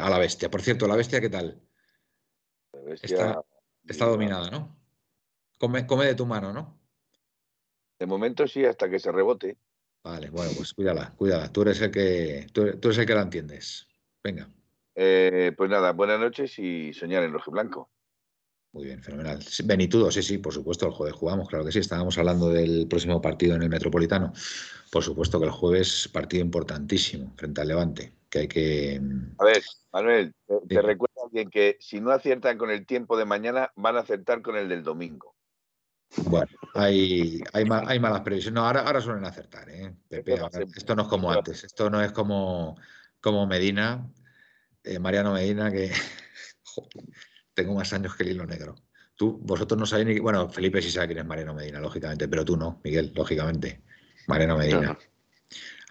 [0.00, 0.50] a la bestia.
[0.50, 1.60] Por cierto, la bestia, ¿qué tal?
[2.90, 4.76] Está, dominada, ¿no?
[5.58, 6.78] Come, de tu mano, ¿no?
[7.98, 9.56] De momento sí, hasta que se rebote.
[10.02, 11.52] Vale, bueno, pues cuídala, cuídala.
[11.52, 13.86] Tú eres el que, tú, eres el que la entiendes.
[14.22, 14.48] Venga.
[14.94, 17.90] Eh, pues nada, buenas noches y soñar en rojo y blanco.
[18.72, 19.44] Muy bien, fenomenal.
[19.64, 21.78] Benitudo, sí, sí, por supuesto, el jueves jugamos, claro que sí.
[21.78, 24.32] Estábamos hablando del próximo partido en el Metropolitano.
[24.90, 29.00] Por supuesto que el jueves partido importantísimo frente al Levante, que hay que...
[29.38, 30.34] A ver, Manuel,
[30.66, 34.40] te, recuerdo alguien que si no aciertan con el tiempo de mañana, van a acertar
[34.40, 35.36] con el del domingo.
[36.16, 38.54] Bueno, hay, hay, hay malas previsiones.
[38.54, 39.94] No, ahora, ahora suelen acertar, ¿eh?
[40.08, 40.38] Pepe,
[40.74, 42.74] esto no es como antes, esto no es como,
[43.20, 44.10] como Medina,
[44.82, 45.90] eh, Mariano Medina, que
[47.54, 48.76] tengo más años que el hilo negro.
[49.14, 50.18] Tú, vosotros no sabéis ni.
[50.20, 53.82] Bueno, Felipe sí sabe quién es Mariano Medina, lógicamente, pero tú no, Miguel, lógicamente.
[54.26, 54.98] Mariano Medina.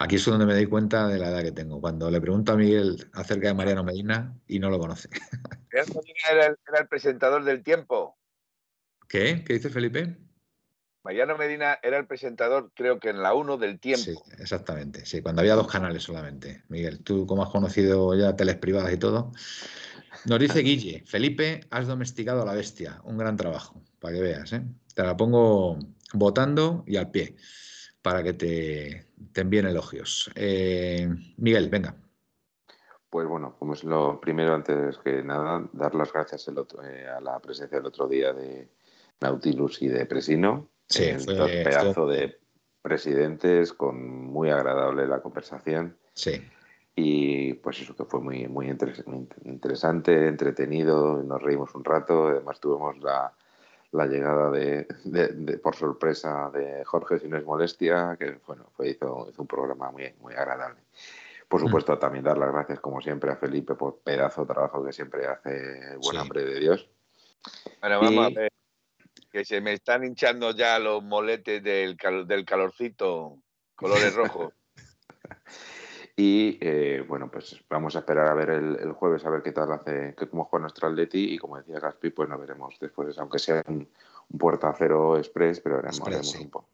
[0.02, 1.80] Aquí es donde me doy cuenta de la edad que tengo.
[1.80, 5.08] Cuando le pregunto a Miguel acerca de Mariano Medina y no lo conoce.
[5.70, 8.18] Era el, era el presentador del tiempo.
[9.08, 9.44] ¿Qué?
[9.46, 10.16] ¿Qué dice Felipe?
[11.04, 14.04] Mariano Medina era el presentador, creo que en la 1 del tiempo.
[14.04, 15.06] Sí, exactamente.
[15.06, 16.62] Sí, cuando había dos canales solamente.
[16.68, 19.32] Miguel, tú como has conocido ya teles privadas y todo.
[20.26, 23.00] Nos dice Guille, Felipe, has domesticado a la bestia.
[23.04, 24.52] Un gran trabajo, para que veas.
[24.52, 24.62] ¿eh?
[24.94, 25.78] Te la pongo
[26.12, 27.36] votando y al pie,
[28.02, 30.30] para que te, envíen elogios.
[30.34, 31.94] Eh, Miguel, venga.
[33.08, 37.38] Pues bueno, como es lo primero, antes que nada, dar las gracias eh, a la
[37.40, 38.68] presencia del otro día de
[39.20, 40.68] Nautilus y de Presino.
[40.88, 42.38] Sí, fue, pedazo de
[42.82, 45.96] presidentes, con muy agradable la conversación.
[46.14, 46.42] Sí.
[46.96, 48.66] Y pues eso que fue muy, muy
[49.44, 53.32] interesante, entretenido, nos reímos un rato, además tuvimos la,
[53.92, 54.86] la llegada de,
[55.62, 60.12] por sorpresa de Jorge sin es molestia, que bueno, fue, hizo, hizo un programa muy,
[60.20, 60.80] muy agradable.
[61.46, 61.64] Por mm.
[61.66, 65.26] supuesto, también dar las gracias, como siempre, a Felipe por pedazo de trabajo que siempre
[65.26, 66.88] hace, buen hambre de Dios.
[67.80, 68.52] Bueno, vamos a ver,
[69.30, 71.96] que se me están hinchando ya los moletes del,
[72.26, 73.38] del calorcito,
[73.74, 74.54] colores rojos.
[76.14, 79.72] Y eh, bueno, pues vamos a esperar a ver el, jueves, a ver qué tal
[79.72, 83.38] hace, que cómo juega nuestro Atleti y como decía Gaspi, pues lo veremos después, aunque
[83.38, 83.88] sea un,
[84.38, 86.68] puerta cero express, pero veremos, un poco.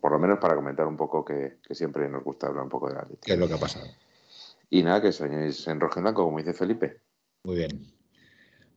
[0.00, 2.98] por lo menos para comentar un poco que, siempre nos gusta hablar un poco del
[2.98, 3.20] Atleti.
[3.26, 3.86] ¿Qué es lo que ha pasado?
[4.70, 7.00] Y nada, que soñéis en rojo y blanco, como dice Felipe.
[7.44, 7.98] Muy bien.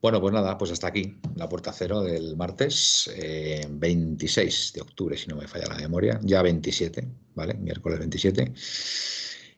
[0.01, 3.11] Bueno, pues nada, pues hasta aquí la puerta cero del martes
[3.69, 7.53] 26 eh, de octubre, si no me falla la memoria, ya 27, ¿vale?
[7.55, 8.51] Miércoles 27.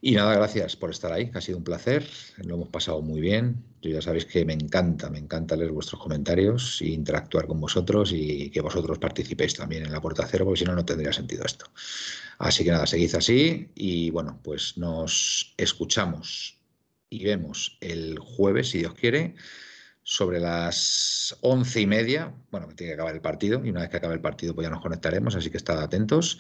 [0.06, 2.06] Y nada, gracias por estar ahí, ha sido un placer,
[2.44, 3.64] lo hemos pasado muy bien.
[3.82, 8.12] Yo ya sabéis que me encanta, me encanta leer vuestros comentarios e interactuar con vosotros
[8.12, 11.46] y que vosotros participéis también en la puerta cero, porque si no, no tendría sentido
[11.46, 11.68] esto.
[12.38, 16.60] Así que nada, seguid así y bueno, pues nos escuchamos
[17.10, 19.36] y vemos el jueves, si Dios quiere,
[20.02, 22.36] sobre las once y media.
[22.52, 24.66] Bueno, que tiene que acabar el partido y una vez que acabe el partido, pues
[24.66, 26.40] ya nos conectaremos, así que estad atentos.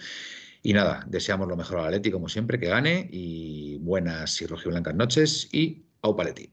[0.65, 4.95] Y nada, deseamos lo mejor al Atleti, como siempre, que gane y buenas y rojiblancas
[4.95, 6.49] noches y au Paletti.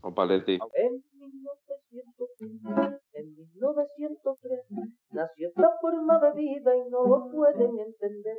[0.00, 0.58] Au Paletti.
[0.72, 1.04] En
[3.36, 4.60] 1903
[5.12, 8.38] nació esta forma de vida y no lo pueden entender.